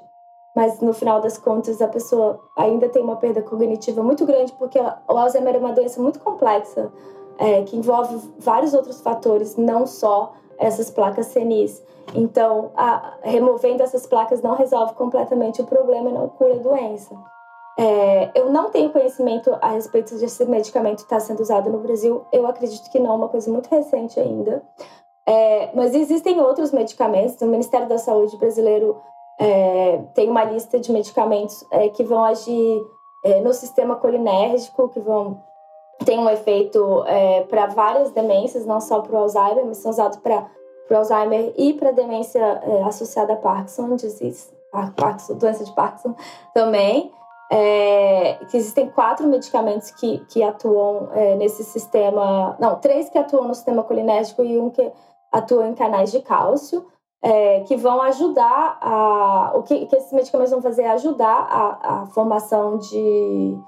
Mas 0.54 0.80
no 0.80 0.92
final 0.92 1.20
das 1.20 1.36
contas, 1.36 1.82
a 1.82 1.88
pessoa 1.88 2.40
ainda 2.56 2.88
tem 2.88 3.02
uma 3.02 3.16
perda 3.16 3.42
cognitiva 3.42 4.02
muito 4.02 4.24
grande, 4.24 4.52
porque 4.52 4.78
o 4.78 5.18
Alzheimer 5.18 5.54
é 5.54 5.58
uma 5.58 5.72
doença 5.72 6.00
muito 6.00 6.20
complexa, 6.20 6.90
é, 7.38 7.62
que 7.62 7.76
envolve 7.76 8.16
vários 8.38 8.72
outros 8.74 9.00
fatores, 9.00 9.56
não 9.56 9.86
só 9.86 10.32
essas 10.58 10.90
placas 10.90 11.26
senis. 11.26 11.82
Então, 12.14 12.70
a, 12.76 13.14
removendo 13.22 13.82
essas 13.82 14.06
placas 14.06 14.40
não 14.40 14.54
resolve 14.54 14.94
completamente 14.94 15.60
o 15.60 15.66
problema 15.66 16.10
e 16.10 16.12
não 16.12 16.28
cura 16.28 16.54
a 16.54 16.58
doença. 16.58 17.14
É, 17.78 18.30
eu 18.34 18.50
não 18.50 18.70
tenho 18.70 18.90
conhecimento 18.90 19.54
a 19.60 19.70
respeito 19.70 20.16
de 20.16 20.24
esse 20.24 20.44
medicamento 20.46 21.00
estar 21.00 21.20
sendo 21.20 21.40
usado 21.40 21.70
no 21.70 21.78
Brasil. 21.78 22.24
Eu 22.32 22.46
acredito 22.46 22.90
que 22.90 22.98
não, 22.98 23.12
é 23.12 23.14
uma 23.14 23.28
coisa 23.28 23.50
muito 23.50 23.68
recente 23.68 24.18
ainda. 24.18 24.62
É, 25.26 25.70
mas 25.74 25.94
existem 25.94 26.40
outros 26.40 26.72
medicamentos. 26.72 27.40
O 27.40 27.46
Ministério 27.46 27.88
da 27.88 27.98
Saúde 27.98 28.36
brasileiro 28.38 28.96
é, 29.38 30.00
tem 30.14 30.30
uma 30.30 30.44
lista 30.44 30.78
de 30.78 30.90
medicamentos 30.90 31.64
é, 31.70 31.88
que 31.88 32.02
vão 32.02 32.24
agir 32.24 32.82
é, 33.24 33.40
no 33.42 33.52
sistema 33.52 33.96
colinérgico, 33.96 34.88
que 34.88 35.00
vão 35.00 35.42
ter 36.04 36.18
um 36.18 36.30
efeito 36.30 37.04
é, 37.06 37.42
para 37.42 37.66
várias 37.66 38.10
demências, 38.12 38.64
não 38.64 38.80
só 38.80 39.00
para 39.00 39.14
o 39.14 39.18
Alzheimer, 39.18 39.66
mas 39.66 39.78
são 39.78 39.90
usados 39.90 40.18
para 40.18 40.46
o 40.90 40.94
Alzheimer 40.94 41.52
e 41.56 41.74
para 41.74 41.90
demência 41.90 42.62
associada 42.86 43.32
a 43.32 43.36
Parkinson, 43.36 43.96
disease, 43.96 44.50
Parkinson, 44.94 45.34
doença 45.34 45.64
de 45.64 45.74
Parkinson 45.74 46.14
também 46.54 47.12
é, 47.50 48.38
que 48.50 48.56
existem 48.56 48.88
quatro 48.88 49.26
medicamentos 49.26 49.90
que, 49.92 50.18
que 50.28 50.42
atuam 50.42 51.08
é, 51.12 51.36
nesse 51.36 51.62
sistema. 51.64 52.56
Não, 52.58 52.76
três 52.76 53.08
que 53.08 53.18
atuam 53.18 53.48
no 53.48 53.54
sistema 53.54 53.82
colinérgico 53.82 54.42
e 54.42 54.58
um 54.58 54.70
que 54.70 54.92
atua 55.30 55.66
em 55.66 55.74
canais 55.74 56.10
de 56.10 56.20
cálcio, 56.20 56.84
é, 57.22 57.60
que 57.60 57.76
vão 57.76 58.00
ajudar 58.02 58.78
a. 58.80 59.52
O 59.54 59.62
que, 59.62 59.86
que 59.86 59.96
esses 59.96 60.12
medicamentos 60.12 60.52
vão 60.52 60.62
fazer 60.62 60.82
é 60.82 60.90
ajudar 60.90 61.48
a, 61.50 62.02
a 62.02 62.06
formação 62.06 62.78
de, 62.78 63.58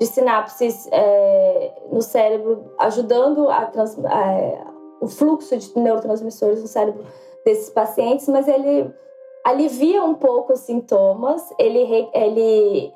de 0.00 0.06
sinapses 0.06 0.88
é, 0.90 1.82
no 1.90 2.02
cérebro, 2.02 2.72
ajudando 2.78 3.48
a 3.48 3.66
trans, 3.66 3.96
é, 3.98 4.64
o 5.00 5.06
fluxo 5.06 5.56
de 5.56 5.78
neurotransmissores 5.78 6.60
no 6.60 6.68
cérebro 6.68 7.04
desses 7.44 7.70
pacientes, 7.70 8.28
mas 8.28 8.48
ele 8.48 8.92
alivia 9.44 10.04
um 10.04 10.14
pouco 10.14 10.52
os 10.52 10.60
sintomas, 10.60 11.42
ele, 11.58 12.08
ele 12.12 12.92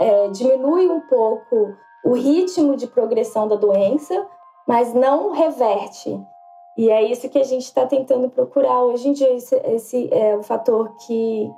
é, 0.00 0.28
diminui 0.28 0.88
um 0.88 1.00
pouco 1.00 1.76
o 2.02 2.14
ritmo 2.14 2.74
de 2.74 2.86
progressão 2.86 3.46
da 3.46 3.56
doença, 3.56 4.26
mas 4.66 4.94
não 4.94 5.32
reverte. 5.32 6.18
E 6.76 6.88
é 6.88 7.02
isso 7.02 7.28
que 7.28 7.38
a 7.38 7.44
gente 7.44 7.64
está 7.64 7.84
tentando 7.84 8.30
procurar 8.30 8.82
hoje 8.84 9.08
em 9.08 9.12
dia. 9.12 9.34
Esse, 9.34 9.54
esse 9.66 10.08
é 10.12 10.34
o 10.34 10.42
fator 10.42 10.96
que, 11.06 11.50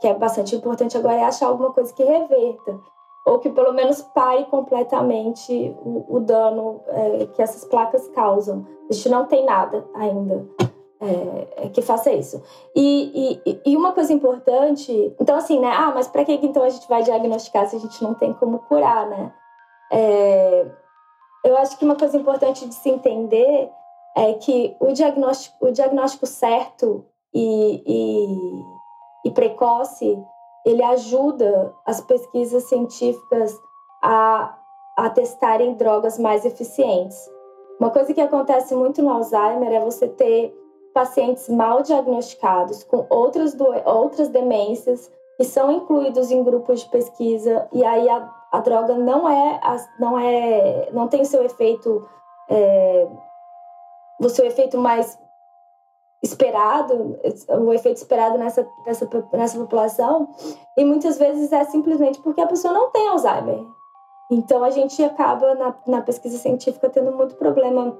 que 0.00 0.06
é 0.06 0.14
bastante 0.14 0.54
importante 0.54 0.96
agora 0.96 1.16
é 1.16 1.24
achar 1.24 1.48
alguma 1.48 1.72
coisa 1.72 1.92
que 1.92 2.04
reverta 2.04 2.78
ou 3.26 3.40
que 3.40 3.50
pelo 3.50 3.72
menos 3.72 4.00
pare 4.00 4.44
completamente 4.44 5.76
o, 5.82 6.16
o 6.16 6.20
dano 6.20 6.80
é, 6.86 7.26
que 7.26 7.42
essas 7.42 7.64
placas 7.64 8.06
causam. 8.08 8.64
A 8.88 8.92
gente 8.92 9.08
não 9.08 9.26
tem 9.26 9.44
nada 9.44 9.84
ainda 9.94 10.46
é, 11.00 11.64
é, 11.64 11.68
que 11.68 11.80
faça 11.80 12.12
isso. 12.12 12.42
E, 12.74 13.40
e, 13.46 13.60
e, 13.66 13.76
uma 13.76 13.92
coisa 13.92 14.12
importante, 14.12 15.14
então 15.20 15.36
assim, 15.36 15.60
né? 15.60 15.70
Ah, 15.72 15.92
mas 15.94 16.08
para 16.08 16.24
que 16.24 16.32
então 16.32 16.62
a 16.62 16.68
gente 16.68 16.88
vai 16.88 17.02
diagnosticar 17.02 17.68
se 17.68 17.76
a 17.76 17.78
gente 17.78 18.02
não 18.02 18.14
tem 18.14 18.32
como 18.32 18.58
curar, 18.60 19.06
né? 19.08 19.32
É, 19.92 20.66
eu 21.44 21.56
acho 21.58 21.78
que 21.78 21.84
uma 21.84 21.96
coisa 21.96 22.16
importante 22.16 22.66
de 22.66 22.74
se 22.74 22.90
entender 22.90 23.70
é 24.16 24.34
que 24.34 24.76
o 24.80 24.92
diagnóstico, 24.92 25.66
o 25.66 25.72
diagnóstico 25.72 26.26
certo 26.26 27.04
e, 27.32 27.82
e, 27.86 29.28
e 29.28 29.30
precoce 29.30 30.18
ele 30.64 30.82
ajuda 30.82 31.74
as 31.86 32.00
pesquisas 32.00 32.64
científicas 32.64 33.58
a, 34.02 34.58
a 34.96 35.08
testarem 35.10 35.74
drogas 35.74 36.18
mais 36.18 36.44
eficientes. 36.44 37.16
Uma 37.80 37.90
coisa 37.90 38.12
que 38.12 38.20
acontece 38.20 38.74
muito 38.74 39.00
no 39.00 39.10
Alzheimer 39.10 39.72
é 39.72 39.80
você 39.80 40.08
ter 40.08 40.54
pacientes 40.92 41.48
mal 41.48 41.82
diagnosticados 41.82 42.82
com 42.84 43.06
outras, 43.08 43.56
outras 43.84 44.28
demências 44.28 45.10
que 45.36 45.44
são 45.44 45.70
incluídos 45.70 46.30
em 46.30 46.42
grupos 46.42 46.80
de 46.80 46.88
pesquisa 46.88 47.68
e 47.72 47.84
aí 47.84 48.08
a, 48.08 48.28
a 48.50 48.60
droga 48.60 48.94
não 48.94 49.28
é 49.28 49.60
não 50.00 50.18
é 50.18 50.88
não 50.92 51.06
tem 51.06 51.22
o 51.22 51.26
seu 51.26 51.44
efeito 51.44 52.08
é, 52.50 53.06
o 54.20 54.28
seu 54.28 54.44
efeito 54.44 54.76
mais 54.76 55.16
esperado 56.20 57.16
o 57.48 57.72
efeito 57.72 57.98
esperado 57.98 58.36
nessa, 58.36 58.66
nessa 58.84 59.08
nessa 59.32 59.58
população 59.58 60.28
e 60.76 60.84
muitas 60.84 61.18
vezes 61.18 61.52
é 61.52 61.64
simplesmente 61.64 62.20
porque 62.20 62.40
a 62.40 62.46
pessoa 62.46 62.74
não 62.74 62.90
tem 62.90 63.06
Alzheimer. 63.08 63.64
Então 64.30 64.62
a 64.62 64.70
gente 64.70 65.02
acaba 65.02 65.54
na, 65.54 65.74
na 65.86 66.02
pesquisa 66.02 66.36
científica 66.36 66.90
tendo 66.90 67.12
muito 67.12 67.36
problema 67.36 67.96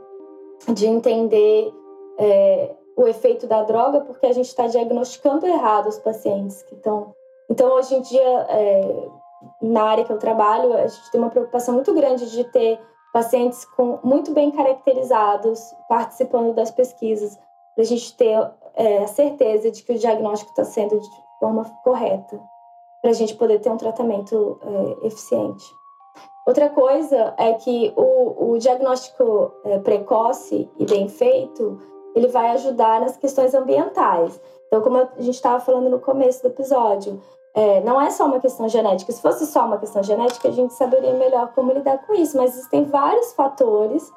de 0.69 0.87
entender 0.87 1.73
é, 2.19 2.75
o 2.97 3.07
efeito 3.07 3.47
da 3.47 3.63
droga 3.63 4.01
porque 4.01 4.27
a 4.27 4.33
gente 4.33 4.49
está 4.49 4.67
diagnosticando 4.67 5.47
errado 5.47 5.89
os 5.89 5.99
pacientes 5.99 6.63
que 6.63 6.75
estão 6.75 7.15
então, 7.51 7.73
hoje 7.73 7.95
em 7.95 8.03
dia, 8.03 8.47
é, 8.51 9.09
na 9.63 9.85
área 9.85 10.05
que 10.05 10.13
eu 10.13 10.19
trabalho, 10.19 10.75
a 10.75 10.87
gente 10.87 11.11
tem 11.11 11.21
uma 11.21 11.31
preocupação 11.31 11.75
muito 11.75 11.95
grande 11.95 12.31
de 12.31 12.45
ter 12.45 12.79
pacientes 13.13 13.65
com, 13.65 13.99
muito 14.05 14.33
bem 14.33 14.51
caracterizados 14.51 15.61
participando 15.89 16.55
das 16.55 16.71
pesquisas, 16.71 17.39
para 17.75 17.83
a 17.83 17.87
gente 17.87 18.15
ter 18.17 18.51
é, 18.75 18.99
a 18.99 19.07
certeza 19.07 19.71
de 19.71 19.83
que 19.83 19.93
o 19.93 19.99
diagnóstico 19.99 20.51
está 20.51 20.65
sendo 20.65 21.01
de 21.01 21.09
forma 21.41 21.65
correta, 21.83 22.39
para 23.01 23.11
a 23.11 23.15
gente 23.15 23.35
poder 23.35 23.61
ter 23.61 23.71
um 23.71 23.77
tratamento 23.77 24.61
é, 25.03 25.07
eficiente. 25.07 25.65
Outra 26.47 26.69
coisa 26.69 27.35
é 27.39 27.55
que 27.55 27.93
o, 27.97 28.53
o 28.53 28.59
diagnóstico 28.59 29.53
é, 29.65 29.79
precoce 29.79 30.71
e 30.79 30.85
bem 30.85 31.09
feito, 31.09 31.81
ele 32.15 32.29
vai 32.29 32.51
ajudar 32.51 33.01
nas 33.01 33.17
questões 33.17 33.55
ambientais. 33.55 34.41
Então, 34.67 34.83
como 34.83 34.99
a 34.99 35.09
gente 35.19 35.35
estava 35.35 35.61
falando 35.61 35.89
no 35.89 35.99
começo 35.99 36.43
do 36.43 36.49
episódio, 36.49 37.21
é, 37.55 37.81
não 37.81 38.01
é 38.01 38.11
só 38.11 38.27
uma 38.27 38.41
questão 38.41 38.69
genética. 38.69 39.13
Se 39.13 39.23
fosse 39.23 39.47
só 39.47 39.65
uma 39.65 39.79
questão 39.79 40.03
genética, 40.03 40.49
a 40.49 40.53
gente 40.53 40.75
saberia 40.75 41.15
melhor 41.15 41.53
como 41.55 41.73
lidar 41.73 41.99
com 42.07 42.15
isso. 42.15 42.37
Mas 42.37 42.55
existem 42.55 42.85
vários 42.85 43.33
fatores 43.33 44.13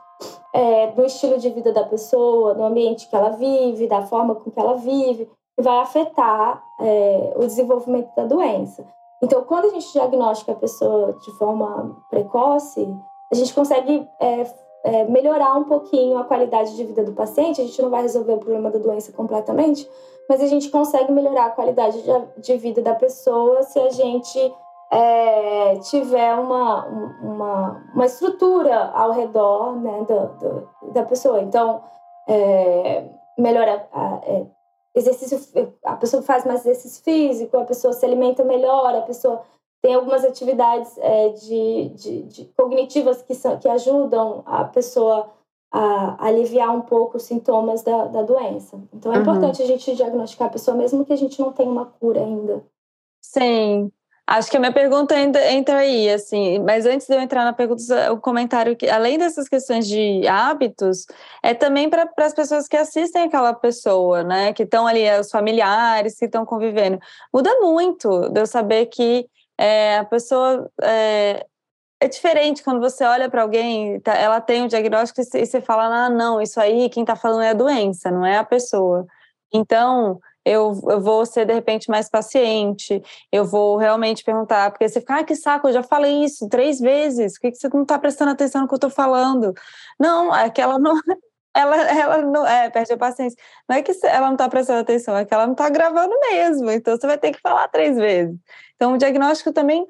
é, 0.53 0.87
do 0.87 1.03
estilo 1.05 1.37
de 1.37 1.49
vida 1.49 1.71
da 1.71 1.83
pessoa, 1.83 2.53
do 2.53 2.63
ambiente 2.63 3.09
que 3.09 3.15
ela 3.15 3.29
vive, 3.29 3.87
da 3.87 4.01
forma 4.01 4.35
com 4.35 4.51
que 4.51 4.59
ela 4.59 4.75
vive, 4.75 5.29
que 5.57 5.63
vai 5.63 5.79
afetar 5.79 6.63
é, 6.79 7.33
o 7.35 7.41
desenvolvimento 7.41 8.13
da 8.15 8.25
doença. 8.25 8.85
Então, 9.23 9.43
quando 9.43 9.65
a 9.65 9.69
gente 9.69 9.91
diagnostica 9.91 10.51
a 10.51 10.55
pessoa 10.55 11.13
de 11.13 11.31
forma 11.37 11.95
precoce, 12.09 12.87
a 13.31 13.35
gente 13.35 13.53
consegue 13.53 14.07
é, 14.83 15.03
melhorar 15.05 15.55
um 15.55 15.63
pouquinho 15.63 16.17
a 16.17 16.23
qualidade 16.23 16.75
de 16.75 16.83
vida 16.83 17.03
do 17.03 17.13
paciente. 17.13 17.61
A 17.61 17.65
gente 17.65 17.81
não 17.81 17.89
vai 17.89 18.01
resolver 18.01 18.33
o 18.33 18.39
problema 18.39 18.69
da 18.71 18.79
doença 18.79 19.11
completamente, 19.11 19.89
mas 20.27 20.41
a 20.41 20.47
gente 20.47 20.69
consegue 20.69 21.11
melhorar 21.11 21.45
a 21.45 21.51
qualidade 21.51 22.01
de, 22.01 22.41
de 22.41 22.57
vida 22.57 22.81
da 22.81 22.95
pessoa 22.95 23.63
se 23.63 23.79
a 23.79 23.89
gente 23.89 24.53
é, 24.91 25.75
tiver 25.79 26.33
uma, 26.35 26.85
uma, 27.21 27.83
uma 27.93 28.05
estrutura 28.05 28.91
ao 28.93 29.11
redor 29.11 29.75
né, 29.77 30.05
do, 30.07 30.27
do, 30.39 30.91
da 30.91 31.03
pessoa. 31.03 31.41
Então, 31.41 31.81
é, 32.27 33.05
melhora 33.37 33.87
a, 33.93 34.19
é, 34.23 34.45
exercício, 34.93 35.73
a 35.83 35.95
pessoa 35.95 36.21
faz 36.21 36.45
mais 36.45 36.61
exercício 36.61 37.03
físico, 37.03 37.57
a 37.57 37.65
pessoa 37.65 37.93
se 37.93 38.05
alimenta 38.05 38.43
melhor, 38.43 38.93
a 38.93 39.01
pessoa 39.01 39.41
tem 39.81 39.95
algumas 39.95 40.23
atividades 40.23 40.95
é, 40.99 41.29
de, 41.29 41.89
de, 41.89 42.23
de, 42.23 42.45
cognitivas 42.55 43.21
que, 43.21 43.33
são, 43.33 43.57
que 43.57 43.67
ajudam 43.67 44.43
a 44.45 44.63
pessoa 44.63 45.31
a, 45.71 46.27
aliviar 46.27 46.75
um 46.75 46.81
pouco 46.81 47.17
os 47.17 47.23
sintomas 47.23 47.81
da, 47.81 48.05
da 48.05 48.21
doença. 48.21 48.79
Então 48.93 49.11
é 49.11 49.15
uhum. 49.15 49.21
importante 49.21 49.61
a 49.61 49.65
gente 49.65 49.95
diagnosticar 49.95 50.47
a 50.47 50.51
pessoa, 50.51 50.77
mesmo 50.77 51.03
que 51.03 51.13
a 51.13 51.17
gente 51.17 51.39
não 51.39 51.51
tenha 51.51 51.69
uma 51.69 51.85
cura 51.85 52.21
ainda. 52.21 52.63
Sim. 53.21 53.91
Acho 54.27 54.49
que 54.49 54.55
a 54.55 54.59
minha 54.59 54.71
pergunta 54.71 55.13
ainda 55.13 55.51
entra 55.51 55.79
aí, 55.79 56.09
assim, 56.09 56.59
mas 56.59 56.85
antes 56.85 57.05
de 57.05 57.13
eu 57.13 57.19
entrar 57.19 57.43
na 57.43 57.51
pergunta, 57.51 58.13
o 58.13 58.17
comentário 58.17 58.77
que, 58.77 58.87
além 58.89 59.17
dessas 59.17 59.49
questões 59.49 59.85
de 59.85 60.25
hábitos, 60.25 61.05
é 61.43 61.53
também 61.53 61.89
para 61.89 62.09
as 62.17 62.33
pessoas 62.33 62.67
que 62.67 62.77
assistem 62.77 63.23
aquela 63.23 63.53
pessoa, 63.53 64.23
né? 64.23 64.53
Que 64.53 64.63
estão 64.63 64.87
ali, 64.87 65.03
os 65.19 65.29
familiares 65.29 66.17
que 66.17 66.25
estão 66.25 66.45
convivendo. 66.45 66.97
Muda 67.33 67.59
muito 67.59 68.29
de 68.29 68.39
eu 68.39 68.45
saber 68.45 68.85
que 68.85 69.27
é, 69.61 69.99
a 69.99 70.05
pessoa 70.05 70.71
é, 70.81 71.45
é, 71.99 72.07
diferente 72.07 72.63
quando 72.63 72.79
você 72.79 73.03
olha 73.03 73.29
para 73.29 73.43
alguém, 73.43 73.99
tá, 73.99 74.15
ela 74.15 74.41
tem 74.41 74.63
um 74.63 74.67
diagnóstico 74.67 75.21
e 75.21 75.45
você 75.45 75.61
fala, 75.61 76.05
ah, 76.05 76.09
não, 76.09 76.41
isso 76.41 76.59
aí 76.59 76.89
quem 76.89 77.03
está 77.03 77.15
falando 77.15 77.43
é 77.43 77.49
a 77.49 77.53
doença, 77.53 78.09
não 78.09 78.25
é 78.25 78.37
a 78.37 78.43
pessoa. 78.43 79.05
Então, 79.53 80.19
eu, 80.43 80.73
eu 80.89 80.99
vou 80.99 81.27
ser 81.27 81.45
de 81.45 81.53
repente 81.53 81.91
mais 81.91 82.09
paciente, 82.09 83.03
eu 83.31 83.45
vou 83.45 83.77
realmente 83.77 84.23
perguntar, 84.23 84.71
porque 84.71 84.89
você 84.89 84.99
fica, 84.99 85.19
ah, 85.19 85.23
que 85.23 85.35
saco, 85.35 85.67
eu 85.67 85.73
já 85.73 85.83
falei 85.83 86.23
isso 86.23 86.49
três 86.49 86.79
vezes, 86.79 87.33
por 87.33 87.41
que, 87.41 87.51
que 87.51 87.57
você 87.57 87.69
não 87.69 87.83
está 87.83 87.99
prestando 87.99 88.31
atenção 88.31 88.61
no 88.61 88.67
que 88.67 88.73
eu 88.73 88.77
estou 88.77 88.89
falando? 88.89 89.53
Não, 89.99 90.35
é 90.35 90.49
que 90.49 90.59
ela 90.59 90.77
não. 90.79 90.95
Ela, 91.55 91.75
ela 91.75 92.17
não 92.19 92.47
é, 92.47 92.69
perde 92.69 92.93
a 92.93 92.97
paciência. 92.97 93.37
Não 93.67 93.75
é 93.75 93.81
que 93.81 93.91
ela 94.03 94.27
não 94.27 94.33
está 94.33 94.47
prestando 94.47 94.79
atenção, 94.79 95.17
é 95.17 95.25
que 95.25 95.33
ela 95.33 95.45
não 95.45 95.53
está 95.53 95.69
gravando 95.69 96.13
mesmo. 96.31 96.71
Então 96.71 96.95
você 96.95 97.05
vai 97.05 97.17
ter 97.17 97.31
que 97.31 97.41
falar 97.41 97.67
três 97.67 97.97
vezes. 97.97 98.35
Então, 98.75 98.93
o 98.93 98.97
diagnóstico 98.97 99.51
também. 99.51 99.85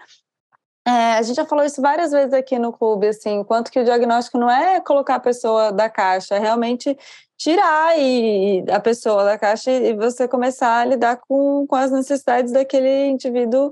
É, 0.85 1.13
a 1.13 1.21
gente 1.21 1.35
já 1.35 1.45
falou 1.45 1.63
isso 1.63 1.79
várias 1.79 2.11
vezes 2.11 2.33
aqui 2.33 2.57
no 2.57 2.73
clube, 2.73 3.07
assim, 3.07 3.43
quanto 3.43 3.71
que 3.71 3.79
o 3.79 3.83
diagnóstico 3.83 4.39
não 4.39 4.49
é 4.49 4.81
colocar 4.81 5.15
a 5.15 5.19
pessoa 5.19 5.71
da 5.71 5.87
caixa, 5.87 6.33
é 6.35 6.39
realmente 6.39 6.97
tirar 7.37 7.97
e, 7.99 8.65
a 8.69 8.79
pessoa 8.79 9.23
da 9.23 9.37
caixa 9.37 9.71
e 9.71 9.95
você 9.95 10.27
começar 10.27 10.79
a 10.79 10.85
lidar 10.85 11.17
com, 11.27 11.67
com 11.67 11.75
as 11.75 11.91
necessidades 11.91 12.51
daquele 12.51 13.07
indivíduo 13.09 13.71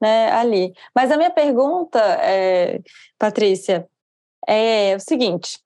né, 0.00 0.30
ali. 0.32 0.72
Mas 0.94 1.10
a 1.10 1.16
minha 1.16 1.30
pergunta, 1.30 1.98
é, 1.98 2.80
Patrícia, 3.18 3.86
é 4.48 4.96
o 4.96 5.00
seguinte: 5.00 5.58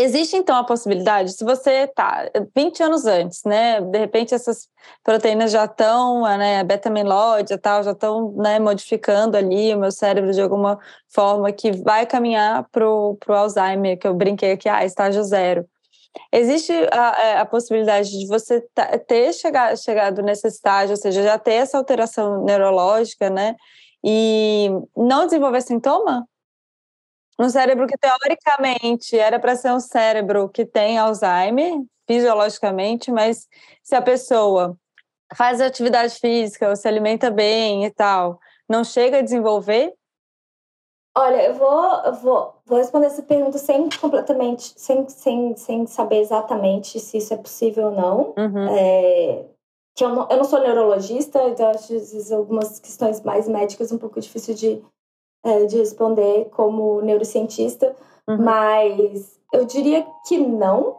Existe 0.00 0.36
então 0.36 0.54
a 0.54 0.62
possibilidade, 0.62 1.32
se 1.32 1.42
você 1.42 1.88
tá 1.88 2.30
20 2.54 2.84
anos 2.84 3.04
antes, 3.04 3.42
né, 3.44 3.80
de 3.80 3.98
repente 3.98 4.32
essas 4.32 4.68
proteínas 5.02 5.50
já 5.50 5.64
estão, 5.64 6.22
né, 6.22 6.62
beta-amiloide 6.62 7.52
e 7.52 7.58
tal, 7.58 7.82
já 7.82 7.90
estão, 7.90 8.30
né, 8.36 8.60
modificando 8.60 9.36
ali 9.36 9.74
o 9.74 9.78
meu 9.80 9.90
cérebro 9.90 10.32
de 10.32 10.40
alguma 10.40 10.78
forma 11.08 11.50
que 11.50 11.72
vai 11.72 12.06
caminhar 12.06 12.68
para 12.70 12.88
o 12.88 13.18
Alzheimer, 13.26 13.98
que 13.98 14.06
eu 14.06 14.14
brinquei 14.14 14.52
aqui, 14.52 14.68
ah, 14.68 14.84
estágio 14.84 15.24
zero. 15.24 15.66
Existe 16.32 16.72
a, 16.92 17.20
é, 17.20 17.38
a 17.38 17.44
possibilidade 17.44 18.10
de 18.10 18.28
você 18.28 18.64
ter 19.08 19.32
chegado 19.32 20.22
nesse 20.22 20.46
estágio, 20.46 20.92
ou 20.92 20.96
seja, 20.96 21.24
já 21.24 21.36
ter 21.40 21.54
essa 21.54 21.76
alteração 21.76 22.44
neurológica, 22.44 23.28
né, 23.28 23.56
e 24.04 24.70
não 24.96 25.26
desenvolver 25.26 25.60
sintoma? 25.60 26.24
Um 27.38 27.48
cérebro 27.48 27.86
que 27.86 27.96
teoricamente 27.96 29.16
era 29.16 29.38
para 29.38 29.54
ser 29.54 29.72
um 29.72 29.80
cérebro 29.80 30.48
que 30.48 30.64
tem 30.64 30.98
Alzheimer, 30.98 31.80
fisiologicamente, 32.06 33.12
mas 33.12 33.46
se 33.82 33.94
a 33.94 34.02
pessoa 34.02 34.76
faz 35.34 35.60
atividade 35.60 36.14
física 36.14 36.68
ou 36.68 36.74
se 36.74 36.88
alimenta 36.88 37.30
bem 37.30 37.84
e 37.84 37.90
tal, 37.90 38.40
não 38.68 38.82
chega 38.82 39.18
a 39.18 39.22
desenvolver? 39.22 39.92
Olha, 41.16 41.46
eu 41.46 41.54
vou, 41.54 41.94
eu 42.04 42.12
vou, 42.14 42.54
vou 42.64 42.78
responder 42.78 43.06
essa 43.06 43.22
pergunta 43.22 43.58
sem 43.58 43.88
completamente, 44.00 44.72
sem, 44.76 45.08
sem, 45.08 45.56
sem 45.56 45.86
saber 45.86 46.20
exatamente 46.20 47.00
se 47.00 47.18
isso 47.18 47.34
é 47.34 47.36
possível 47.36 47.86
ou 47.86 47.92
não. 47.92 48.34
Uhum. 48.38 48.68
É, 48.68 49.44
que 49.96 50.04
eu 50.04 50.10
não, 50.10 50.28
eu 50.30 50.36
não 50.36 50.44
sou 50.44 50.60
neurologista, 50.60 51.42
então 51.48 51.70
acho 51.70 51.88
que 51.88 52.32
algumas 52.32 52.78
questões 52.78 53.20
mais 53.22 53.48
médicas 53.48 53.90
um 53.90 53.98
pouco 53.98 54.20
difícil 54.20 54.54
de, 54.54 54.84
é, 55.44 55.64
de 55.64 55.78
responder 55.78 56.50
como 56.50 57.00
neurocientista, 57.00 57.94
uhum. 58.26 58.38
mas 58.38 59.38
eu 59.52 59.64
diria 59.64 60.06
que 60.26 60.38
não. 60.38 60.96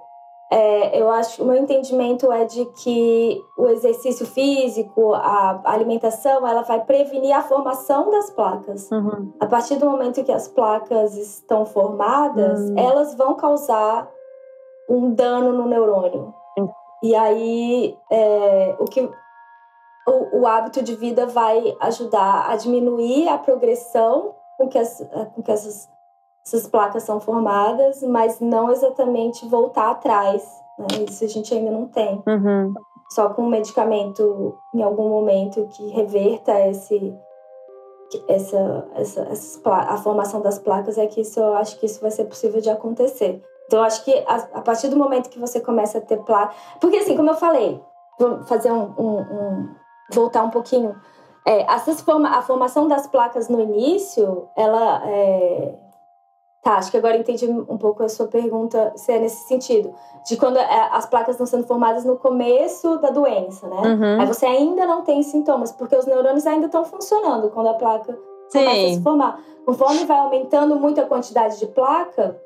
É, 0.52 1.00
eu 1.00 1.12
acho, 1.12 1.44
o 1.44 1.46
meu 1.46 1.58
entendimento 1.58 2.32
é 2.32 2.44
de 2.44 2.66
que 2.84 3.40
o 3.56 3.68
exercício 3.68 4.26
físico, 4.26 5.14
a 5.14 5.62
alimentação, 5.64 6.48
ela 6.48 6.64
vai 6.64 6.84
prevenir 6.84 7.36
a 7.36 7.44
formação 7.44 8.10
das 8.10 8.32
placas. 8.32 8.90
Uhum. 8.90 9.32
A 9.40 9.46
partir 9.46 9.76
do 9.76 9.88
momento 9.88 10.24
que 10.24 10.32
as 10.32 10.48
placas 10.48 11.16
estão 11.16 11.68
formadas, 11.68 12.62
uhum. 12.62 12.80
elas 12.80 13.14
vão 13.14 13.36
causar 13.36 14.10
um 14.90 15.14
dano 15.14 15.54
no 15.54 15.68
neurônio. 15.68 16.34
E 17.04 17.16
aí, 17.16 17.96
é, 18.12 18.76
o 18.80 18.86
que 18.86 19.10
o, 20.10 20.41
o, 20.41 20.47
hábito 20.47 20.82
de 20.82 20.95
vida 20.95 21.26
vai 21.28 21.76
ajudar 21.82 22.49
a 22.49 22.55
diminuir 22.55 23.28
a 23.28 23.38
progressão 23.38 24.36
com 24.57 24.68
que, 24.68 24.78
as, 24.78 25.05
com 25.36 25.41
que 25.41 25.51
essas 25.51 25.89
essas 26.45 26.68
placas 26.68 27.03
são 27.03 27.20
formadas, 27.20 28.01
mas 28.01 28.39
não 28.39 28.72
exatamente 28.72 29.47
voltar 29.47 29.91
atrás. 29.91 30.43
Né? 30.78 31.05
Isso 31.07 31.24
a 31.24 31.28
gente 31.28 31.53
ainda 31.53 31.72
não 31.72 31.86
tem. 31.86 32.24
Uhum. 32.28 32.74
Só 33.12 33.30
com 33.30 33.43
um 33.43 33.49
medicamento 33.49 34.57
em 34.74 34.82
algum 34.82 35.10
momento 35.10 35.68
que 35.68 35.89
reverta 35.89 36.60
esse, 36.68 37.16
essa, 38.28 38.88
essa, 38.95 39.22
essas, 39.22 39.62
a 39.66 39.97
formação 39.97 40.41
das 40.41 40.60
placas 40.60 40.97
é 40.97 41.07
que 41.07 41.22
isso 41.22 41.39
eu 41.39 41.53
acho 41.55 41.80
que 41.80 41.86
isso 41.86 42.01
vai 42.01 42.12
ser 42.12 42.26
possível 42.26 42.62
de 42.62 42.70
acontecer. 42.70 43.43
Então, 43.66 43.80
eu 43.80 43.86
acho 43.86 44.03
que 44.03 44.14
a, 44.28 44.36
a 44.53 44.62
partir 44.62 44.88
do 44.88 44.97
momento 44.97 45.30
que 45.30 45.39
você 45.39 45.60
começa 45.60 45.99
a 45.99 46.01
ter 46.01 46.18
placa. 46.24 46.55
Porque, 46.82 46.97
assim, 46.97 47.16
como 47.16 47.30
eu 47.30 47.36
falei, 47.36 47.80
vou 48.20 48.43
fazer 48.45 48.72
um. 48.72 48.93
um, 48.97 49.20
um 49.20 49.76
voltar 50.12 50.43
um 50.43 50.49
pouquinho. 50.49 50.95
É, 51.45 51.62
essas 51.74 52.01
forma, 52.01 52.30
a 52.30 52.41
formação 52.41 52.88
das 52.88 53.07
placas 53.07 53.49
no 53.49 53.60
início, 53.60 54.47
ela. 54.55 55.01
É, 55.05 55.76
Tá, 56.62 56.76
acho 56.76 56.91
que 56.91 56.97
agora 56.97 57.16
entendi 57.16 57.47
um 57.47 57.78
pouco 57.78 58.03
a 58.03 58.10
sua 58.10 58.28
pergunta, 58.28 58.91
se 58.95 59.14
é 59.14 59.20
nesse 59.20 59.47
sentido. 59.47 59.93
De 60.28 60.36
quando 60.36 60.57
é, 60.57 60.89
as 60.91 61.05
placas 61.05 61.36
estão 61.36 61.47
sendo 61.47 61.66
formadas 61.66 62.03
no 62.03 62.18
começo 62.18 62.97
da 62.97 63.10
doença, 63.12 63.66
né? 63.68 63.78
Uhum. 63.78 64.22
Aí 64.22 64.28
você 64.28 64.45
ainda 64.45 64.86
não 64.86 65.01
tem 65.03 65.24
sintomas, 65.24 65.72
porque 65.72 65.95
os 65.95 66.05
neurônios 66.05 66.45
ainda 66.45 66.66
estão 66.66 66.84
funcionando 66.84 67.49
quando 67.49 67.68
a 67.68 67.76
placa 67.76 68.12
Sim. 68.49 68.60
começa 68.60 68.86
a 68.88 68.93
se 68.93 69.01
formar. 69.01 69.39
Conforme 69.66 70.03
vai 70.03 70.20
aumentando 70.20 70.76
muito 70.76 70.99
a 70.99 71.05
quantidade 71.05 71.57
de 71.60 71.68
placa, 71.68 72.38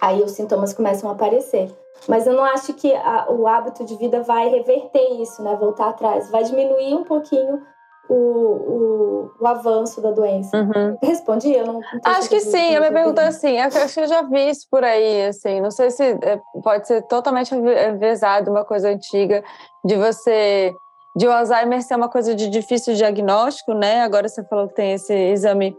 aí 0.00 0.22
os 0.22 0.32
sintomas 0.32 0.72
começam 0.72 1.08
a 1.10 1.12
aparecer. 1.12 1.70
Mas 2.08 2.26
eu 2.26 2.32
não 2.32 2.44
acho 2.44 2.74
que 2.74 2.92
a, 2.94 3.26
o 3.30 3.46
hábito 3.46 3.84
de 3.84 3.94
vida 3.96 4.22
vai 4.22 4.48
reverter 4.48 5.20
isso, 5.20 5.42
né? 5.42 5.56
Voltar 5.56 5.90
atrás. 5.90 6.30
Vai 6.30 6.42
diminuir 6.42 6.94
um 6.94 7.04
pouquinho 7.04 7.62
o, 8.08 8.14
o, 8.14 9.30
o 9.40 9.46
avanço 9.46 10.00
da 10.00 10.10
doença. 10.10 10.56
Uhum. 10.56 10.98
Respondi? 11.00 11.52
Eu 11.52 11.66
não, 11.66 11.74
não 11.74 11.80
Acho 12.04 12.28
que 12.28 12.40
sim. 12.40 12.72
Eu 12.72 12.80
me 12.80 12.90
pergunto 12.90 13.20
assim, 13.20 13.58
eu 13.58 13.64
acho 13.66 13.94
que 13.94 14.00
eu 14.00 14.08
já 14.08 14.22
vi 14.22 14.50
isso 14.50 14.66
por 14.70 14.82
aí, 14.82 15.26
assim. 15.26 15.60
Não 15.60 15.70
sei 15.70 15.90
se 15.90 16.02
é, 16.02 16.40
pode 16.62 16.88
ser 16.88 17.02
totalmente 17.02 17.54
envezado, 17.54 18.50
uma 18.50 18.64
coisa 18.64 18.88
antiga, 18.88 19.42
de 19.84 19.96
você... 19.96 20.74
De 21.14 21.28
o 21.28 21.30
Alzheimer 21.30 21.82
ser 21.82 21.94
uma 21.94 22.08
coisa 22.08 22.34
de 22.34 22.48
difícil 22.48 22.94
diagnóstico, 22.94 23.74
né? 23.74 24.00
Agora 24.00 24.26
você 24.26 24.42
falou 24.44 24.66
que 24.66 24.74
tem 24.74 24.94
esse 24.94 25.12
exame 25.12 25.76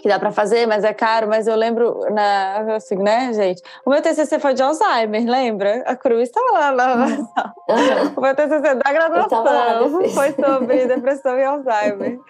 que 0.00 0.08
dá 0.08 0.18
para 0.18 0.30
fazer, 0.30 0.66
mas 0.66 0.84
é 0.84 0.92
caro. 0.92 1.28
Mas 1.28 1.46
eu 1.46 1.56
lembro, 1.56 2.00
na, 2.10 2.76
assim, 2.76 2.96
né, 2.96 3.32
gente? 3.32 3.62
O 3.84 3.90
meu 3.90 4.00
TCC 4.00 4.38
foi 4.38 4.54
de 4.54 4.62
Alzheimer, 4.62 5.24
lembra? 5.24 5.82
A 5.86 5.96
Cruz 5.96 6.28
estava 6.28 6.52
lá 6.52 6.72
na 6.72 7.06
uhum. 7.06 7.28
O 8.16 8.20
meu 8.20 8.34
TCC 8.34 8.74
da 8.74 8.92
graduação 8.92 10.10
foi 10.10 10.32
sobre 10.32 10.86
depressão 10.86 11.38
e 11.38 11.44
Alzheimer. 11.44 12.18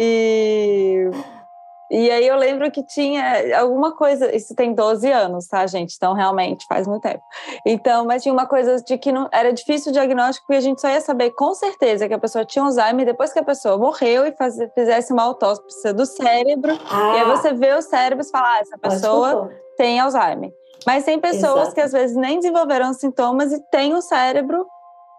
E 0.00 1.10
e 1.90 2.10
aí 2.10 2.26
eu 2.26 2.36
lembro 2.36 2.70
que 2.70 2.82
tinha 2.82 3.58
alguma 3.58 3.96
coisa, 3.96 4.34
isso 4.34 4.54
tem 4.54 4.74
12 4.74 5.10
anos, 5.10 5.46
tá, 5.46 5.66
gente? 5.66 5.94
Então, 5.96 6.12
realmente, 6.12 6.66
faz 6.66 6.86
muito 6.86 7.02
tempo. 7.02 7.22
Então, 7.64 8.04
mas 8.04 8.22
tinha 8.22 8.32
uma 8.32 8.46
coisa 8.46 8.82
de 8.82 8.98
que 8.98 9.10
não, 9.10 9.28
era 9.32 9.52
difícil 9.52 9.90
o 9.90 9.92
diagnóstico 9.92 10.46
porque 10.46 10.58
a 10.58 10.62
gente 10.62 10.80
só 10.80 10.88
ia 10.88 11.00
saber 11.00 11.30
com 11.30 11.54
certeza 11.54 12.06
que 12.06 12.12
a 12.12 12.18
pessoa 12.18 12.44
tinha 12.44 12.64
Alzheimer 12.64 13.06
depois 13.06 13.32
que 13.32 13.38
a 13.38 13.44
pessoa 13.44 13.78
morreu 13.78 14.26
e 14.26 14.32
faz, 14.32 14.56
fizesse 14.74 15.12
uma 15.12 15.22
autópsia 15.22 15.94
do 15.94 16.04
cérebro. 16.04 16.78
Ah. 16.90 17.16
E 17.16 17.20
aí 17.20 17.24
você 17.24 17.54
vê 17.54 17.72
o 17.72 17.80
cérebro 17.80 18.24
e 18.24 18.30
fala, 18.30 18.56
ah, 18.56 18.58
essa 18.60 18.78
pessoa 18.78 19.50
tem 19.76 19.98
Alzheimer. 19.98 20.52
Mas 20.86 21.04
tem 21.04 21.18
pessoas 21.18 21.62
Exato. 21.62 21.74
que 21.74 21.80
às 21.80 21.92
vezes 21.92 22.16
nem 22.16 22.36
desenvolveram 22.36 22.92
sintomas 22.92 23.52
e 23.52 23.60
têm 23.70 23.94
o 23.94 24.02
cérebro 24.02 24.66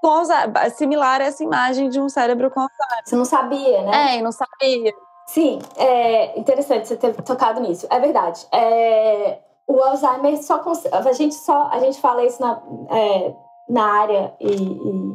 com 0.01 0.07
Alzheimer, 0.07 0.71
similar 0.75 1.19
a 1.19 1.25
essa 1.25 1.43
imagem 1.43 1.89
de 1.89 1.99
um 1.99 2.07
cérebro 2.07 2.51
com 2.51 2.61
Alzheimer. 2.61 3.03
Você 3.05 3.15
não 3.15 3.25
sabia, 3.25 3.81
né? 3.83 4.13
É, 4.13 4.17
e 4.19 4.21
não 4.21 4.31
sabia. 4.31 4.93
Sim, 5.29 5.59
é 5.77 6.39
interessante 6.39 6.87
você 6.87 6.97
ter 6.97 7.13
tocado 7.21 7.61
nisso. 7.61 7.85
É 7.91 7.99
verdade. 7.99 8.47
É, 8.51 9.37
o 9.67 9.79
Alzheimer 9.79 10.41
só 10.41 10.59
a 10.91 11.11
gente 11.11 11.35
só 11.35 11.69
a 11.71 11.79
gente 11.79 12.01
fala 12.01 12.25
isso 12.25 12.41
na, 12.41 12.59
é, 12.89 13.35
na 13.69 13.83
área 13.83 14.33
e, 14.39 14.51
e 14.51 15.13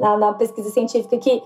na, 0.00 0.16
na, 0.16 0.32
pesquisa 0.32 0.70
científica 0.70 1.18
que 1.18 1.42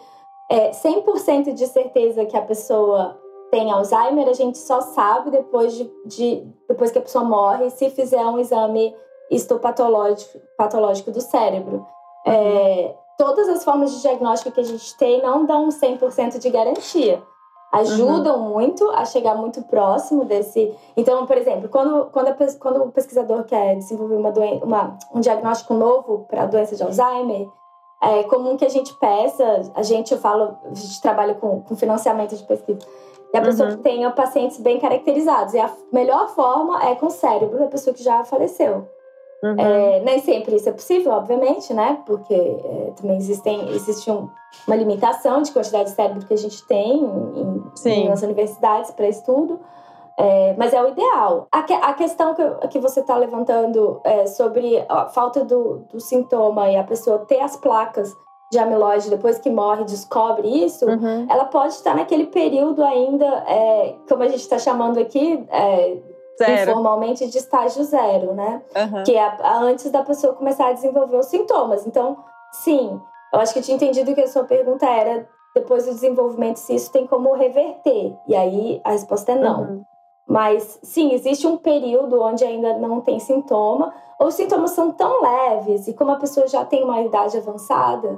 é, 0.49 0.71
100% 0.71 1.53
de 1.53 1.67
certeza 1.67 2.25
que 2.27 2.37
a 2.37 2.43
pessoa 2.43 3.19
tem 3.51 3.73
Alzheimer 3.73 4.29
a 4.29 4.35
gente 4.35 4.59
só 4.59 4.81
sabe 4.81 5.33
depois 5.33 5.75
de, 5.75 5.91
de 6.07 6.47
depois 6.69 6.93
que 6.93 6.99
a 6.99 7.03
pessoa 7.03 7.25
morre 7.25 7.71
se 7.71 7.91
fizer 7.91 8.25
um 8.25 8.39
exame 8.39 8.95
histopatológico 9.29 10.39
patológico 10.57 11.11
do 11.11 11.21
cérebro. 11.21 11.85
É, 12.25 12.95
todas 13.19 13.49
as 13.49 13.65
formas 13.65 13.93
de 13.93 14.01
diagnóstico 14.01 14.53
que 14.53 14.61
a 14.61 14.65
gente 14.65 14.97
tem 14.97 15.21
não 15.21 15.45
dão 15.45 15.71
100% 15.71 16.39
de 16.39 16.51
garantia 16.51 17.21
ajudam 17.73 18.39
uhum. 18.39 18.49
muito 18.51 18.89
a 18.91 19.05
chegar 19.05 19.35
muito 19.35 19.63
próximo 19.63 20.25
desse. 20.25 20.75
Então, 20.97 21.27
por 21.27 21.37
exemplo, 21.37 21.69
quando, 21.69 22.07
quando, 22.07 22.29
a, 22.29 22.37
quando 22.59 22.83
o 22.83 22.93
pesquisador 22.93 23.45
quer 23.45 23.77
desenvolver 23.77 24.17
uma 24.17 24.33
doen 24.33 24.61
uma, 24.63 24.99
um 25.15 25.21
diagnóstico 25.21 25.75
novo 25.75 26.27
para 26.29 26.43
a 26.43 26.47
doença 26.47 26.75
de 26.75 26.83
Alzheimer, 26.83 27.49
é 28.03 28.23
comum 28.25 28.57
que 28.57 28.65
a 28.65 28.69
gente 28.69 28.95
peça, 28.95 29.63
a 29.75 29.83
gente, 29.83 30.13
eu 30.13 30.19
falo, 30.19 30.57
a 30.65 30.75
gente 30.75 31.01
trabalha 31.01 31.35
com, 31.35 31.61
com 31.63 31.77
financiamento 31.77 32.35
de 32.35 32.43
pesquisa, 32.45 32.81
e 33.33 33.37
a 33.37 33.43
pessoa 33.43 33.69
uhum. 33.69 33.77
que 33.77 33.83
tenha 33.83 34.11
pacientes 34.11 34.59
bem 34.59 34.81
caracterizados. 34.81 35.55
E 35.55 35.59
a 35.61 35.71
melhor 35.93 36.29
forma 36.31 36.83
é 36.85 36.97
com 36.97 37.07
o 37.07 37.11
cérebro 37.11 37.59
da 37.59 37.67
pessoa 37.67 37.95
que 37.95 38.03
já 38.03 38.25
faleceu. 38.25 38.89
Uhum. 39.43 39.59
É, 39.59 40.01
nem 40.01 40.21
sempre 40.21 40.57
isso 40.57 40.69
é 40.69 40.73
possível, 40.73 41.13
obviamente, 41.13 41.73
né? 41.73 42.01
Porque 42.05 42.35
é, 42.35 42.93
também 42.97 43.17
existem, 43.17 43.71
existe 43.71 44.11
um, 44.11 44.29
uma 44.67 44.77
limitação 44.77 45.41
de 45.41 45.51
quantidade 45.51 45.91
de 45.91 45.97
cérebro 45.97 46.27
que 46.27 46.35
a 46.35 46.39
gente 46.39 46.67
tem 46.67 46.99
em, 46.99 47.63
em 47.87 48.09
nas 48.09 48.23
universidades 48.23 48.91
para 48.91 49.09
estudo. 49.09 49.59
É, 50.19 50.55
mas 50.59 50.75
é 50.75 50.83
o 50.83 50.89
ideal. 50.89 51.49
A, 51.51 51.63
que, 51.63 51.73
a 51.73 51.95
questão 51.95 52.35
que, 52.35 52.69
que 52.69 52.79
você 52.79 53.01
está 53.01 53.17
levantando 53.17 54.03
é, 54.05 54.27
sobre 54.27 54.85
a 54.87 55.07
falta 55.07 55.43
do, 55.43 55.87
do 55.91 55.99
sintoma 55.99 56.69
e 56.69 56.77
a 56.77 56.85
pessoa 56.85 57.21
ter 57.21 57.41
as 57.41 57.57
placas 57.57 58.15
de 58.53 58.59
amiloide 58.59 59.09
depois 59.09 59.39
que 59.39 59.49
morre 59.49 59.85
descobre 59.85 60.49
isso, 60.49 60.85
uhum. 60.85 61.27
ela 61.31 61.45
pode 61.47 61.73
estar 61.75 61.95
naquele 61.95 62.27
período 62.27 62.83
ainda, 62.83 63.25
é, 63.47 63.95
como 64.09 64.23
a 64.23 64.29
gente 64.29 64.41
está 64.41 64.59
chamando 64.59 64.99
aqui, 64.99 65.47
é, 65.49 65.97
Zero. 66.39 66.71
informalmente 66.71 67.27
de 67.27 67.39
estágio 67.39 67.85
zero, 67.85 68.35
né? 68.35 68.63
Uhum. 68.75 69.05
Que 69.05 69.15
é 69.15 69.23
a, 69.23 69.37
a, 69.43 69.59
antes 69.61 69.91
da 69.91 70.03
pessoa 70.03 70.33
começar 70.33 70.69
a 70.69 70.73
desenvolver 70.73 71.17
os 71.17 71.27
sintomas. 71.27 71.87
Então, 71.87 72.17
sim, 72.53 73.01
eu 73.33 73.41
acho 73.41 73.53
que 73.53 73.59
eu 73.59 73.63
tinha 73.63 73.77
entendido 73.77 74.15
que 74.15 74.21
a 74.21 74.29
sua 74.29 74.45
pergunta 74.45 74.87
era 74.87 75.29
depois 75.55 75.85
do 75.85 75.93
desenvolvimento 75.93 76.57
se 76.57 76.75
isso 76.75 76.91
tem 76.91 77.07
como 77.07 77.35
reverter. 77.35 78.17
E 78.27 78.35
aí 78.35 78.81
a 78.85 78.93
resposta 78.93 79.33
é 79.33 79.37
não. 79.37 79.61
Uhum. 79.63 79.85
Mas 80.27 80.79
sim, 80.83 81.13
existe 81.13 81.47
um 81.47 81.57
período 81.57 82.23
onde 82.23 82.45
ainda 82.45 82.79
não 82.79 83.01
tem 83.01 83.19
sintoma, 83.19 83.93
ou 84.19 84.29
os 84.29 84.35
sintomas 84.35 84.71
são 84.71 84.93
tão 84.93 85.23
leves, 85.23 85.89
e 85.89 85.93
como 85.93 86.13
a 86.13 86.17
pessoa 86.17 86.47
já 86.47 86.65
tem 86.65 86.85
uma 86.85 87.01
idade 87.03 87.37
avançada, 87.37 88.17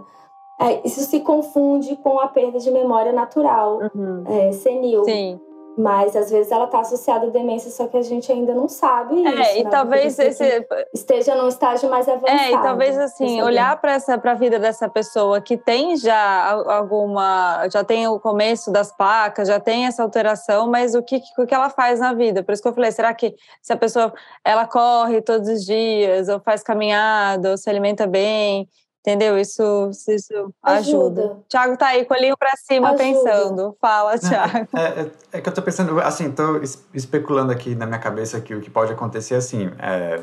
é, 0.60 0.86
isso 0.86 1.00
se 1.00 1.20
confunde 1.20 1.96
com 1.96 2.20
a 2.20 2.28
perda 2.28 2.58
de 2.58 2.70
memória 2.70 3.12
natural, 3.12 3.78
uhum. 3.94 4.24
é, 4.26 4.52
senil. 4.52 5.04
Sim. 5.04 5.40
Mas 5.76 6.14
às 6.14 6.30
vezes 6.30 6.52
ela 6.52 6.66
está 6.66 6.80
associada 6.80 7.26
à 7.26 7.30
demência, 7.30 7.70
só 7.70 7.86
que 7.86 7.96
a 7.96 8.02
gente 8.02 8.30
ainda 8.30 8.54
não 8.54 8.68
sabe. 8.68 9.26
É, 9.26 9.42
isso, 9.42 9.60
e 9.60 9.64
né? 9.64 9.70
talvez 9.70 10.18
esse 10.18 10.66
esteja 10.92 11.34
num 11.34 11.48
estágio 11.48 11.88
mais 11.88 12.06
avançado. 12.08 12.40
É, 12.40 12.52
e 12.52 12.62
talvez 12.62 12.98
assim, 12.98 13.40
olhar 13.42 13.80
para 13.80 13.92
essa 13.92 14.18
para 14.18 14.32
a 14.32 14.34
vida 14.34 14.58
dessa 14.58 14.88
pessoa 14.88 15.40
que 15.40 15.56
tem 15.56 15.96
já 15.96 16.52
alguma, 16.66 17.66
já 17.70 17.82
tem 17.82 18.06
o 18.06 18.20
começo 18.20 18.70
das 18.70 18.94
placas, 18.94 19.48
já 19.48 19.58
tem 19.58 19.86
essa 19.86 20.02
alteração, 20.02 20.70
mas 20.70 20.94
o 20.94 21.02
que 21.02 21.20
o 21.38 21.46
que 21.46 21.54
ela 21.54 21.70
faz 21.70 22.00
na 22.00 22.12
vida? 22.12 22.42
Por 22.42 22.52
isso 22.52 22.62
que 22.62 22.68
eu 22.68 22.74
falei, 22.74 22.92
será 22.92 23.14
que 23.14 23.34
se 23.62 23.72
a 23.72 23.76
pessoa 23.76 24.12
ela 24.44 24.66
corre 24.66 25.22
todos 25.22 25.48
os 25.48 25.64
dias, 25.64 26.28
ou 26.28 26.38
faz 26.40 26.62
caminhada, 26.62 27.52
ou 27.52 27.56
se 27.56 27.70
alimenta 27.70 28.06
bem, 28.06 28.68
Entendeu? 29.04 29.36
Isso, 29.36 29.90
isso 30.08 30.54
ajuda. 30.62 31.22
ajuda. 31.22 31.40
Tiago 31.48 31.76
tá 31.76 31.88
aí, 31.88 32.04
colinho 32.04 32.36
pra 32.38 32.52
cima, 32.56 32.90
ajuda. 32.90 33.02
pensando. 33.02 33.76
Fala, 33.80 34.16
Tiago. 34.16 34.68
É, 34.74 34.84
é, 34.84 35.10
é, 35.32 35.40
que 35.40 35.48
eu 35.48 35.52
tô 35.52 35.60
pensando, 35.60 36.00
assim, 36.00 36.30
tô 36.30 36.60
especulando 36.94 37.50
aqui 37.50 37.74
na 37.74 37.84
minha 37.84 37.98
cabeça 37.98 38.40
que 38.40 38.54
o 38.54 38.60
que 38.60 38.70
pode 38.70 38.92
acontecer 38.92 39.34
assim. 39.34 39.72
É, 39.80 40.20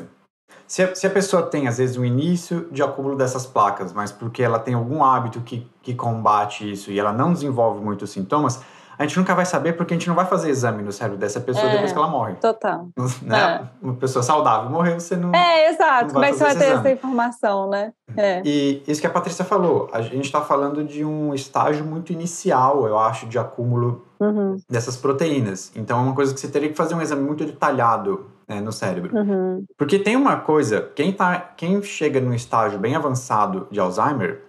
se, 0.66 0.82
a, 0.82 0.94
se 0.94 1.06
a 1.06 1.10
pessoa 1.10 1.42
tem, 1.42 1.68
às 1.68 1.76
vezes, 1.76 1.98
um 1.98 2.04
início 2.04 2.68
de 2.72 2.82
acúmulo 2.82 3.16
dessas 3.16 3.44
placas, 3.44 3.92
mas 3.92 4.10
porque 4.10 4.42
ela 4.42 4.58
tem 4.58 4.72
algum 4.72 5.04
hábito 5.04 5.42
que, 5.42 5.68
que 5.82 5.94
combate 5.94 6.70
isso 6.70 6.90
e 6.90 6.98
ela 6.98 7.12
não 7.12 7.34
desenvolve 7.34 7.84
muitos 7.84 8.10
sintomas, 8.10 8.62
a 9.00 9.06
gente 9.06 9.18
nunca 9.18 9.34
vai 9.34 9.46
saber 9.46 9.72
porque 9.78 9.94
a 9.94 9.96
gente 9.96 10.06
não 10.06 10.14
vai 10.14 10.26
fazer 10.26 10.50
exame 10.50 10.82
no 10.82 10.92
cérebro 10.92 11.16
dessa 11.16 11.40
pessoa 11.40 11.66
é, 11.66 11.72
depois 11.72 11.90
que 11.90 11.96
ela 11.96 12.08
morre. 12.08 12.34
Total. 12.34 12.86
Né? 13.22 13.38
É. 13.38 13.84
Uma 13.84 13.94
pessoa 13.94 14.22
saudável 14.22 14.68
morreu, 14.68 15.00
você 15.00 15.16
não. 15.16 15.34
É, 15.34 15.70
exato. 15.70 16.12
Como 16.12 16.24
é 16.24 16.30
que 16.30 16.36
você 16.36 16.44
vai 16.44 16.56
ter 16.56 16.64
essa 16.64 16.90
informação, 16.90 17.70
né? 17.70 17.92
É. 18.14 18.42
E 18.44 18.82
isso 18.86 19.00
que 19.00 19.06
a 19.06 19.10
Patrícia 19.10 19.44
falou, 19.44 19.88
a 19.92 20.02
gente 20.02 20.26
está 20.26 20.42
falando 20.42 20.84
de 20.84 21.02
um 21.02 21.32
estágio 21.32 21.84
muito 21.84 22.12
inicial, 22.12 22.86
eu 22.86 22.98
acho, 22.98 23.26
de 23.26 23.38
acúmulo 23.38 24.04
uhum. 24.20 24.58
dessas 24.68 24.98
proteínas. 24.98 25.72
Então 25.74 25.98
é 25.98 26.02
uma 26.02 26.14
coisa 26.14 26.34
que 26.34 26.40
você 26.40 26.48
teria 26.48 26.68
que 26.68 26.76
fazer 26.76 26.94
um 26.94 27.00
exame 27.00 27.22
muito 27.22 27.44
detalhado 27.44 28.26
né, 28.46 28.60
no 28.60 28.72
cérebro. 28.72 29.16
Uhum. 29.16 29.64
Porque 29.78 29.98
tem 29.98 30.14
uma 30.14 30.36
coisa, 30.36 30.90
quem, 30.94 31.10
tá, 31.10 31.38
quem 31.56 31.82
chega 31.82 32.20
num 32.20 32.34
estágio 32.34 32.78
bem 32.78 32.94
avançado 32.94 33.66
de 33.70 33.80
Alzheimer, 33.80 34.42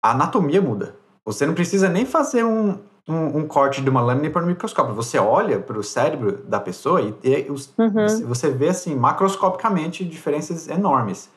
a 0.00 0.12
anatomia 0.12 0.62
muda. 0.62 0.94
Você 1.24 1.44
não 1.44 1.54
precisa 1.54 1.88
nem 1.88 2.06
fazer 2.06 2.44
um, 2.44 2.78
um, 3.08 3.38
um, 3.38 3.48
corte 3.48 3.80
de 3.80 3.88
uma 3.88 4.00
lâmina 4.00 4.30
por 4.30 4.42
um 4.42 4.46
microscópio. 4.46 4.94
Você 4.94 5.18
olha 5.18 5.58
para 5.58 5.78
o 5.78 5.82
cérebro 5.82 6.38
da 6.44 6.60
pessoa 6.60 7.00
e, 7.00 7.14
e 7.24 7.50
os, 7.50 7.72
uhum. 7.78 8.26
você 8.26 8.50
vê 8.50 8.68
assim 8.68 8.94
macroscopicamente 8.94 10.04
diferenças 10.04 10.68
enormes. 10.68 11.30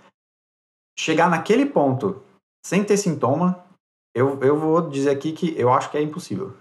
Chegar 0.99 1.30
naquele 1.30 1.65
ponto 1.65 2.22
sem 2.65 2.84
ter 2.84 2.97
sintoma, 2.97 3.63
eu, 4.13 4.39
eu 4.41 4.59
vou 4.59 4.89
dizer 4.89 5.09
aqui 5.09 5.32
que 5.32 5.57
eu 5.57 5.72
acho 5.72 5.89
que 5.89 5.97
é 5.97 6.01
impossível. 6.01 6.53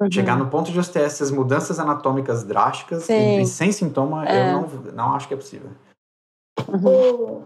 Uhum. 0.00 0.10
Chegar 0.10 0.38
no 0.38 0.48
ponto 0.48 0.70
de 0.70 0.76
você 0.76 0.92
ter 0.92 1.02
essas 1.02 1.30
mudanças 1.30 1.80
anatômicas 1.80 2.44
drásticas 2.44 3.08
e, 3.08 3.42
e, 3.42 3.46
sem 3.46 3.72
sintoma, 3.72 4.26
é. 4.28 4.52
eu 4.52 4.52
não, 4.52 4.68
não 4.92 5.14
acho 5.14 5.26
que 5.26 5.34
é 5.34 5.36
possível. 5.36 5.70
Uhum. 6.68 7.44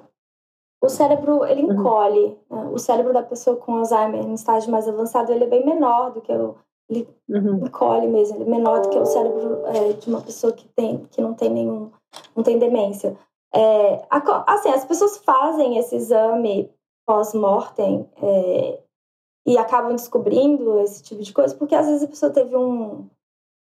O, 0.82 0.88
cérebro, 0.88 1.44
ele 1.44 1.62
uhum. 1.62 1.72
encolhe. 1.72 2.38
Né? 2.50 2.70
O 2.72 2.78
cérebro 2.78 3.12
da 3.12 3.22
pessoa 3.22 3.56
com 3.56 3.76
Alzheimer 3.76 4.26
no 4.26 4.34
estágio 4.34 4.70
mais 4.70 4.88
avançado, 4.88 5.32
ele 5.32 5.44
é 5.44 5.48
bem 5.48 5.64
menor 5.64 6.12
do 6.12 6.20
que 6.20 6.32
o... 6.32 6.56
Ele 6.90 7.08
uhum. 7.28 7.66
encolhe 7.66 8.06
mesmo, 8.08 8.36
ele 8.36 8.44
é 8.44 8.50
menor 8.50 8.80
do 8.80 8.90
que 8.90 8.98
o 8.98 9.06
cérebro 9.06 9.64
é, 9.66 9.92
de 9.92 10.08
uma 10.08 10.20
pessoa 10.20 10.52
que, 10.52 10.68
tem, 10.68 11.06
que 11.10 11.22
não 11.22 11.32
tem 11.32 11.48
nenhum... 11.48 11.90
não 12.36 12.42
tem 12.42 12.58
demência. 12.58 13.16
É, 13.54 14.04
assim, 14.46 14.70
as 14.70 14.84
pessoas 14.84 15.18
fazem 15.18 15.78
esse 15.78 15.94
exame 15.94 16.70
pós-mortem 17.06 18.08
é, 18.22 18.80
e 19.46 19.58
acabam 19.58 19.94
descobrindo 19.94 20.78
esse 20.80 21.02
tipo 21.02 21.22
de 21.22 21.32
coisa 21.32 21.54
porque 21.54 21.74
às 21.74 21.86
vezes 21.86 22.02
a 22.02 22.08
pessoa 22.08 22.32
teve 22.32 22.56
um 22.56 23.08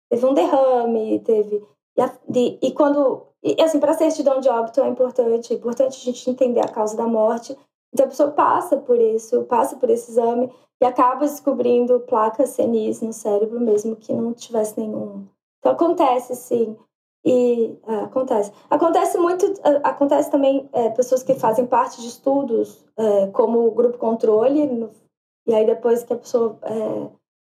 teve 0.10 0.26
um 0.26 0.34
derrame, 0.34 1.20
teve 1.20 1.66
e, 1.98 2.02
a, 2.02 2.14
e, 2.34 2.60
e 2.62 2.72
quando 2.72 3.28
e 3.44 3.62
assim 3.62 3.80
para 3.80 3.94
certidão 3.94 4.40
de 4.40 4.50
óbito 4.50 4.82
é 4.82 4.88
importante, 4.88 5.54
é 5.54 5.56
importante 5.56 5.98
a 5.98 6.12
gente 6.12 6.30
entender 6.30 6.60
a 6.60 6.68
causa 6.68 6.96
da 6.96 7.08
morte. 7.08 7.58
Então 7.94 8.06
a 8.06 8.10
pessoa 8.10 8.32
passa 8.32 8.78
por 8.78 9.00
isso, 9.00 9.44
passa 9.44 9.76
por 9.76 9.90
esse 9.90 10.12
exame 10.12 10.52
e 10.82 10.86
acaba 10.86 11.22
descobrindo 11.22 12.00
placas 12.02 12.50
senis 12.50 13.02
no 13.02 13.12
cérebro 13.12 13.60
mesmo 13.60 13.96
que 13.96 14.14
não 14.14 14.34
tivesse 14.34 14.80
nenhum. 14.80 15.28
Então 15.60 15.72
acontece 15.72 16.36
sim. 16.36 16.78
E 17.24 17.78
é, 17.86 17.96
acontece. 17.98 18.52
Acontece 18.70 19.18
muito, 19.18 19.46
acontece 19.84 20.32
também 20.32 20.68
é, 20.74 20.90
pessoas 20.90 21.22
que 21.22 21.36
fazem 21.36 21.68
parte 21.68 22.02
de 22.02 22.08
estudos, 22.08 22.84
é, 22.98 23.28
como 23.28 23.68
o 23.68 23.72
grupo 23.72 23.98
controle, 24.00 24.66
no, 24.66 24.90
e 25.46 25.54
aí 25.54 25.66
depois 25.66 26.04
que 26.04 26.14
a 26.14 26.18
pessoa 26.18 26.58
é, 26.64 27.10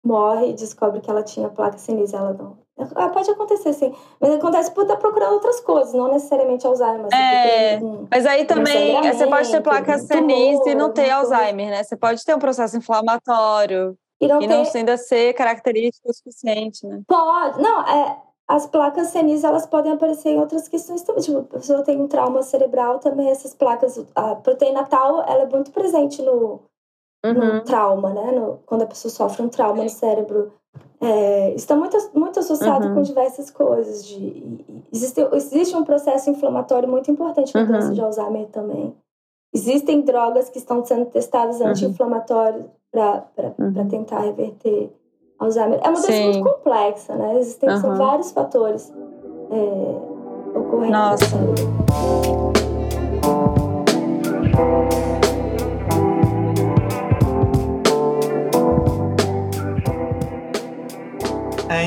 morre 0.06 0.50
e 0.50 0.54
descobre 0.54 1.02
que 1.02 1.10
ela 1.10 1.24
tinha 1.24 1.50
placa 1.50 1.78
sinistra, 1.78 2.20
ela 2.20 2.34
não. 2.34 2.65
Ah, 2.96 3.08
pode 3.08 3.32
acontecer, 3.32 3.72
sim. 3.74 3.94
Mas 4.20 4.34
acontece 4.34 4.72
por 4.72 4.82
estar 4.82 4.98
procurando 4.98 5.34
outras 5.34 5.62
coisas, 5.62 5.94
não 5.94 6.12
necessariamente 6.12 6.68
Alzheimer. 6.68 7.08
É, 7.14 7.78
um, 7.82 8.06
mas 8.12 8.26
aí 8.26 8.44
também 8.46 9.02
você 9.02 9.28
pode 9.28 9.50
ter 9.50 9.62
placa 9.62 9.98
sinistra 9.98 10.72
e 10.72 10.76
não 10.76 10.92
ter 10.92 11.10
Alzheimer, 11.10 11.70
né? 11.70 11.84
Você 11.84 11.96
pode 11.96 12.24
ter 12.26 12.36
um 12.36 12.40
processo 12.40 12.76
inflamatório. 12.76 13.98
E 14.20 14.28
não, 14.28 14.42
e 14.42 14.48
não 14.48 14.64
ter... 14.64 14.78
ainda 14.78 14.98
ser 14.98 15.34
característico 15.34 16.10
o 16.10 16.14
suficiente, 16.14 16.86
né? 16.86 17.02
Pode. 17.08 17.62
Não, 17.62 17.82
é, 17.82 18.18
as 18.48 18.68
placas 18.68 19.08
senis 19.08 19.44
elas 19.44 19.66
podem 19.66 19.94
aparecer 19.94 20.30
em 20.30 20.40
outras 20.40 20.68
questões 20.68 21.02
também. 21.02 21.24
Tipo, 21.24 21.40
a 21.40 21.44
pessoa 21.44 21.84
tem 21.84 22.00
um 22.00 22.08
trauma 22.08 22.44
cerebral 22.44 23.00
também, 23.00 23.30
essas 23.30 23.54
placas. 23.54 24.06
A 24.14 24.36
proteína 24.36 24.84
tal, 24.84 25.22
ela 25.24 25.44
é 25.44 25.50
muito 25.50 25.72
presente 25.72 26.22
no, 26.22 26.62
uhum. 27.26 27.34
no 27.34 27.64
trauma, 27.64 28.14
né? 28.14 28.32
No, 28.32 28.60
quando 28.66 28.84
a 28.84 28.88
pessoa 28.88 29.12
sofre 29.12 29.44
um 29.44 29.50
trauma 29.50 29.84
no 29.84 29.90
cérebro. 29.90 30.54
É, 31.02 31.54
está 31.54 31.76
muito, 31.76 31.98
muito 32.14 32.40
associado 32.40 32.88
uhum. 32.88 32.96
com 32.96 33.02
diversas 33.02 33.52
coisas. 33.52 34.06
De, 34.06 34.66
existe, 34.92 35.22
existe 35.34 35.76
um 35.76 35.84
processo 35.84 36.30
inflamatório 36.30 36.90
muito 36.90 37.12
importante 37.12 37.54
na 37.54 37.62
uhum. 37.62 37.68
doença 37.68 37.94
de 37.94 38.02
Alzheimer 38.02 38.48
também. 38.48 38.96
Existem 39.54 40.02
drogas 40.02 40.50
que 40.50 40.58
estão 40.58 40.84
sendo 40.84 41.06
testadas 41.06 41.60
uhum. 41.60 41.68
anti-inflamatórias 41.68 42.66
para 42.92 43.26
uhum. 43.60 43.88
tentar 43.88 44.20
reverter 44.20 44.92
Alzheimer. 45.38 45.80
É 45.84 45.90
uma 45.90 46.02
doença 46.02 46.24
muito 46.24 46.44
complexa, 46.44 47.16
né? 47.16 47.40
Existem 47.40 47.70
uhum. 47.70 47.96
vários 47.96 48.32
fatores 48.32 48.92
é, 49.52 50.58
ocorrendo. 50.58 50.92
Nossa. 50.92 51.36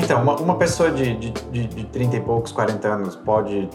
Então, 0.09 0.23
uma, 0.23 0.35
uma 0.37 0.57
pessoa 0.57 0.89
de, 0.89 1.15
de, 1.17 1.29
de, 1.29 1.67
de 1.67 1.85
30 1.85 2.15
e 2.15 2.21
poucos, 2.21 2.51
40 2.51 2.87
anos 2.87 3.15
pode 3.15 3.69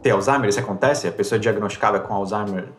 ter 0.00 0.10
Alzheimer? 0.12 0.48
Isso 0.48 0.60
acontece? 0.60 1.08
A 1.08 1.10
pessoa 1.10 1.36
é 1.36 1.40
diagnosticada 1.40 1.98
com 1.98 2.14
Alzheimer 2.14 2.72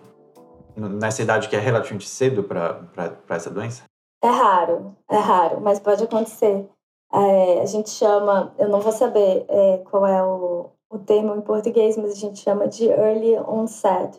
nessa 0.77 1.21
idade 1.21 1.49
que 1.49 1.55
é 1.57 1.59
relativamente 1.59 2.07
cedo 2.07 2.41
para 2.41 2.87
essa 3.27 3.49
doença? 3.49 3.83
É 4.23 4.29
raro, 4.29 4.95
é 5.09 5.17
raro, 5.17 5.59
mas 5.59 5.77
pode 5.77 6.01
acontecer. 6.05 6.69
É, 7.11 7.61
a 7.61 7.65
gente 7.65 7.89
chama, 7.89 8.53
eu 8.57 8.69
não 8.69 8.79
vou 8.79 8.93
saber 8.93 9.45
é, 9.49 9.79
qual 9.89 10.07
é 10.07 10.23
o, 10.23 10.69
o 10.89 10.97
termo 10.97 11.35
em 11.35 11.41
português, 11.41 11.97
mas 11.97 12.13
a 12.13 12.15
gente 12.15 12.39
chama 12.39 12.65
de 12.69 12.87
early 12.87 13.37
onset 13.39 14.17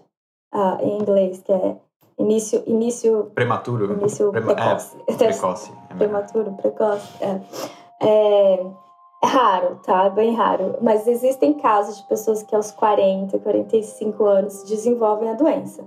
uh, 0.55 0.77
em 0.83 0.99
inglês, 0.99 1.43
que 1.43 1.51
é 1.51 1.77
início, 2.19 2.63
início 2.67 3.33
prematuro, 3.35 3.91
início 3.95 4.31
Prema, 4.31 4.55
precoce, 4.55 4.97
é, 5.09 5.15
precoce, 5.15 5.73
é 5.89 5.95
prematuro, 5.95 6.53
precoce. 6.61 7.09
É. 7.23 8.82
É, 9.23 9.27
raro, 9.27 9.81
tá? 9.85 10.05
É 10.05 10.11
bem 10.11 10.35
raro. 10.35 10.77
Mas 10.81 11.07
existem 11.07 11.55
casos 11.55 11.99
de 11.99 12.03
pessoas 12.05 12.43
que 12.43 12.55
aos 12.55 12.71
40, 12.73 13.39
45 13.39 14.25
anos 14.25 14.65
desenvolvem 14.65 15.31
a 15.31 15.35
doença. 15.35 15.85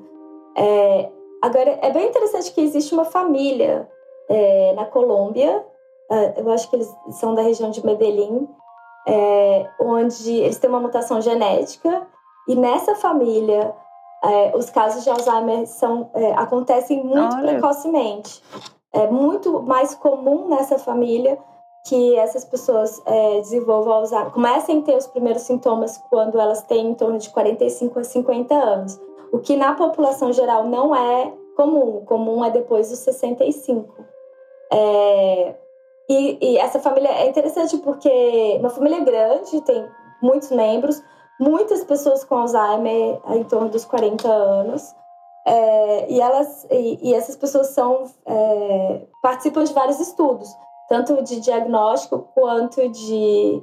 É, 0.57 1.09
agora, 1.41 1.79
é 1.81 1.91
bem 1.91 2.07
interessante 2.07 2.53
que 2.53 2.61
existe 2.61 2.93
uma 2.93 3.05
família 3.05 3.89
é, 4.29 4.73
na 4.73 4.85
Colômbia, 4.85 5.65
é, 6.09 6.41
eu 6.41 6.51
acho 6.51 6.69
que 6.69 6.75
eles 6.75 6.95
são 7.11 7.33
da 7.33 7.41
região 7.41 7.69
de 7.71 7.85
Medellín, 7.85 8.47
é, 9.07 9.69
onde 9.79 10.31
eles 10.31 10.57
têm 10.57 10.69
uma 10.69 10.79
mutação 10.79 11.21
genética 11.21 12.07
e 12.47 12.55
nessa 12.55 12.95
família 12.95 13.73
é, 14.23 14.55
os 14.55 14.69
casos 14.69 15.03
de 15.03 15.09
Alzheimer 15.09 15.67
são, 15.67 16.09
é, 16.13 16.33
acontecem 16.33 17.03
muito 17.03 17.35
Olha. 17.35 17.53
precocemente. 17.53 18.41
É 18.91 19.07
muito 19.07 19.61
mais 19.61 19.93
comum 19.93 20.47
nessa 20.47 20.79
família 20.79 21.37
que 21.85 22.15
essas 22.17 22.43
pessoas 22.43 23.01
é, 23.05 23.39
desenvolvam 23.41 23.93
Alzheimer, 23.93 24.31
comecem 24.31 24.79
a 24.79 24.81
ter 24.81 24.97
os 24.97 25.07
primeiros 25.07 25.43
sintomas 25.43 25.97
quando 26.09 26.39
elas 26.39 26.63
têm 26.63 26.87
em 26.87 26.95
torno 26.95 27.19
de 27.19 27.29
45 27.29 27.99
a 27.99 28.03
50 28.03 28.55
anos, 28.55 28.99
o 29.31 29.39
que 29.39 29.55
na 29.55 29.75
população 29.75 30.33
geral 30.33 30.67
não 30.67 30.95
é 30.95 31.31
comum. 31.55 32.03
Comum 32.05 32.43
é 32.43 32.49
depois 32.49 32.89
dos 32.89 32.99
65. 32.99 34.03
É, 34.71 35.55
e, 36.09 36.37
e, 36.41 36.57
essa 36.57 36.79
família 36.79 37.09
é 37.09 37.27
interessante 37.27 37.77
porque 37.77 38.57
uma 38.59 38.69
família 38.69 38.99
grande, 39.01 39.61
tem 39.61 39.87
muitos 40.21 40.51
membros, 40.51 41.01
muitas 41.39 41.83
pessoas 41.83 42.23
com 42.23 42.35
Alzheimer 42.35 43.19
em 43.29 43.43
torno 43.43 43.69
dos 43.69 43.85
40 43.85 44.27
anos. 44.27 44.95
É, 45.47 46.11
e, 46.11 46.19
elas, 46.19 46.65
e, 46.71 47.09
e, 47.09 47.13
essas 47.13 47.35
pessoas 47.35 47.67
são, 47.67 48.05
é, 48.25 49.01
participam 49.21 49.63
de 49.63 49.73
vários 49.73 49.99
estudos, 49.99 50.49
tanto 50.87 51.21
de 51.23 51.39
diagnóstico 51.39 52.29
quanto 52.33 52.87
de, 52.89 53.61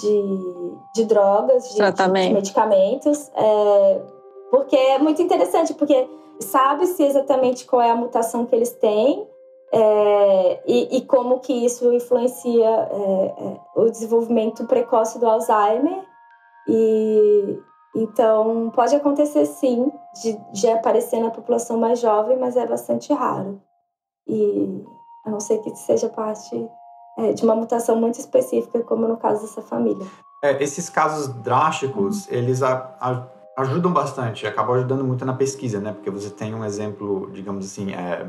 de, 0.00 0.76
de 0.94 1.04
drogas, 1.04 1.68
de, 1.70 1.80
de, 1.80 1.92
de 1.92 2.34
medicamentos. 2.34 3.30
É, 3.34 4.02
porque 4.50 4.76
é 4.76 4.98
muito 4.98 5.22
interessante, 5.22 5.74
porque 5.74 6.08
sabe-se 6.40 7.02
exatamente 7.02 7.64
qual 7.64 7.80
é 7.80 7.90
a 7.90 7.96
mutação 7.96 8.44
que 8.44 8.54
eles 8.54 8.70
têm 8.72 9.26
é, 9.72 10.62
e, 10.66 10.98
e, 10.98 11.00
como 11.06 11.40
que 11.40 11.64
isso 11.64 11.90
influencia 11.94 12.68
é, 12.68 13.34
é, 13.38 13.60
o 13.74 13.88
desenvolvimento 13.88 14.66
precoce 14.66 15.18
do 15.18 15.26
Alzheimer. 15.26 16.04
E 16.68 17.58
então 17.96 18.70
pode 18.74 18.94
acontecer 18.94 19.46
sim 19.46 19.90
de, 20.22 20.38
de 20.52 20.68
aparecer 20.68 21.20
na 21.20 21.30
população 21.30 21.78
mais 21.78 21.98
jovem, 22.00 22.36
mas 22.36 22.54
é 22.56 22.66
bastante 22.66 23.12
raro. 23.14 23.60
E 24.26 24.84
a 25.24 25.30
não 25.30 25.40
ser 25.40 25.58
que 25.58 25.74
seja 25.76 26.08
parte 26.08 26.68
é, 27.18 27.32
de 27.32 27.44
uma 27.44 27.54
mutação 27.54 27.96
muito 27.96 28.18
específica, 28.18 28.80
como 28.82 29.06
no 29.06 29.16
caso 29.16 29.42
dessa 29.42 29.62
família. 29.62 30.06
É, 30.42 30.62
esses 30.62 30.88
casos 30.88 31.28
drásticos, 31.42 32.26
uhum. 32.26 32.34
eles 32.34 32.62
a, 32.62 32.94
a, 33.00 33.26
ajudam 33.58 33.92
bastante, 33.92 34.46
acabam 34.46 34.76
ajudando 34.76 35.04
muito 35.04 35.24
na 35.24 35.34
pesquisa, 35.34 35.78
né? 35.80 35.92
Porque 35.92 36.10
você 36.10 36.30
tem 36.30 36.54
um 36.54 36.64
exemplo, 36.64 37.30
digamos 37.32 37.66
assim, 37.66 37.92
é, 37.92 38.26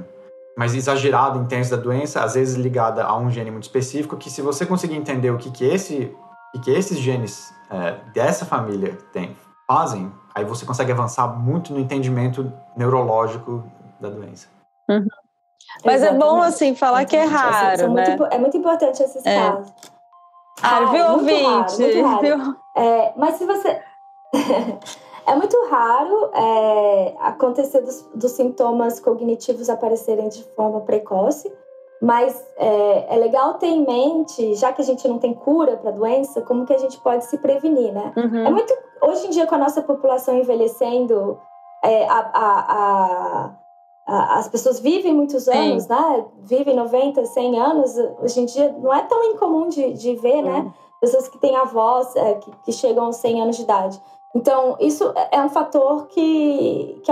mais 0.57 0.75
exagerado 0.75 1.39
em 1.39 1.45
termos 1.45 1.69
da 1.69 1.77
doença, 1.77 2.23
às 2.23 2.35
vezes 2.35 2.55
ligada 2.55 3.03
a 3.03 3.17
um 3.17 3.31
gene 3.31 3.49
muito 3.49 3.63
específico, 3.63 4.17
que 4.17 4.29
se 4.29 4.41
você 4.41 4.65
conseguir 4.65 4.95
entender 4.95 5.31
o 5.31 5.37
que, 5.37 5.49
que, 5.49 5.65
esse, 5.65 6.15
que, 6.53 6.59
que 6.61 6.71
esses 6.71 6.97
genes 6.97 7.51
é, 7.71 7.97
dessa 8.13 8.45
família 8.45 8.97
tem, 9.11 9.35
fazem, 9.67 10.11
aí 10.35 10.45
você 10.45 10.65
consegue 10.65 10.91
avançar 10.91 11.27
muito 11.27 11.73
no 11.73 11.79
entendimento 11.79 12.51
neurológico 12.77 13.63
da 13.99 14.09
doença. 14.09 14.47
Uhum. 14.89 15.07
Mas 15.84 16.01
Exatamente. 16.01 16.24
é 16.24 16.26
bom, 16.26 16.41
assim, 16.41 16.76
falar 16.76 17.05
que 17.05 17.16
é 17.16 17.24
raro, 17.24 17.93
né? 17.93 18.07
Muito, 18.09 18.34
é 18.34 18.38
muito 18.38 18.57
importante 18.57 19.01
esses 19.01 19.26
é. 19.26 19.39
casos. 19.39 19.74
Raro, 20.59 20.88
viu, 20.91 21.11
ouvinte? 21.11 22.01
Raro, 22.01 22.38
raro. 22.38 22.55
É, 22.76 23.14
mas 23.16 23.36
se 23.36 23.45
você... 23.45 23.82
É 25.26 25.36
muito 25.36 25.55
raro 25.70 26.32
é, 26.34 27.16
acontecer 27.20 27.82
dos, 27.82 28.01
dos, 28.14 28.32
sintomas 28.32 28.99
cognitivos 28.99 29.70
aparecerem 29.70 30.28
de 30.28 30.43
forma 30.53 30.82
precoce, 30.82 31.51
Mas 32.01 32.45
é, 32.57 33.16
é, 33.16 33.18
legal 33.18 33.53
ter 33.53 33.68
em 33.68 33.86
mente, 33.86 34.55
já 34.55 34.74
que 34.74 34.82
a 34.82 34.86
gente 34.86 35.07
não 35.07 35.20
tem 35.20 35.34
cura 35.34 35.78
para 35.78 35.91
a 35.91 35.93
doença, 35.93 36.41
como 36.41 36.66
que 36.66 36.74
a 36.74 36.78
gente 36.78 36.99
pode 36.99 37.24
se 37.26 37.38
prevenir, 37.38 37.93
né? 37.93 38.11
Uhum. 38.18 38.45
É 38.45 38.49
muito 38.49 38.74
hoje 39.01 39.28
em 39.28 39.30
dia 39.30 39.47
com 39.47 39.55
a 39.55 39.59
nossa 39.59 39.82
população 39.82 40.38
envelhecendo, 40.38 41.39
é, 41.82 42.05
a, 42.09 42.20
a, 42.34 42.66
a, 42.68 43.51
as 44.06 44.49
pessoas 44.49 44.80
vivem 44.80 45.14
muitos 45.14 45.47
anos, 45.47 45.84
Sim. 45.84 45.89
né? 45.89 46.26
Vivem 46.41 46.76
90, 46.76 47.26
100 47.26 47.60
anos. 47.60 47.95
Hoje 48.22 48.41
em 48.41 48.45
dia 48.45 48.76
não 48.80 48.93
é 48.93 49.01
tão 49.04 49.24
incomum 49.24 49.70
de, 49.70 49.93
de 49.93 50.16
ver, 50.16 50.41
né? 50.41 50.60
Uhum. 50.60 50.74
Pessoas 50.99 51.28
que 51.28 51.38
têm 51.38 51.56
avós 51.56 52.16
é, 52.16 52.36
que, 52.36 52.51
que 52.66 52.72
chegam 52.72 53.06
aos 53.06 53.18
100 53.18 53.41
anos 53.41 53.56
de 53.56 53.64
idade. 53.64 54.01
Então, 54.36 54.76
isso 54.80 55.14
é 55.32 55.41
um 55.41 55.49
fator 55.49 56.08
que, 56.08 57.01
que 57.04 57.12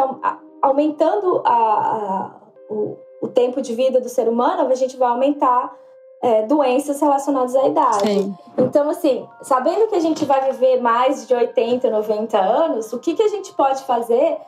aumentando 0.62 1.42
a, 1.46 1.54
a, 1.54 2.32
o, 2.70 2.98
o 3.22 3.28
tempo 3.28 3.62
de 3.62 3.76
vida 3.76 4.02
do 4.02 4.10
ser 4.10 4.28
humano, 4.28 4.70
a 4.70 4.76
gente 4.76 4.98
vai 4.98 5.10
aumentar 5.10 5.74
é, 6.22 6.44
doenças 6.44 7.00
relacionadas 7.00 7.56
à 7.56 7.68
idade. 7.68 8.08
Sim. 8.08 8.36
Então, 8.58 8.90
assim, 8.90 9.28
sabendo 9.42 9.88
que 9.88 9.96
a 9.96 10.00
gente 10.00 10.26
vai 10.26 10.52
viver 10.52 10.82
mais 10.82 11.28
de 11.28 11.34
80, 11.34 11.90
90 11.90 12.40
anos, 12.40 12.92
o 12.94 13.00
que, 13.00 13.14
que 13.14 13.24
a 13.24 13.28
gente 13.28 13.54
pode 13.54 13.84
fazer 13.84 14.40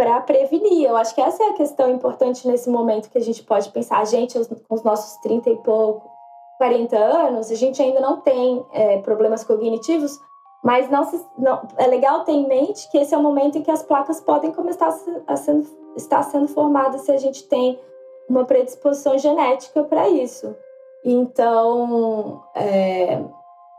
para 0.00 0.18
prevenir? 0.22 0.88
Eu 0.88 0.96
acho 0.96 1.14
que 1.14 1.20
essa 1.20 1.42
é 1.42 1.48
a 1.50 1.52
questão 1.52 1.90
importante 1.90 2.48
nesse 2.48 2.70
momento 2.70 3.10
que 3.10 3.18
a 3.18 3.20
gente 3.20 3.42
pode 3.42 3.68
pensar. 3.68 3.98
A 3.98 4.06
gente, 4.06 4.38
com 4.66 4.74
os 4.74 4.82
nossos 4.82 5.18
30 5.18 5.50
e 5.50 5.56
pouco, 5.56 6.10
40 6.56 6.96
anos, 6.96 7.50
a 7.50 7.54
gente 7.54 7.82
ainda 7.82 8.00
não 8.00 8.18
tem 8.18 8.64
é, 8.72 8.96
problemas 9.02 9.44
cognitivos, 9.44 10.18
mas 10.64 10.88
não, 10.88 11.04
se, 11.04 11.22
não 11.36 11.68
é 11.76 11.86
legal 11.86 12.24
ter 12.24 12.32
em 12.32 12.48
mente 12.48 12.90
que 12.90 12.96
esse 12.96 13.14
é 13.14 13.18
o 13.18 13.22
momento 13.22 13.58
em 13.58 13.62
que 13.62 13.70
as 13.70 13.82
placas 13.82 14.22
podem 14.22 14.52
começar 14.52 14.88
a, 15.26 15.36
sendo, 15.36 15.66
estar 15.94 16.22
sendo 16.22 16.48
formadas 16.48 17.02
se 17.02 17.12
a 17.12 17.18
gente 17.18 17.46
tem 17.46 17.78
uma 18.26 18.46
predisposição 18.46 19.18
genética 19.18 19.84
para 19.84 20.08
isso. 20.08 20.56
Então, 21.04 22.42
é, 22.54 23.22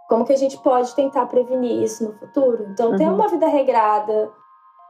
como 0.08 0.24
que 0.24 0.34
a 0.34 0.38
gente 0.38 0.60
pode 0.60 0.94
tentar 0.94 1.26
prevenir 1.26 1.82
isso 1.82 2.04
no 2.04 2.14
futuro? 2.14 2.68
Então, 2.70 2.92
uhum. 2.92 2.98
ter 2.98 3.10
uma 3.10 3.28
vida 3.28 3.48
regrada, 3.48 4.32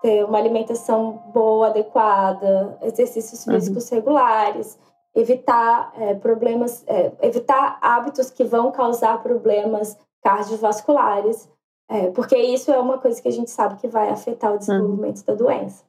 ter 0.01 0.25
uma 0.25 0.37
alimentação 0.37 1.23
boa, 1.33 1.67
adequada, 1.67 2.77
exercícios 2.81 3.45
uhum. 3.45 3.53
físicos 3.53 3.89
uhum. 3.89 3.97
regulares, 3.97 4.79
evitar 5.15 5.93
é, 5.97 6.15
problemas, 6.15 6.83
é, 6.87 7.11
evitar 7.21 7.77
hábitos 7.81 8.29
que 8.29 8.43
vão 8.43 8.71
causar 8.71 9.21
problemas 9.21 9.97
cardiovasculares, 10.23 11.49
é, 11.89 12.09
porque 12.11 12.37
isso 12.37 12.71
é 12.71 12.79
uma 12.79 12.97
coisa 12.97 13.21
que 13.21 13.27
a 13.27 13.31
gente 13.31 13.51
sabe 13.51 13.79
que 13.79 13.87
vai 13.87 14.09
afetar 14.09 14.49
o 14.49 14.53
uhum. 14.53 14.59
desenvolvimento 14.59 15.17
uhum. 15.19 15.25
da 15.25 15.33
doença. 15.33 15.83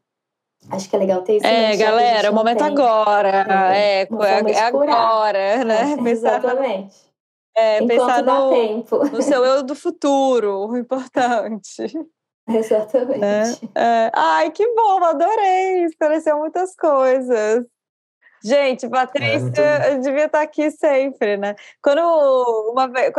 Acho 0.71 0.89
que 0.89 0.95
é 0.95 0.99
legal 0.99 1.23
ter 1.23 1.37
isso. 1.37 1.47
É, 1.47 1.77
galera, 1.77 2.31
o 2.31 2.35
momento 2.35 2.63
agora. 2.63 3.45
É, 3.75 4.03
é, 4.03 4.09
é 4.53 4.61
agora, 4.61 5.65
né? 5.65 5.97
É, 6.07 6.11
exatamente. 6.11 7.13
É, 7.55 7.85
pensar 7.85 8.23
no, 8.23 8.51
tempo. 8.51 8.99
no 9.05 9.23
seu 9.23 9.45
eu 9.45 9.63
do 9.65 9.75
futuro, 9.75 10.69
o 10.69 10.77
importante. 10.77 11.93
Exatamente. 12.59 13.71
É, 13.75 14.07
é. 14.07 14.11
Ai, 14.15 14.51
que 14.51 14.67
bom, 14.75 15.03
adorei. 15.05 15.85
Esclareceu 15.85 16.39
muitas 16.39 16.75
coisas. 16.77 17.65
Gente, 18.45 18.89
Patrícia 18.89 19.63
é, 19.63 19.99
devia 19.99 20.27
estar 20.27 20.43
aqui 20.43 20.71
sempre, 20.73 21.37
né? 21.37 21.55
Quando 21.81 22.01
uma 22.73 22.89
vez 22.89 23.13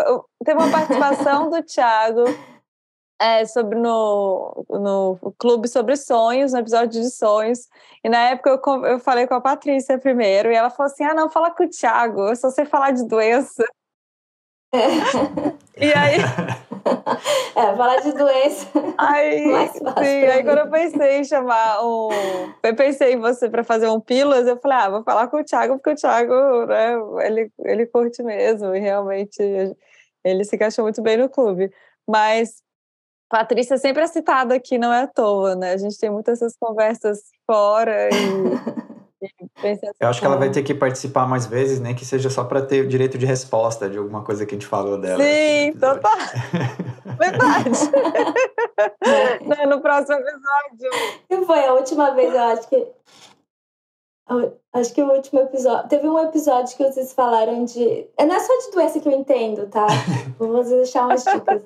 teve 0.43 0.59
uma 0.59 0.69
participação 0.69 1.49
do 1.49 1.63
Thiago 1.63 2.25
é, 3.21 3.45
sobre 3.45 3.79
no, 3.79 4.65
no 4.69 5.33
clube 5.37 5.69
sobre 5.69 5.95
sonhos, 5.95 6.51
no 6.51 6.59
episódio 6.59 7.01
de 7.01 7.09
sonhos. 7.09 7.69
E 8.03 8.09
na 8.09 8.31
época 8.31 8.49
eu, 8.49 8.85
eu 8.85 8.99
falei 8.99 9.25
com 9.25 9.33
a 9.33 9.39
Patrícia 9.41 9.97
primeiro, 9.97 10.51
e 10.51 10.55
ela 10.55 10.69
falou 10.69 10.91
assim: 10.91 11.05
ah, 11.05 11.13
não, 11.13 11.29
fala 11.29 11.51
com 11.51 11.63
o 11.63 11.69
Thiago, 11.69 12.27
eu 12.27 12.35
só 12.35 12.49
sei 12.49 12.65
falar 12.65 12.91
de 12.91 13.07
doença. 13.07 13.63
É. 14.73 15.85
e 15.85 15.93
aí. 15.93 16.17
É, 17.55 17.75
falar 17.77 17.97
de 18.01 18.11
doença. 18.11 18.67
Aí, 18.97 19.43
sim, 20.03 20.25
aí 20.25 20.43
quando 20.43 20.57
eu 20.57 20.69
pensei 20.69 21.19
em 21.19 21.23
chamar 21.23 21.81
um. 21.81 22.09
Eu 22.61 22.75
pensei 22.75 23.13
em 23.13 23.19
você 23.19 23.49
para 23.49 23.63
fazer 23.63 23.87
um 23.87 24.01
Pilas, 24.01 24.47
eu 24.47 24.57
falei, 24.57 24.77
ah, 24.79 24.89
vou 24.89 25.03
falar 25.03 25.27
com 25.27 25.37
o 25.37 25.43
Thiago, 25.43 25.75
porque 25.75 25.91
o 25.91 25.95
Thiago, 25.95 26.65
né, 26.65 26.95
ele, 27.25 27.51
ele 27.59 27.85
curte 27.85 28.21
mesmo, 28.23 28.75
e 28.75 28.79
realmente 28.79 29.41
ele 30.25 30.43
se 30.43 30.55
encaixou 30.55 30.83
muito 30.83 31.01
bem 31.01 31.15
no 31.15 31.29
clube. 31.29 31.71
Mas 32.07 32.61
Patrícia 33.29 33.77
sempre 33.77 34.03
é 34.03 34.07
citada 34.07 34.55
aqui, 34.55 34.77
não 34.77 34.91
é 34.91 35.03
à 35.03 35.07
toa, 35.07 35.55
né? 35.55 35.73
A 35.73 35.77
gente 35.77 35.97
tem 35.97 36.09
muitas 36.09 36.41
essas 36.41 36.57
conversas 36.57 37.19
fora 37.47 38.09
e. 38.09 38.13
Eu 39.99 40.09
acho 40.09 40.19
que 40.19 40.25
ela 40.25 40.37
vai 40.37 40.49
ter 40.49 40.63
que 40.63 40.73
participar 40.73 41.27
mais 41.27 41.45
vezes, 41.45 41.79
nem 41.79 41.95
que 41.95 42.05
seja 42.05 42.29
só 42.29 42.43
para 42.43 42.61
ter 42.61 42.85
o 42.85 42.87
direito 42.87 43.17
de 43.17 43.25
resposta 43.25 43.89
de 43.89 43.97
alguma 43.97 44.23
coisa 44.23 44.45
que 44.45 44.55
a 44.55 44.57
gente 44.57 44.67
falou 44.67 44.97
dela. 44.97 45.23
Sim, 45.23 45.73
total. 45.73 46.11
Verdade. 47.17 47.69
no 49.67 49.81
próximo 49.81 50.17
episódio. 50.17 50.89
E 51.29 51.45
foi 51.45 51.65
a 51.65 51.73
última 51.73 52.11
vez, 52.11 52.33
eu 52.33 52.41
acho 52.41 52.67
que 52.67 52.87
Acho 54.73 54.93
que 54.93 55.03
o 55.03 55.11
último 55.11 55.41
episódio. 55.41 55.89
Teve 55.89 56.07
um 56.07 56.17
episódio 56.19 56.75
que 56.75 56.83
vocês 56.83 57.13
falaram 57.13 57.65
de. 57.65 58.07
É, 58.17 58.25
não 58.25 58.35
é 58.35 58.39
só 58.39 58.53
de 58.57 58.71
doença 58.71 58.99
que 58.99 59.07
eu 59.07 59.11
entendo, 59.11 59.67
tá? 59.67 59.85
Vou 60.39 60.63
deixar 60.63 61.05
umas 61.05 61.23
dicas. 61.23 61.61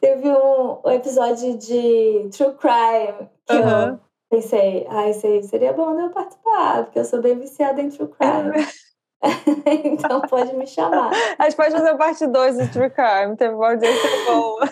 Teve 0.00 0.30
um, 0.30 0.78
um, 0.84 0.90
episódio 0.90 1.58
de 1.58 2.28
True 2.30 2.54
Crime 2.54 3.28
que 3.46 3.54
uhum. 3.54 3.88
eu 3.90 4.00
pensei, 4.32 4.86
ah, 4.88 5.10
isso 5.10 5.26
aí 5.26 5.42
seria 5.42 5.74
bom 5.74 5.98
eu 6.00 6.08
participar, 6.08 6.84
porque 6.84 6.98
eu 6.98 7.04
sou 7.04 7.20
bem 7.20 7.38
viciada 7.38 7.82
em 7.82 7.90
True 7.90 8.08
Crime. 8.08 8.66
então 9.84 10.20
pode 10.22 10.56
me 10.56 10.66
chamar. 10.66 11.12
A 11.38 11.44
gente 11.44 11.56
pode 11.56 11.70
fazer 11.70 11.96
parte 11.96 12.26
2 12.26 12.58
do 12.58 12.72
True 12.72 12.90
Crime, 12.90 13.36
teve 13.36 13.54
uma 13.54 13.68
audiência 13.68 14.10
boa. 14.26 14.68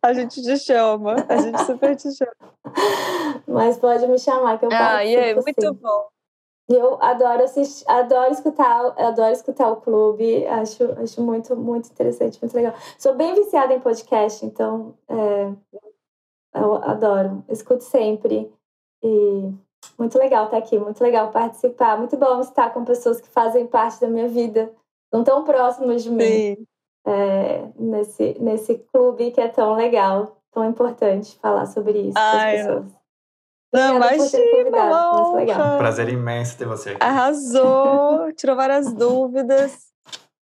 A 0.00 0.12
gente 0.14 0.40
te 0.40 0.56
chama, 0.56 1.16
a 1.28 1.36
gente 1.36 1.60
super 1.64 1.96
te 1.96 2.10
chama. 2.12 2.32
Mas 3.46 3.76
pode 3.76 4.06
me 4.06 4.18
chamar 4.18 4.58
que 4.58 4.64
eu 4.64 4.70
posso. 4.70 4.82
Ah, 4.82 5.04
e 5.04 5.14
é 5.14 5.34
muito 5.34 5.74
bom. 5.74 6.06
Eu 6.68 7.02
adoro 7.02 7.42
assistir, 7.42 7.84
adoro 7.90 8.32
escutar, 8.32 8.94
adoro 8.96 9.32
escutar 9.32 9.68
o 9.68 9.76
clube. 9.76 10.46
Acho, 10.46 10.92
acho 11.02 11.20
muito, 11.20 11.54
muito 11.56 11.90
interessante, 11.90 12.38
muito 12.40 12.54
legal. 12.54 12.72
Sou 12.96 13.14
bem 13.14 13.34
viciada 13.34 13.74
em 13.74 13.80
podcast, 13.80 14.46
então 14.46 14.94
é, 15.08 15.52
eu 16.54 16.76
adoro. 16.76 17.44
Escuto 17.48 17.84
sempre. 17.84 18.52
E 19.02 19.52
muito 19.98 20.18
legal 20.18 20.44
estar 20.46 20.58
aqui, 20.58 20.78
muito 20.78 21.02
legal 21.02 21.30
participar. 21.30 21.98
Muito 21.98 22.16
bom 22.16 22.40
estar 22.40 22.70
com 22.72 22.84
pessoas 22.84 23.20
que 23.20 23.28
fazem 23.28 23.66
parte 23.66 24.00
da 24.00 24.08
minha 24.08 24.28
vida, 24.28 24.72
não 25.12 25.24
tão 25.24 25.44
próximas 25.44 26.02
de 26.02 26.10
mim. 26.10 26.56
É, 27.04 27.68
nesse, 27.76 28.36
nesse 28.38 28.78
clube 28.92 29.32
que 29.32 29.40
é 29.40 29.48
tão 29.48 29.74
legal, 29.74 30.36
tão 30.52 30.64
importante 30.64 31.36
falar 31.40 31.66
sobre 31.66 31.98
isso 31.98 32.16
Ai, 32.16 32.52
com 32.54 32.60
as 32.60 32.66
pessoas. 32.66 33.02
Não, 33.72 33.96
imagina, 33.96 35.34
legal. 35.34 35.78
Prazer 35.78 36.08
imenso 36.10 36.58
ter 36.58 36.66
você 36.66 36.90
aqui. 36.90 37.02
Arrasou, 37.02 38.30
tirou 38.34 38.54
várias 38.54 38.92
dúvidas 38.94 39.90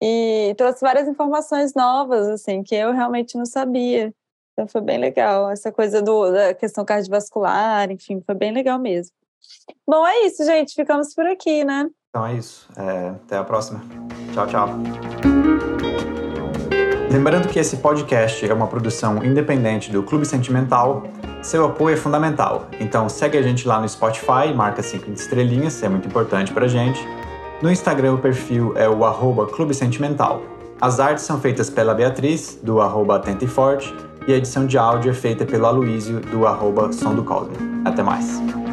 e 0.02 0.54
trouxe 0.58 0.82
várias 0.82 1.08
informações 1.08 1.74
novas, 1.74 2.28
assim, 2.28 2.62
que 2.62 2.74
eu 2.74 2.92
realmente 2.92 3.36
não 3.36 3.46
sabia. 3.46 4.12
Então 4.56 4.66
foi 4.66 4.80
bem 4.80 4.96
legal. 4.96 5.50
Essa 5.50 5.70
coisa 5.70 6.00
do, 6.00 6.32
da 6.32 6.54
questão 6.54 6.82
cardiovascular, 6.82 7.90
enfim, 7.90 8.22
foi 8.24 8.34
bem 8.34 8.52
legal 8.52 8.78
mesmo. 8.78 9.12
Bom, 9.86 10.06
é 10.06 10.24
isso, 10.24 10.42
gente. 10.46 10.74
Ficamos 10.74 11.14
por 11.14 11.26
aqui, 11.26 11.62
né? 11.62 11.86
Então 12.08 12.26
é 12.26 12.32
isso. 12.32 12.66
É, 12.74 13.08
até 13.10 13.36
a 13.36 13.44
próxima. 13.44 13.84
Tchau, 14.32 14.46
tchau. 14.46 14.68
Lembrando 17.12 17.48
que 17.48 17.58
esse 17.58 17.76
podcast 17.76 18.48
é 18.48 18.54
uma 18.54 18.66
produção 18.66 19.22
independente 19.22 19.92
do 19.92 20.02
Clube 20.02 20.24
Sentimental, 20.24 21.02
seu 21.42 21.66
apoio 21.66 21.94
é 21.94 21.96
fundamental. 21.96 22.66
Então 22.80 23.10
segue 23.10 23.36
a 23.36 23.42
gente 23.42 23.68
lá 23.68 23.78
no 23.78 23.86
Spotify, 23.86 24.54
marca 24.54 24.82
5 24.82 25.10
estrelinhas, 25.12 25.82
é 25.82 25.88
muito 25.88 26.08
importante 26.08 26.52
pra 26.52 26.66
gente. 26.66 26.98
No 27.62 27.70
Instagram 27.70 28.14
o 28.14 28.18
perfil 28.18 28.76
é 28.76 28.88
o 28.88 29.04
arroba 29.04 29.46
Clube 29.46 29.74
Sentimental. 29.74 30.42
As 30.80 30.98
artes 30.98 31.24
são 31.24 31.40
feitas 31.40 31.70
pela 31.70 31.94
Beatriz, 31.94 32.58
do 32.62 32.80
arroba 32.80 33.16
Atenta 33.16 33.44
e 33.44 33.48
Forte, 33.48 33.94
e 34.26 34.32
a 34.32 34.36
edição 34.36 34.66
de 34.66 34.76
áudio 34.76 35.10
é 35.10 35.14
feita 35.14 35.44
pelo 35.44 35.66
Aloísio, 35.66 36.20
do 36.20 36.46
arroba 36.46 36.92
Som 36.92 37.14
do. 37.14 37.24
Até 37.84 38.02
mais! 38.02 38.65